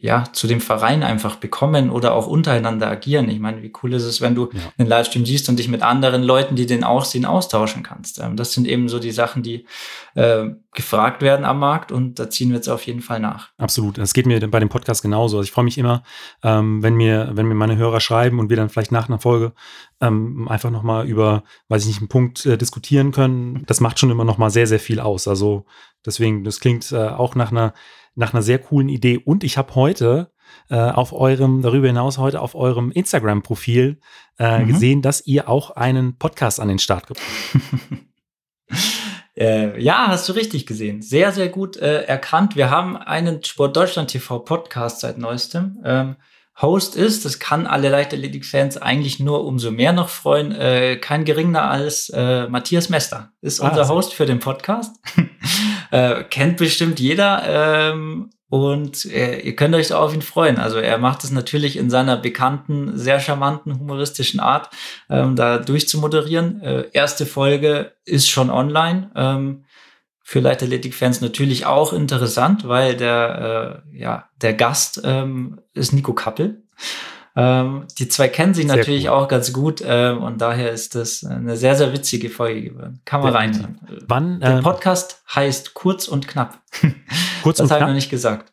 ja, 0.00 0.24
zu 0.32 0.46
dem 0.46 0.60
Verein 0.60 1.02
einfach 1.02 1.36
bekommen 1.36 1.90
oder 1.90 2.14
auch 2.14 2.28
untereinander 2.28 2.88
agieren. 2.88 3.28
Ich 3.28 3.40
meine, 3.40 3.62
wie 3.64 3.72
cool 3.82 3.94
ist 3.94 4.04
es, 4.04 4.20
wenn 4.20 4.36
du 4.36 4.48
ja. 4.52 4.60
einen 4.78 4.88
Livestream 4.88 5.26
siehst 5.26 5.48
und 5.48 5.58
dich 5.58 5.66
mit 5.66 5.82
anderen 5.82 6.22
Leuten, 6.22 6.54
die 6.54 6.66
den 6.66 6.84
auch 6.84 7.04
sehen, 7.04 7.24
austauschen 7.24 7.82
kannst. 7.82 8.20
Ähm, 8.20 8.36
das 8.36 8.52
sind 8.52 8.68
eben 8.68 8.88
so 8.88 9.00
die 9.00 9.10
Sachen, 9.10 9.42
die 9.42 9.66
äh, 10.14 10.50
gefragt 10.72 11.20
werden 11.20 11.44
am 11.44 11.58
Markt 11.58 11.90
und 11.90 12.20
da 12.20 12.30
ziehen 12.30 12.50
wir 12.50 12.56
jetzt 12.56 12.68
auf 12.68 12.86
jeden 12.86 13.00
Fall 13.00 13.18
nach. 13.18 13.50
Absolut. 13.58 13.98
Das 13.98 14.14
geht 14.14 14.26
mir 14.26 14.38
bei 14.48 14.60
dem 14.60 14.68
Podcast 14.68 15.02
genauso. 15.02 15.38
Also 15.38 15.44
ich 15.44 15.50
freue 15.50 15.64
mich 15.64 15.78
immer, 15.78 16.04
ähm, 16.44 16.80
wenn 16.80 16.94
mir, 16.94 17.30
wenn 17.32 17.46
mir 17.46 17.56
meine 17.56 17.76
Hörer 17.76 17.98
schreiben 17.98 18.38
und 18.38 18.50
wir 18.50 18.56
dann 18.56 18.68
vielleicht 18.68 18.92
nach 18.92 19.08
einer 19.08 19.18
Folge 19.18 19.52
ähm, 20.00 20.46
einfach 20.46 20.70
nochmal 20.70 21.08
über, 21.08 21.42
weiß 21.70 21.82
ich 21.82 21.88
nicht, 21.88 21.98
einen 21.98 22.08
Punkt 22.08 22.46
äh, 22.46 22.56
diskutieren 22.56 23.10
können. 23.10 23.64
Das 23.66 23.80
macht 23.80 23.98
schon 23.98 24.12
immer 24.12 24.24
nochmal 24.24 24.50
sehr, 24.50 24.68
sehr 24.68 24.78
viel 24.78 25.00
aus. 25.00 25.26
Also 25.26 25.66
deswegen, 26.06 26.44
das 26.44 26.60
klingt 26.60 26.92
äh, 26.92 27.08
auch 27.08 27.34
nach 27.34 27.50
einer 27.50 27.74
nach 28.18 28.34
einer 28.34 28.42
sehr 28.42 28.58
coolen 28.58 28.88
Idee. 28.88 29.18
Und 29.18 29.44
ich 29.44 29.56
habe 29.56 29.74
heute 29.74 30.32
äh, 30.70 30.76
auf 30.76 31.12
eurem, 31.12 31.62
darüber 31.62 31.86
hinaus 31.86 32.18
heute 32.18 32.40
auf 32.40 32.54
eurem 32.54 32.90
Instagram-Profil 32.90 34.00
äh, 34.38 34.58
mhm. 34.58 34.68
gesehen, 34.68 35.02
dass 35.02 35.26
ihr 35.26 35.48
auch 35.48 35.70
einen 35.70 36.18
Podcast 36.18 36.60
an 36.60 36.68
den 36.68 36.78
Start 36.80 37.06
gebracht 37.06 37.26
habt. 37.54 38.80
äh, 39.36 39.80
ja, 39.80 40.08
hast 40.08 40.28
du 40.28 40.32
richtig 40.32 40.66
gesehen. 40.66 41.00
Sehr, 41.00 41.32
sehr 41.32 41.48
gut 41.48 41.76
äh, 41.76 42.02
erkannt. 42.02 42.56
Wir 42.56 42.70
haben 42.70 42.96
einen 42.96 43.42
Sport 43.44 43.76
Deutschland 43.76 44.10
TV 44.10 44.40
Podcast 44.40 45.00
seit 45.00 45.18
neuestem. 45.18 45.78
Ähm, 45.84 46.16
Host 46.60 46.96
ist, 46.96 47.24
das 47.24 47.38
kann 47.38 47.68
alle 47.68 47.88
Leichtathletik-Fans 47.88 48.78
eigentlich 48.78 49.20
nur 49.20 49.44
umso 49.44 49.70
mehr 49.70 49.92
noch 49.92 50.08
freuen, 50.08 50.50
äh, 50.50 50.96
kein 50.96 51.24
geringer 51.24 51.70
als 51.70 52.10
äh, 52.10 52.48
Matthias 52.48 52.88
Mester 52.88 53.30
ist 53.40 53.60
ah, 53.60 53.68
unser 53.68 53.88
Host 53.88 54.12
für 54.12 54.26
den 54.26 54.40
Podcast. 54.40 54.96
äh, 55.90 56.24
kennt 56.24 56.56
bestimmt 56.56 57.00
jeder 57.00 57.42
ähm, 57.92 58.30
und 58.48 59.04
äh, 59.06 59.40
ihr 59.40 59.56
könnt 59.56 59.74
euch 59.74 59.92
auf 59.92 60.14
ihn 60.14 60.22
freuen. 60.22 60.56
Also 60.56 60.78
er 60.78 60.98
macht 60.98 61.22
es 61.24 61.30
natürlich 61.30 61.76
in 61.76 61.90
seiner 61.90 62.16
bekannten, 62.16 62.96
sehr 62.96 63.20
charmanten, 63.20 63.78
humoristischen 63.78 64.40
Art, 64.40 64.70
ähm, 65.10 65.36
da 65.36 65.58
durchzumoderieren. 65.58 66.62
Äh, 66.62 66.84
erste 66.92 67.26
Folge 67.26 67.92
ist 68.04 68.28
schon 68.28 68.50
online. 68.50 69.10
Ähm, 69.14 69.64
für 70.22 70.40
Leichtathletik-Fans 70.40 71.22
natürlich 71.22 71.64
auch 71.64 71.94
interessant, 71.94 72.68
weil 72.68 72.96
der, 72.96 73.82
äh, 73.92 73.98
ja, 73.98 74.28
der 74.42 74.52
Gast 74.52 75.00
ähm, 75.04 75.60
ist 75.72 75.92
Nico 75.94 76.12
Kappel. 76.12 76.64
Ähm, 77.40 77.86
die 77.96 78.08
zwei 78.08 78.26
kennen 78.26 78.52
sich 78.52 78.66
sehr 78.66 78.76
natürlich 78.76 79.04
cool. 79.04 79.10
auch 79.10 79.28
ganz 79.28 79.52
gut 79.52 79.80
äh, 79.80 80.10
und 80.10 80.40
daher 80.40 80.72
ist 80.72 80.96
das 80.96 81.22
eine 81.22 81.56
sehr, 81.56 81.76
sehr 81.76 81.92
witzige 81.92 82.30
Folge 82.30 82.70
geworden. 82.70 83.00
Kann 83.04 83.22
man 83.22 83.32
reinhören. 83.32 83.78
Wann? 84.08 84.40
Der 84.40 84.56
ähm, 84.56 84.64
Podcast 84.64 85.22
heißt 85.32 85.72
Kurz 85.74 86.08
und 86.08 86.26
Knapp. 86.26 86.58
Kurz 87.44 87.58
das 87.58 87.66
und 87.66 87.70
habe 87.70 87.84
ich 87.84 87.86
noch 87.86 87.94
nicht 87.94 88.10
gesagt. 88.10 88.52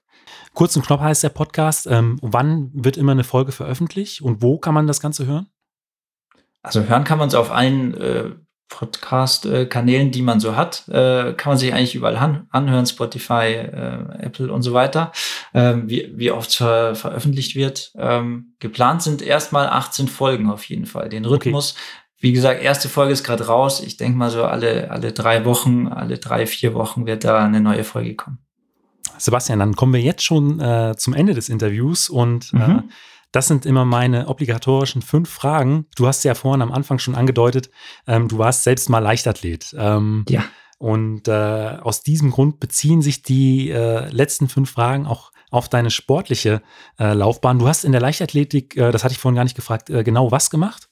Kurz 0.53 0.75
und 0.75 0.86
knapp 0.86 0.99
heißt 0.99 1.23
der 1.23 1.29
Podcast. 1.29 1.88
Ähm, 1.88 2.19
wann 2.21 2.69
wird 2.75 2.95
immer 2.95 3.13
eine 3.13 3.23
Folge 3.23 3.51
veröffentlicht 3.51 4.21
und 4.21 4.43
wo 4.43 4.59
kann 4.59 4.75
man 4.75 4.86
das 4.86 5.01
Ganze 5.01 5.25
hören? 5.25 5.47
Also 6.61 6.83
hören 6.83 7.03
kann 7.03 7.17
man 7.17 7.27
es 7.27 7.33
auf 7.33 7.51
allen 7.51 7.99
äh, 7.99 8.29
Podcast-Kanälen, 8.70 10.11
die 10.11 10.22
man 10.22 10.39
so 10.39 10.55
hat, 10.55 10.88
äh, 10.88 11.34
kann 11.34 11.51
man 11.51 11.57
sich 11.57 11.74
eigentlich 11.74 11.95
überall 11.95 12.18
an 12.18 12.47
anhören, 12.49 12.86
Spotify, 12.86 13.53
äh, 13.53 14.05
Apple 14.20 14.51
und 14.51 14.63
so 14.63 14.74
weiter, 14.74 15.11
ähm, 15.53 15.88
wie, 15.88 16.11
wie 16.16 16.32
oft 16.32 16.53
ver 16.55 16.95
veröffentlicht 16.95 17.55
wird. 17.55 17.91
Ähm, 17.95 18.55
geplant 18.59 19.03
sind 19.03 19.22
erstmal 19.22 19.68
18 19.68 20.07
Folgen 20.07 20.49
auf 20.49 20.66
jeden 20.66 20.86
Fall. 20.86 21.09
Den 21.09 21.26
Rhythmus, 21.26 21.74
okay. 21.74 21.82
wie 22.20 22.34
gesagt, 22.34 22.63
erste 22.63 22.89
Folge 22.89 23.13
ist 23.13 23.24
gerade 23.24 23.45
raus. 23.47 23.82
Ich 23.82 23.97
denke 23.97 24.18
mal 24.18 24.32
so 24.32 24.43
alle, 24.43 24.89
alle 24.89 25.11
drei 25.11 25.45
Wochen, 25.45 25.88
alle 25.88 26.18
drei, 26.18 26.47
vier 26.47 26.74
Wochen 26.74 27.05
wird 27.05 27.24
da 27.24 27.43
eine 27.43 27.61
neue 27.61 27.84
Folge 27.84 28.16
kommen. 28.16 28.39
Sebastian, 29.18 29.59
dann 29.59 29.76
kommen 29.76 29.93
wir 29.93 30.01
jetzt 30.01 30.24
schon 30.24 30.59
äh, 30.59 30.95
zum 30.97 31.13
Ende 31.13 31.34
des 31.34 31.49
Interviews 31.49 32.09
und 32.09 32.51
äh, 32.53 32.57
mhm. 32.57 32.89
Das 33.36 33.47
sind 33.49 33.65
immer 33.65 33.83
meine 33.83 34.29
obligatorischen 34.29 35.01
fünf 35.01 35.29
Fragen. 35.29 35.88
Du 35.97 36.07
hast 36.07 36.23
ja 36.23 36.36
vorhin 36.36 36.61
am 36.61 36.71
Anfang 36.71 36.99
schon 36.99 37.15
angedeutet, 37.15 37.69
ähm, 38.07 38.29
du 38.29 38.38
warst 38.38 38.63
selbst 38.63 38.89
mal 38.89 38.99
Leichtathlet. 38.99 39.75
Ähm, 39.77 40.23
ja. 40.29 40.45
Und 40.77 41.27
äh, 41.27 41.31
aus 41.81 42.01
diesem 42.01 42.31
Grund 42.31 42.61
beziehen 42.61 43.01
sich 43.01 43.23
die 43.23 43.71
äh, 43.71 44.07
letzten 44.09 44.47
fünf 44.47 44.71
Fragen 44.71 45.05
auch 45.05 45.33
auf 45.51 45.67
deine 45.67 45.91
sportliche 45.91 46.61
äh, 46.97 47.11
Laufbahn. 47.11 47.59
Du 47.59 47.67
hast 47.67 47.83
in 47.83 47.91
der 47.91 47.99
Leichtathletik, 47.99 48.77
äh, 48.77 48.91
das 48.91 49.03
hatte 49.03 49.11
ich 49.11 49.19
vorhin 49.19 49.36
gar 49.36 49.43
nicht 49.43 49.57
gefragt, 49.57 49.89
äh, 49.89 50.05
genau 50.05 50.31
was 50.31 50.49
gemacht? 50.49 50.88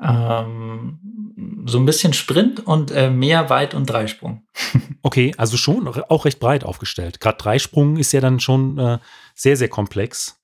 Ähm, 0.00 1.64
so 1.66 1.78
ein 1.78 1.84
bisschen 1.84 2.12
Sprint 2.12 2.64
und 2.64 2.92
äh, 2.92 3.10
mehr 3.10 3.50
Weit- 3.50 3.74
und 3.74 3.90
Dreisprung. 3.90 4.46
okay, 5.02 5.34
also 5.36 5.56
schon 5.56 5.88
auch 5.88 6.24
recht 6.24 6.38
breit 6.38 6.62
aufgestellt. 6.62 7.18
Gerade 7.18 7.38
Dreisprung 7.38 7.96
ist 7.96 8.12
ja 8.12 8.20
dann 8.20 8.38
schon 8.38 9.00
sehr, 9.34 9.56
sehr 9.56 9.68
komplex. 9.68 10.39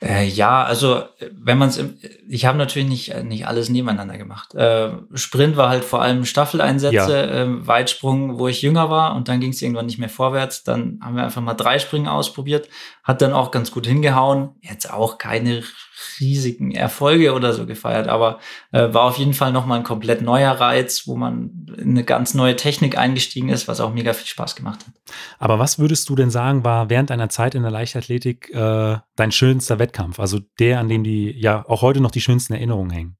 Äh, 0.00 0.26
ja, 0.28 0.62
also 0.62 1.02
wenn 1.32 1.58
man 1.58 1.70
es, 1.70 1.82
ich 2.28 2.46
habe 2.46 2.56
natürlich 2.56 2.88
nicht 2.88 3.24
nicht 3.24 3.48
alles 3.48 3.68
nebeneinander 3.68 4.16
gemacht. 4.16 4.54
Äh, 4.54 4.90
Sprint 5.14 5.56
war 5.56 5.68
halt 5.70 5.84
vor 5.84 6.02
allem 6.02 6.24
Staffeleinsätze, 6.24 6.94
ja. 6.94 7.24
äh, 7.24 7.66
Weitsprung, 7.66 8.38
wo 8.38 8.46
ich 8.46 8.62
jünger 8.62 8.90
war 8.90 9.16
und 9.16 9.26
dann 9.26 9.40
ging 9.40 9.50
es 9.50 9.60
irgendwann 9.60 9.86
nicht 9.86 9.98
mehr 9.98 10.08
vorwärts. 10.08 10.62
Dann 10.62 11.00
haben 11.02 11.16
wir 11.16 11.24
einfach 11.24 11.42
mal 11.42 11.54
drei 11.54 11.80
Springen 11.80 12.06
ausprobiert, 12.06 12.68
hat 13.02 13.22
dann 13.22 13.32
auch 13.32 13.50
ganz 13.50 13.72
gut 13.72 13.86
hingehauen. 13.86 14.50
Jetzt 14.60 14.92
auch 14.92 15.18
keine 15.18 15.64
riesigen 16.20 16.72
Erfolge 16.72 17.34
oder 17.34 17.52
so 17.52 17.66
gefeiert, 17.66 18.08
aber 18.08 18.38
äh, 18.72 18.92
war 18.92 19.04
auf 19.04 19.18
jeden 19.18 19.34
Fall 19.34 19.52
nochmal 19.52 19.78
ein 19.78 19.84
komplett 19.84 20.22
neuer 20.22 20.52
Reiz, 20.52 21.06
wo 21.06 21.16
man 21.16 21.66
in 21.76 21.90
eine 21.90 22.04
ganz 22.04 22.34
neue 22.34 22.56
Technik 22.56 22.96
eingestiegen 22.96 23.48
ist, 23.48 23.68
was 23.68 23.80
auch 23.80 23.92
mega 23.92 24.12
viel 24.12 24.26
Spaß 24.26 24.56
gemacht 24.56 24.80
hat. 24.86 24.94
Aber 25.38 25.58
was 25.58 25.78
würdest 25.78 26.08
du 26.08 26.14
denn 26.14 26.30
sagen, 26.30 26.64
war 26.64 26.90
während 26.90 27.10
deiner 27.10 27.28
Zeit 27.28 27.54
in 27.54 27.62
der 27.62 27.70
Leichtathletik 27.70 28.50
äh, 28.54 28.98
dein 29.16 29.32
schönster 29.32 29.78
Wettkampf? 29.78 30.20
Also 30.20 30.40
der, 30.58 30.80
an 30.80 30.88
dem 30.88 31.04
die 31.04 31.30
ja 31.38 31.64
auch 31.68 31.82
heute 31.82 32.00
noch 32.00 32.10
die 32.10 32.20
schönsten 32.20 32.54
Erinnerungen 32.54 32.90
hängen? 32.90 33.16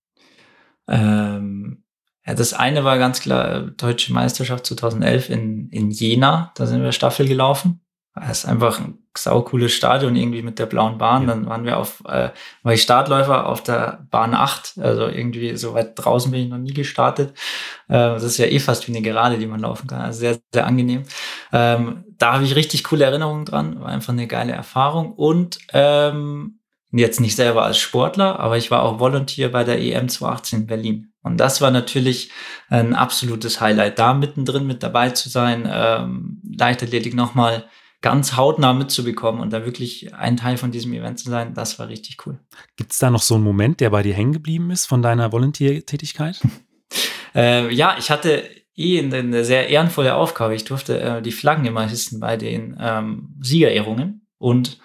Ähm, 0.89 1.85
ja, 2.27 2.35
das 2.35 2.53
eine 2.53 2.85
war 2.85 2.99
ganz 2.99 3.21
klar 3.21 3.55
äh, 3.55 3.71
Deutsche 3.73 4.13
Meisterschaft 4.13 4.67
2011 4.67 5.31
in, 5.31 5.69
in 5.71 5.91
Jena. 5.91 6.53
Da 6.57 6.67
sind 6.67 6.83
wir 6.83 6.93
Staffel 6.93 7.27
gelaufen. 7.27 7.81
Das 8.21 8.39
ist 8.39 8.45
einfach 8.47 8.81
ein 8.81 8.99
saucooles 9.17 9.73
Stadion 9.73 10.17
irgendwie 10.17 10.43
mit 10.43 10.59
der 10.59 10.67
blauen 10.67 10.99
Bahn. 10.99 11.23
Ja. 11.23 11.29
Dann 11.29 11.47
waren 11.47 11.65
wir 11.65 11.77
auf, 11.77 12.03
äh, 12.07 12.31
war 12.63 12.73
ich 12.73 12.83
Startläufer 12.83 13.47
auf 13.47 13.63
der 13.63 14.07
Bahn 14.11 14.35
8. 14.35 14.79
Also 14.79 15.07
irgendwie 15.07 15.57
so 15.57 15.75
weit 15.75 15.93
draußen 15.97 16.31
bin 16.31 16.43
ich 16.43 16.49
noch 16.49 16.59
nie 16.59 16.75
gestartet. 16.75 17.31
Äh, 17.89 17.95
das 17.95 18.23
ist 18.23 18.39
ja 18.39 18.47
eh 18.47 18.59
fast 18.59 18.87
wie 18.89 18.93
eine 18.93 19.03
Gerade, 19.03 19.39
die 19.39 19.47
man 19.47 19.61
laufen 19.61 19.87
kann. 19.87 20.01
Also 20.01 20.21
sehr, 20.21 20.39
sehr 20.53 20.67
angenehm. 20.67 21.03
Ähm, 21.53 22.05
da 22.19 22.35
habe 22.35 22.45
ich 22.45 22.57
richtig 22.57 22.85
coole 22.85 23.05
Erinnerungen 23.05 23.45
dran. 23.45 23.81
War 23.81 23.89
einfach 23.89 24.13
eine 24.13 24.27
geile 24.27 24.53
Erfahrung. 24.53 25.13
Und 25.13 25.59
ähm, 25.73 26.59
jetzt 26.91 27.21
nicht 27.21 27.37
selber 27.37 27.65
als 27.65 27.79
Sportler, 27.79 28.41
aber 28.41 28.57
ich 28.57 28.71
war 28.71 28.83
auch 28.83 28.99
Volunteer 28.99 29.51
bei 29.51 29.65
der 29.65 29.79
EM 29.81 30.09
2018 30.09 30.61
in 30.61 30.67
Berlin. 30.67 31.13
Und 31.23 31.37
das 31.39 31.61
war 31.61 31.71
natürlich 31.71 32.31
ein 32.69 32.95
absolutes 32.95 33.61
Highlight, 33.61 33.99
da 33.99 34.15
mittendrin 34.15 34.67
mit 34.67 34.83
dabei 34.83 35.11
zu 35.11 35.29
sein, 35.29 35.69
ähm, 35.71 36.41
Leichtathletik 36.57 37.15
nochmal 37.15 37.69
ganz 38.09 38.37
hautnah 38.37 38.73
mitzubekommen 38.73 39.43
und 39.43 39.53
da 39.53 39.67
wirklich 39.67 40.15
ein 40.15 40.39
Teil 40.39 40.57
von 40.57 40.71
diesem 40.71 40.95
Event 40.95 41.19
zu 41.19 41.29
sein, 41.29 41.53
das 41.53 41.79
war 41.79 41.89
richtig 41.89 42.17
cool. 42.27 42.39
Gibt 42.77 42.93
es 42.93 42.99
da 42.99 43.11
noch 43.11 43.21
so 43.21 43.35
einen 43.35 43.45
Moment, 43.45 43.81
der 43.81 43.91
bei 43.91 44.03
dir 44.03 44.15
hängen 44.15 44.33
geblieben 44.33 44.71
ist 44.71 44.87
von 44.87 45.03
deiner 45.03 45.31
Volunteer-Tätigkeit? 45.31 46.41
äh, 47.35 47.71
ja, 47.75 47.97
ich 47.99 48.11
hatte 48.11 48.45
eh 48.77 48.99
eine 48.99 49.45
sehr 49.45 49.69
ehrenvolle 49.69 50.15
Aufgabe. 50.15 50.55
Ich 50.55 50.65
durfte 50.65 50.99
äh, 51.01 51.23
die 51.23 51.33
Flaggen 51.33 51.67
immer 51.67 51.87
hissen 51.87 52.19
bei 52.19 52.39
den 52.39 52.79
ähm, 52.81 53.35
Siegerehrungen 53.43 54.27
und 54.39 54.79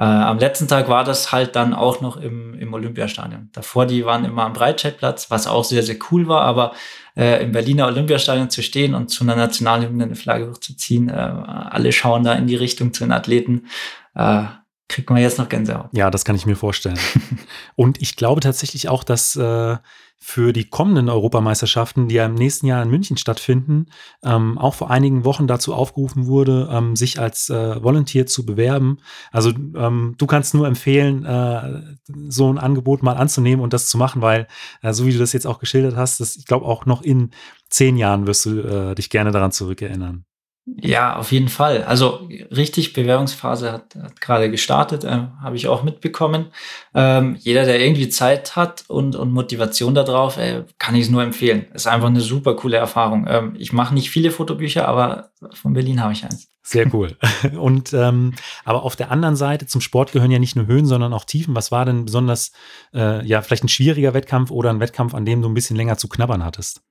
äh, 0.00 0.04
am 0.04 0.38
letzten 0.38 0.66
Tag 0.66 0.88
war 0.88 1.04
das 1.04 1.30
halt 1.30 1.54
dann 1.56 1.74
auch 1.74 2.00
noch 2.00 2.16
im, 2.16 2.54
im 2.54 2.72
Olympiastadion. 2.72 3.50
Davor, 3.52 3.84
die 3.84 4.06
waren 4.06 4.24
immer 4.24 4.44
am 4.44 4.54
Breitscheidplatz, 4.54 5.30
was 5.30 5.46
auch 5.46 5.62
sehr, 5.62 5.82
sehr 5.82 5.96
cool 6.10 6.26
war, 6.26 6.40
aber 6.40 6.72
äh, 7.18 7.44
im 7.44 7.52
Berliner 7.52 7.86
Olympiastadion 7.86 8.48
zu 8.48 8.62
stehen 8.62 8.94
und 8.94 9.10
zu 9.10 9.24
einer 9.24 9.36
Nationalhymne 9.36 10.04
eine 10.04 10.14
Flagge 10.14 10.48
hochzuziehen, 10.48 11.10
äh, 11.10 11.12
alle 11.12 11.92
schauen 11.92 12.24
da 12.24 12.32
in 12.32 12.46
die 12.46 12.56
Richtung 12.56 12.94
zu 12.94 13.04
den 13.04 13.12
Athleten, 13.12 13.66
äh, 14.14 14.44
kriegt 14.88 15.10
man 15.10 15.20
jetzt 15.20 15.36
noch 15.36 15.50
Gänsehaut. 15.50 15.90
Ja, 15.92 16.10
das 16.10 16.24
kann 16.24 16.34
ich 16.34 16.46
mir 16.46 16.56
vorstellen. 16.56 16.98
und 17.76 18.00
ich 18.00 18.16
glaube 18.16 18.40
tatsächlich 18.40 18.88
auch, 18.88 19.04
dass 19.04 19.36
äh, 19.36 19.76
für 20.22 20.52
die 20.52 20.68
kommenden 20.68 21.08
Europameisterschaften, 21.08 22.08
die 22.08 22.16
ja 22.16 22.26
im 22.26 22.34
nächsten 22.34 22.66
Jahr 22.66 22.82
in 22.82 22.90
München 22.90 23.16
stattfinden, 23.16 23.86
ähm, 24.22 24.58
auch 24.58 24.74
vor 24.74 24.90
einigen 24.90 25.24
Wochen 25.24 25.46
dazu 25.46 25.74
aufgerufen 25.74 26.26
wurde, 26.26 26.68
ähm, 26.70 26.94
sich 26.94 27.18
als 27.18 27.48
äh, 27.48 27.82
Volunteer 27.82 28.26
zu 28.26 28.44
bewerben. 28.44 28.98
Also 29.32 29.50
ähm, 29.50 30.14
du 30.18 30.26
kannst 30.26 30.52
nur 30.52 30.66
empfehlen, 30.66 31.24
äh, 31.24 31.82
so 32.28 32.52
ein 32.52 32.58
Angebot 32.58 33.02
mal 33.02 33.16
anzunehmen 33.16 33.64
und 33.64 33.72
das 33.72 33.88
zu 33.88 33.96
machen, 33.96 34.20
weil 34.20 34.46
äh, 34.82 34.92
so 34.92 35.06
wie 35.06 35.12
du 35.12 35.18
das 35.18 35.32
jetzt 35.32 35.46
auch 35.46 35.58
geschildert 35.58 35.96
hast, 35.96 36.20
das, 36.20 36.36
ich 36.36 36.44
glaube 36.44 36.66
auch 36.66 36.84
noch 36.84 37.00
in 37.00 37.30
zehn 37.70 37.96
Jahren 37.96 38.26
wirst 38.26 38.44
du 38.44 38.60
äh, 38.60 38.94
dich 38.94 39.08
gerne 39.08 39.30
daran 39.30 39.52
zurückerinnern. 39.52 40.26
Ja, 40.66 41.16
auf 41.16 41.32
jeden 41.32 41.48
Fall. 41.48 41.84
Also 41.84 42.28
richtig, 42.50 42.92
Bewerbungsphase 42.92 43.72
hat, 43.72 43.96
hat 43.96 44.20
gerade 44.20 44.50
gestartet, 44.50 45.04
äh, 45.04 45.26
habe 45.42 45.56
ich 45.56 45.66
auch 45.66 45.82
mitbekommen. 45.82 46.46
Ähm, 46.94 47.36
jeder, 47.40 47.64
der 47.64 47.80
irgendwie 47.80 48.08
Zeit 48.08 48.56
hat 48.56 48.84
und, 48.88 49.16
und 49.16 49.32
Motivation 49.32 49.94
darauf, 49.94 50.36
äh, 50.36 50.64
kann 50.78 50.94
ich 50.94 51.04
es 51.04 51.10
nur 51.10 51.22
empfehlen. 51.22 51.66
Ist 51.72 51.86
einfach 51.86 52.08
eine 52.08 52.20
super 52.20 52.54
coole 52.54 52.76
Erfahrung. 52.76 53.26
Ähm, 53.28 53.54
ich 53.58 53.72
mache 53.72 53.94
nicht 53.94 54.10
viele 54.10 54.30
Fotobücher, 54.30 54.86
aber 54.86 55.30
von 55.54 55.72
Berlin 55.72 56.02
habe 56.02 56.12
ich 56.12 56.24
eins. 56.24 56.48
Sehr 56.62 56.92
cool. 56.94 57.16
Und 57.58 57.92
ähm, 57.94 58.34
aber 58.64 58.84
auf 58.84 58.94
der 58.94 59.10
anderen 59.10 59.36
Seite 59.36 59.66
zum 59.66 59.80
Sport 59.80 60.12
gehören 60.12 60.30
ja 60.30 60.38
nicht 60.38 60.56
nur 60.56 60.66
Höhen, 60.66 60.86
sondern 60.86 61.12
auch 61.12 61.24
Tiefen. 61.24 61.56
Was 61.56 61.72
war 61.72 61.84
denn 61.84 62.04
besonders, 62.04 62.52
äh, 62.94 63.24
ja, 63.26 63.42
vielleicht 63.42 63.64
ein 63.64 63.68
schwieriger 63.68 64.14
Wettkampf 64.14 64.50
oder 64.50 64.70
ein 64.70 64.80
Wettkampf, 64.80 65.14
an 65.14 65.24
dem 65.24 65.42
du 65.42 65.48
ein 65.48 65.54
bisschen 65.54 65.76
länger 65.76 65.96
zu 65.96 66.08
knabbern 66.08 66.44
hattest? 66.44 66.82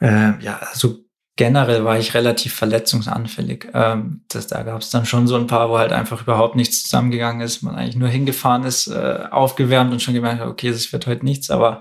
Äh, 0.00 0.42
ja, 0.42 0.58
also 0.72 0.96
generell 1.36 1.84
war 1.84 1.98
ich 1.98 2.14
relativ 2.14 2.54
verletzungsanfällig. 2.54 3.68
Ähm, 3.72 4.22
das, 4.28 4.46
da 4.46 4.62
gab 4.62 4.80
es 4.80 4.90
dann 4.90 5.06
schon 5.06 5.26
so 5.26 5.36
ein 5.36 5.46
paar, 5.46 5.70
wo 5.70 5.78
halt 5.78 5.92
einfach 5.92 6.22
überhaupt 6.22 6.56
nichts 6.56 6.82
zusammengegangen 6.84 7.40
ist. 7.40 7.62
Man 7.62 7.74
eigentlich 7.74 7.96
nur 7.96 8.08
hingefahren 8.08 8.64
ist, 8.64 8.88
äh, 8.88 9.24
aufgewärmt 9.30 9.92
und 9.92 10.02
schon 10.02 10.14
gemerkt 10.14 10.40
hat, 10.40 10.48
okay, 10.48 10.70
das 10.70 10.92
wird 10.92 11.06
heute 11.06 11.24
nichts. 11.24 11.50
Aber 11.50 11.80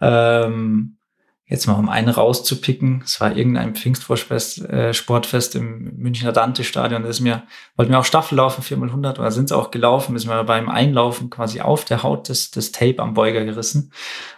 ähm, 0.00 0.98
jetzt 1.46 1.66
mal 1.66 1.74
um 1.74 1.88
einen 1.88 2.08
rauszupicken, 2.08 3.02
es 3.04 3.20
war 3.20 3.36
irgendein 3.36 3.74
Pfingstvorfest, 3.74 4.64
äh, 4.70 4.94
Sportfest 4.94 5.56
im 5.56 5.96
Münchner 5.96 6.32
Dante-Stadion. 6.32 7.02
Da 7.02 7.08
ist 7.08 7.20
mir, 7.20 7.42
wollten 7.76 7.92
wir 7.92 7.98
auch 7.98 8.04
Staffel 8.04 8.36
laufen, 8.36 8.62
4x100, 8.62 9.18
oder 9.18 9.30
sind 9.32 9.48
sie 9.48 9.56
auch 9.56 9.72
gelaufen, 9.72 10.14
ist 10.14 10.26
mir 10.26 10.44
beim 10.44 10.68
Einlaufen 10.68 11.28
quasi 11.28 11.60
auf 11.60 11.84
der 11.84 12.04
Haut 12.04 12.28
das, 12.28 12.52
das 12.52 12.70
Tape 12.70 13.00
am 13.00 13.14
Beuger 13.14 13.44
gerissen. 13.44 13.92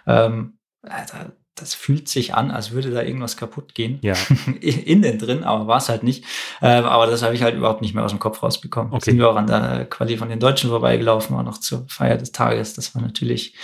Ähm, 0.06 0.58
Alter, 0.82 1.32
das 1.54 1.74
fühlt 1.74 2.08
sich 2.08 2.34
an, 2.34 2.50
als 2.50 2.72
würde 2.72 2.90
da 2.90 3.02
irgendwas 3.02 3.36
kaputt 3.36 3.74
gehen. 3.74 3.98
Ja. 4.02 4.14
Innen 4.60 5.18
drin, 5.18 5.44
aber 5.44 5.66
war 5.66 5.78
es 5.78 5.88
halt 5.88 6.02
nicht. 6.02 6.24
Ähm, 6.60 6.84
aber 6.84 7.06
das 7.06 7.22
habe 7.22 7.34
ich 7.34 7.42
halt 7.42 7.54
überhaupt 7.54 7.80
nicht 7.80 7.94
mehr 7.94 8.04
aus 8.04 8.10
dem 8.10 8.18
Kopf 8.18 8.42
rausbekommen. 8.42 8.92
Okay. 8.92 9.10
Sind 9.10 9.18
wir 9.18 9.28
auch 9.28 9.36
an 9.36 9.46
der 9.46 9.84
Quali 9.86 10.16
von 10.16 10.28
den 10.28 10.40
Deutschen 10.40 10.70
vorbeigelaufen, 10.70 11.36
war 11.36 11.42
noch 11.42 11.58
zur 11.58 11.86
Feier 11.88 12.16
des 12.16 12.32
Tages. 12.32 12.74
Das 12.74 12.94
war 12.94 13.02
natürlich, 13.02 13.54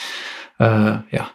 äh, 0.59 0.65
ja, 1.11 1.31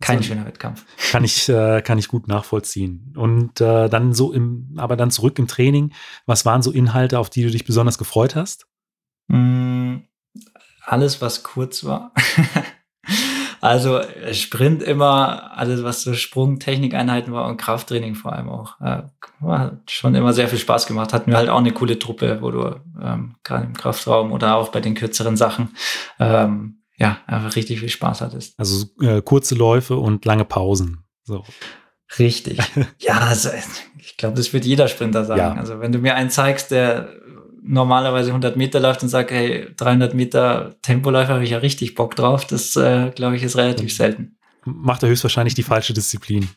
kein 0.00 0.18
so, 0.18 0.24
schöner 0.24 0.46
Wettkampf. 0.46 0.84
Kann 1.10 1.24
ich, 1.24 1.48
äh, 1.48 1.82
kann 1.82 1.98
ich 1.98 2.08
gut 2.08 2.28
nachvollziehen. 2.28 3.14
Und 3.16 3.60
äh, 3.60 3.88
dann 3.88 4.12
so 4.12 4.32
im, 4.32 4.74
aber 4.76 4.96
dann 4.96 5.10
zurück 5.10 5.38
im 5.38 5.46
Training, 5.46 5.92
was 6.26 6.44
waren 6.44 6.62
so 6.62 6.72
Inhalte, 6.72 7.18
auf 7.18 7.30
die 7.30 7.42
du 7.42 7.50
dich 7.50 7.64
besonders 7.64 7.96
gefreut 7.96 8.34
hast? 8.34 8.66
Mm, 9.28 9.98
alles, 10.84 11.22
was 11.22 11.42
kurz 11.42 11.84
war. 11.84 12.12
Also 13.60 14.00
Sprint 14.32 14.82
immer, 14.82 15.56
alles 15.56 15.84
was 15.84 16.02
so 16.02 16.14
Sprung, 16.14 16.58
Technikeinheiten 16.58 17.32
war 17.32 17.46
und 17.46 17.58
Krafttraining 17.58 18.14
vor 18.14 18.32
allem 18.32 18.48
auch. 18.48 18.80
Äh, 18.80 19.02
hat 19.42 19.90
schon 19.90 20.14
immer 20.14 20.32
sehr 20.32 20.48
viel 20.48 20.58
Spaß 20.58 20.86
gemacht. 20.86 21.12
Hatten 21.12 21.30
wir 21.30 21.36
halt 21.36 21.50
auch 21.50 21.58
eine 21.58 21.72
coole 21.72 21.98
Truppe, 21.98 22.38
wo 22.40 22.50
du 22.50 22.80
ähm, 23.02 23.34
gerade 23.44 23.66
im 23.66 23.74
Kraftraum 23.74 24.32
oder 24.32 24.56
auch 24.56 24.70
bei 24.70 24.80
den 24.80 24.94
kürzeren 24.94 25.36
Sachen 25.36 25.70
ähm, 26.18 26.82
ja 26.96 27.18
einfach 27.26 27.56
richtig 27.56 27.80
viel 27.80 27.88
Spaß 27.88 28.22
hattest. 28.22 28.54
Also 28.58 28.86
äh, 29.00 29.20
kurze 29.20 29.54
Läufe 29.54 29.96
und 29.96 30.24
lange 30.24 30.44
Pausen. 30.44 31.04
So. 31.24 31.44
Richtig. 32.18 32.58
ja, 32.98 33.18
also, 33.18 33.50
ich 33.98 34.16
glaube, 34.16 34.36
das 34.36 34.52
wird 34.52 34.64
jeder 34.64 34.88
Sprinter 34.88 35.24
sagen. 35.24 35.40
Ja. 35.40 35.54
Also 35.54 35.80
wenn 35.80 35.92
du 35.92 35.98
mir 35.98 36.14
einen 36.14 36.30
zeigst, 36.30 36.70
der 36.70 37.10
normalerweise 37.62 38.30
100 38.30 38.56
Meter 38.56 38.80
läuft 38.80 39.02
und 39.02 39.08
sagt, 39.08 39.30
hey, 39.30 39.68
300 39.76 40.14
Meter 40.14 40.76
Tempoläufer 40.82 41.34
habe 41.34 41.44
ich 41.44 41.50
ja 41.50 41.58
richtig 41.58 41.94
Bock 41.94 42.16
drauf, 42.16 42.44
das 42.46 42.76
äh, 42.76 43.10
glaube 43.10 43.36
ich 43.36 43.42
ist 43.42 43.56
relativ 43.56 43.94
selten. 43.94 44.36
Macht 44.64 45.02
er 45.02 45.08
höchstwahrscheinlich 45.08 45.54
die 45.54 45.62
falsche 45.62 45.92
Disziplin. 45.94 46.48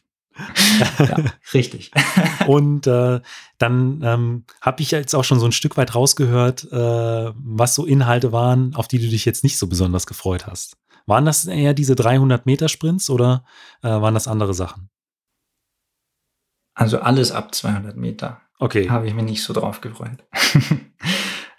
ja, 1.00 1.18
richtig. 1.54 1.92
und 2.48 2.88
äh, 2.88 3.22
dann 3.58 4.02
ähm, 4.04 4.46
habe 4.62 4.82
ich 4.82 4.92
jetzt 4.92 5.14
auch 5.14 5.24
schon 5.24 5.40
so 5.40 5.46
ein 5.46 5.52
Stück 5.52 5.78
weit 5.78 5.96
rausgehört, 5.96 6.72
äh, 6.72 7.32
was 7.36 7.76
so 7.76 7.86
Inhalte 7.86 8.32
waren, 8.32 8.74
auf 8.76 8.88
die 8.88 9.00
du 9.00 9.08
dich 9.08 9.26
jetzt 9.26 9.44
nicht 9.44 9.58
so 9.58 9.68
besonders 9.68 10.08
gefreut 10.08 10.48
hast. 10.48 10.78
Waren 11.06 11.26
das 11.26 11.46
eher 11.46 11.74
diese 11.74 11.96
300 11.96 12.46
Meter 12.46 12.70
Sprints 12.70 13.10
oder 13.10 13.46
äh, 13.82 13.90
waren 13.90 14.14
das 14.14 14.28
andere 14.28 14.54
Sachen? 14.54 14.90
Also 16.76 17.00
alles 17.00 17.32
ab 17.32 17.54
200 17.54 17.96
Meter. 17.98 18.42
Okay. 18.60 18.90
Habe 18.90 19.08
ich 19.08 19.14
mich 19.14 19.26
nicht 19.26 19.44
so 19.44 19.54
drauf 19.54 19.82
gefreut. 19.82 20.24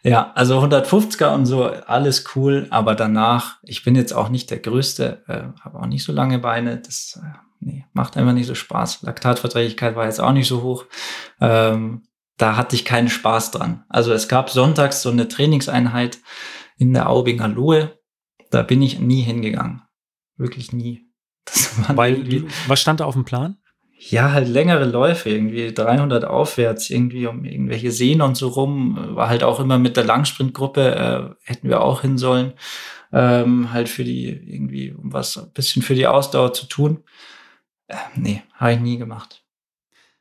ja, 0.04 0.32
also 0.34 0.60
150er 0.60 1.34
und 1.34 1.46
so, 1.46 1.64
alles 1.64 2.24
cool, 2.36 2.66
aber 2.68 2.94
danach, 2.94 3.56
ich 3.62 3.82
bin 3.84 3.96
jetzt 3.96 4.12
auch 4.12 4.28
nicht 4.28 4.50
der 4.50 4.58
Größte, 4.58 5.24
äh, 5.26 5.62
habe 5.62 5.80
auch 5.80 5.86
nicht 5.86 6.04
so 6.04 6.12
lange 6.12 6.38
Beine, 6.38 6.76
das 6.78 7.18
äh, 7.22 7.38
nee, 7.60 7.86
macht 7.94 8.18
einfach 8.18 8.34
nicht 8.34 8.46
so 8.46 8.54
Spaß. 8.54 9.02
Laktatverträglichkeit 9.02 9.96
war 9.96 10.04
jetzt 10.04 10.20
auch 10.20 10.32
nicht 10.32 10.46
so 10.46 10.62
hoch. 10.62 10.84
Ähm, 11.40 12.02
da 12.36 12.56
hatte 12.56 12.76
ich 12.76 12.84
keinen 12.84 13.08
Spaß 13.08 13.52
dran. 13.52 13.84
Also 13.88 14.12
es 14.12 14.28
gab 14.28 14.50
sonntags 14.50 15.00
so 15.00 15.10
eine 15.10 15.26
Trainingseinheit 15.26 16.18
in 16.76 16.92
der 16.92 17.08
Aubinger 17.08 17.48
Lohe, 17.48 17.98
da 18.50 18.62
bin 18.62 18.82
ich 18.82 19.00
nie 19.00 19.22
hingegangen. 19.22 19.82
Wirklich 20.36 20.72
nie. 20.72 21.10
Weil, 21.88 22.44
was 22.66 22.80
stand 22.80 23.00
da 23.00 23.06
auf 23.06 23.14
dem 23.14 23.24
Plan? 23.24 23.56
Ja, 24.10 24.32
halt 24.32 24.48
längere 24.48 24.84
Läufe, 24.84 25.30
irgendwie 25.30 25.72
300 25.72 26.24
aufwärts, 26.24 26.90
irgendwie 26.90 27.26
um 27.26 27.44
irgendwelche 27.44 27.90
Seen 27.90 28.20
und 28.20 28.36
so 28.36 28.48
rum. 28.48 29.16
War 29.16 29.28
halt 29.28 29.42
auch 29.42 29.60
immer 29.60 29.78
mit 29.78 29.96
der 29.96 30.04
Langsprintgruppe, 30.04 30.94
äh, 30.94 31.50
hätten 31.50 31.68
wir 31.68 31.80
auch 31.80 32.02
hin 32.02 32.18
sollen. 32.18 32.52
Ähm, 33.12 33.72
halt 33.72 33.88
für 33.88 34.04
die, 34.04 34.26
irgendwie, 34.26 34.92
um 34.92 35.12
was 35.12 35.38
ein 35.38 35.52
bisschen 35.52 35.82
für 35.82 35.94
die 35.94 36.06
Ausdauer 36.06 36.52
zu 36.52 36.66
tun. 36.66 37.02
Äh, 37.86 37.96
nee, 38.16 38.42
habe 38.54 38.74
ich 38.74 38.80
nie 38.80 38.98
gemacht. 38.98 39.42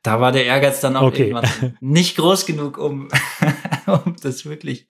Da 0.02 0.20
war 0.20 0.32
der 0.32 0.46
Ehrgeiz 0.46 0.80
dann 0.80 0.96
auch 0.96 1.08
okay. 1.08 1.28
irgendwann 1.28 1.76
nicht 1.80 2.16
groß 2.16 2.46
genug, 2.46 2.78
um, 2.78 3.08
um 3.86 4.16
das 4.22 4.44
wirklich, 4.44 4.86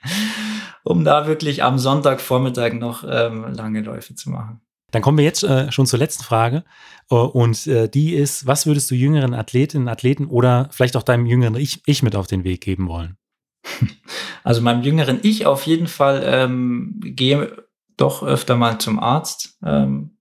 um 0.82 1.04
da 1.04 1.26
wirklich 1.26 1.62
am 1.62 1.78
Sonntagvormittag 1.78 2.74
noch 2.74 3.04
ähm, 3.08 3.44
lange 3.52 3.80
Läufe 3.80 4.14
zu 4.14 4.30
machen. 4.30 4.60
Dann 4.94 5.02
kommen 5.02 5.18
wir 5.18 5.24
jetzt 5.24 5.42
äh, 5.42 5.72
schon 5.72 5.86
zur 5.86 5.98
letzten 5.98 6.22
Frage. 6.22 6.62
Uh, 7.10 7.16
und 7.16 7.66
äh, 7.66 7.88
die 7.88 8.14
ist, 8.14 8.46
was 8.46 8.64
würdest 8.64 8.90
du 8.90 8.94
jüngeren 8.94 9.34
Athletinnen, 9.34 9.88
Athleten 9.88 10.26
oder 10.26 10.68
vielleicht 10.70 10.96
auch 10.96 11.02
deinem 11.02 11.26
jüngeren 11.26 11.56
Ich, 11.56 11.82
ich 11.84 12.02
mit 12.02 12.14
auf 12.14 12.28
den 12.28 12.44
Weg 12.44 12.60
geben 12.60 12.88
wollen? 12.88 13.16
Also 14.46 14.60
meinem 14.60 14.82
jüngeren 14.82 15.20
Ich 15.22 15.46
auf 15.46 15.66
jeden 15.66 15.86
Fall 15.86 16.22
ähm, 16.26 17.00
gehe 17.02 17.64
doch 17.96 18.22
öfter 18.22 18.56
mal 18.56 18.78
zum 18.78 19.00
Arzt. 19.00 19.56
Ähm, 19.64 20.18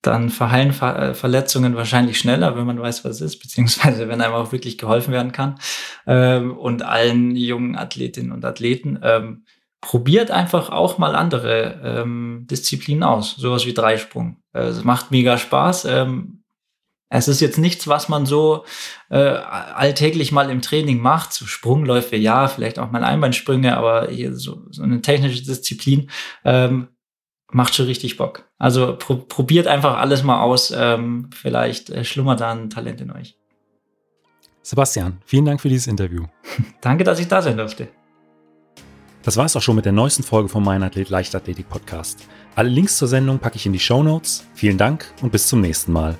dann 0.00 0.30
verheilen 0.30 0.72
Ver 0.72 0.96
äh, 1.10 1.14
Verletzungen 1.14 1.74
wahrscheinlich 1.74 2.20
schneller, 2.20 2.56
wenn 2.56 2.66
man 2.66 2.80
weiß, 2.80 3.04
was 3.04 3.16
es 3.16 3.20
ist, 3.20 3.38
beziehungsweise 3.40 4.06
wenn 4.06 4.20
einem 4.20 4.34
auch 4.34 4.52
wirklich 4.52 4.78
geholfen 4.78 5.12
werden 5.12 5.32
kann. 5.32 5.58
Ähm, 6.06 6.56
und 6.56 6.82
allen 6.82 7.34
jungen 7.34 7.76
Athletinnen 7.76 8.30
und 8.30 8.44
Athleten 8.44 9.00
ähm, 9.02 9.44
probiert 9.86 10.32
einfach 10.32 10.70
auch 10.70 10.98
mal 10.98 11.14
andere 11.14 11.80
ähm, 11.84 12.48
Disziplinen 12.50 13.04
aus, 13.04 13.36
sowas 13.36 13.66
wie 13.66 13.72
Dreisprung. 13.72 14.38
Äh, 14.52 14.62
es 14.62 14.82
macht 14.82 15.12
mega 15.12 15.38
Spaß. 15.38 15.84
Ähm, 15.84 16.42
es 17.08 17.28
ist 17.28 17.40
jetzt 17.40 17.56
nichts, 17.56 17.86
was 17.86 18.08
man 18.08 18.26
so 18.26 18.64
äh, 19.10 19.16
alltäglich 19.16 20.32
mal 20.32 20.50
im 20.50 20.60
Training 20.60 21.00
macht. 21.00 21.32
So 21.32 21.46
Sprungläufe, 21.46 22.16
ja, 22.16 22.48
vielleicht 22.48 22.80
auch 22.80 22.90
mal 22.90 23.04
Einbeinsprünge, 23.04 23.76
aber 23.76 24.08
hier 24.08 24.34
so, 24.34 24.64
so 24.70 24.82
eine 24.82 25.02
technische 25.02 25.44
Disziplin 25.44 26.10
ähm, 26.44 26.88
macht 27.52 27.76
schon 27.76 27.86
richtig 27.86 28.16
Bock. 28.16 28.50
Also 28.58 28.96
pro 28.98 29.14
probiert 29.14 29.68
einfach 29.68 29.98
alles 29.98 30.24
mal 30.24 30.40
aus. 30.40 30.74
Ähm, 30.76 31.30
vielleicht 31.32 31.90
äh, 31.90 32.02
schlummert 32.04 32.40
da 32.40 32.50
ein 32.50 32.70
Talent 32.70 33.00
in 33.00 33.12
euch. 33.12 33.38
Sebastian, 34.62 35.18
vielen 35.24 35.44
Dank 35.44 35.60
für 35.60 35.68
dieses 35.68 35.86
Interview. 35.86 36.24
Danke, 36.80 37.04
dass 37.04 37.20
ich 37.20 37.28
da 37.28 37.40
sein 37.40 37.56
durfte. 37.56 37.86
Das 39.26 39.36
war 39.36 39.44
es 39.44 39.56
auch 39.56 39.60
schon 39.60 39.74
mit 39.74 39.84
der 39.84 39.92
neuesten 39.92 40.22
Folge 40.22 40.48
vom 40.48 40.62
Mein 40.62 40.84
Athlet 40.84 41.08
Leichtathletik 41.08 41.68
Podcast. 41.68 42.28
Alle 42.54 42.68
Links 42.68 42.96
zur 42.96 43.08
Sendung 43.08 43.40
packe 43.40 43.56
ich 43.56 43.66
in 43.66 43.72
die 43.72 43.80
Show 43.80 44.04
Notes. 44.04 44.46
Vielen 44.54 44.78
Dank 44.78 45.12
und 45.20 45.32
bis 45.32 45.48
zum 45.48 45.60
nächsten 45.60 45.90
Mal. 45.92 46.16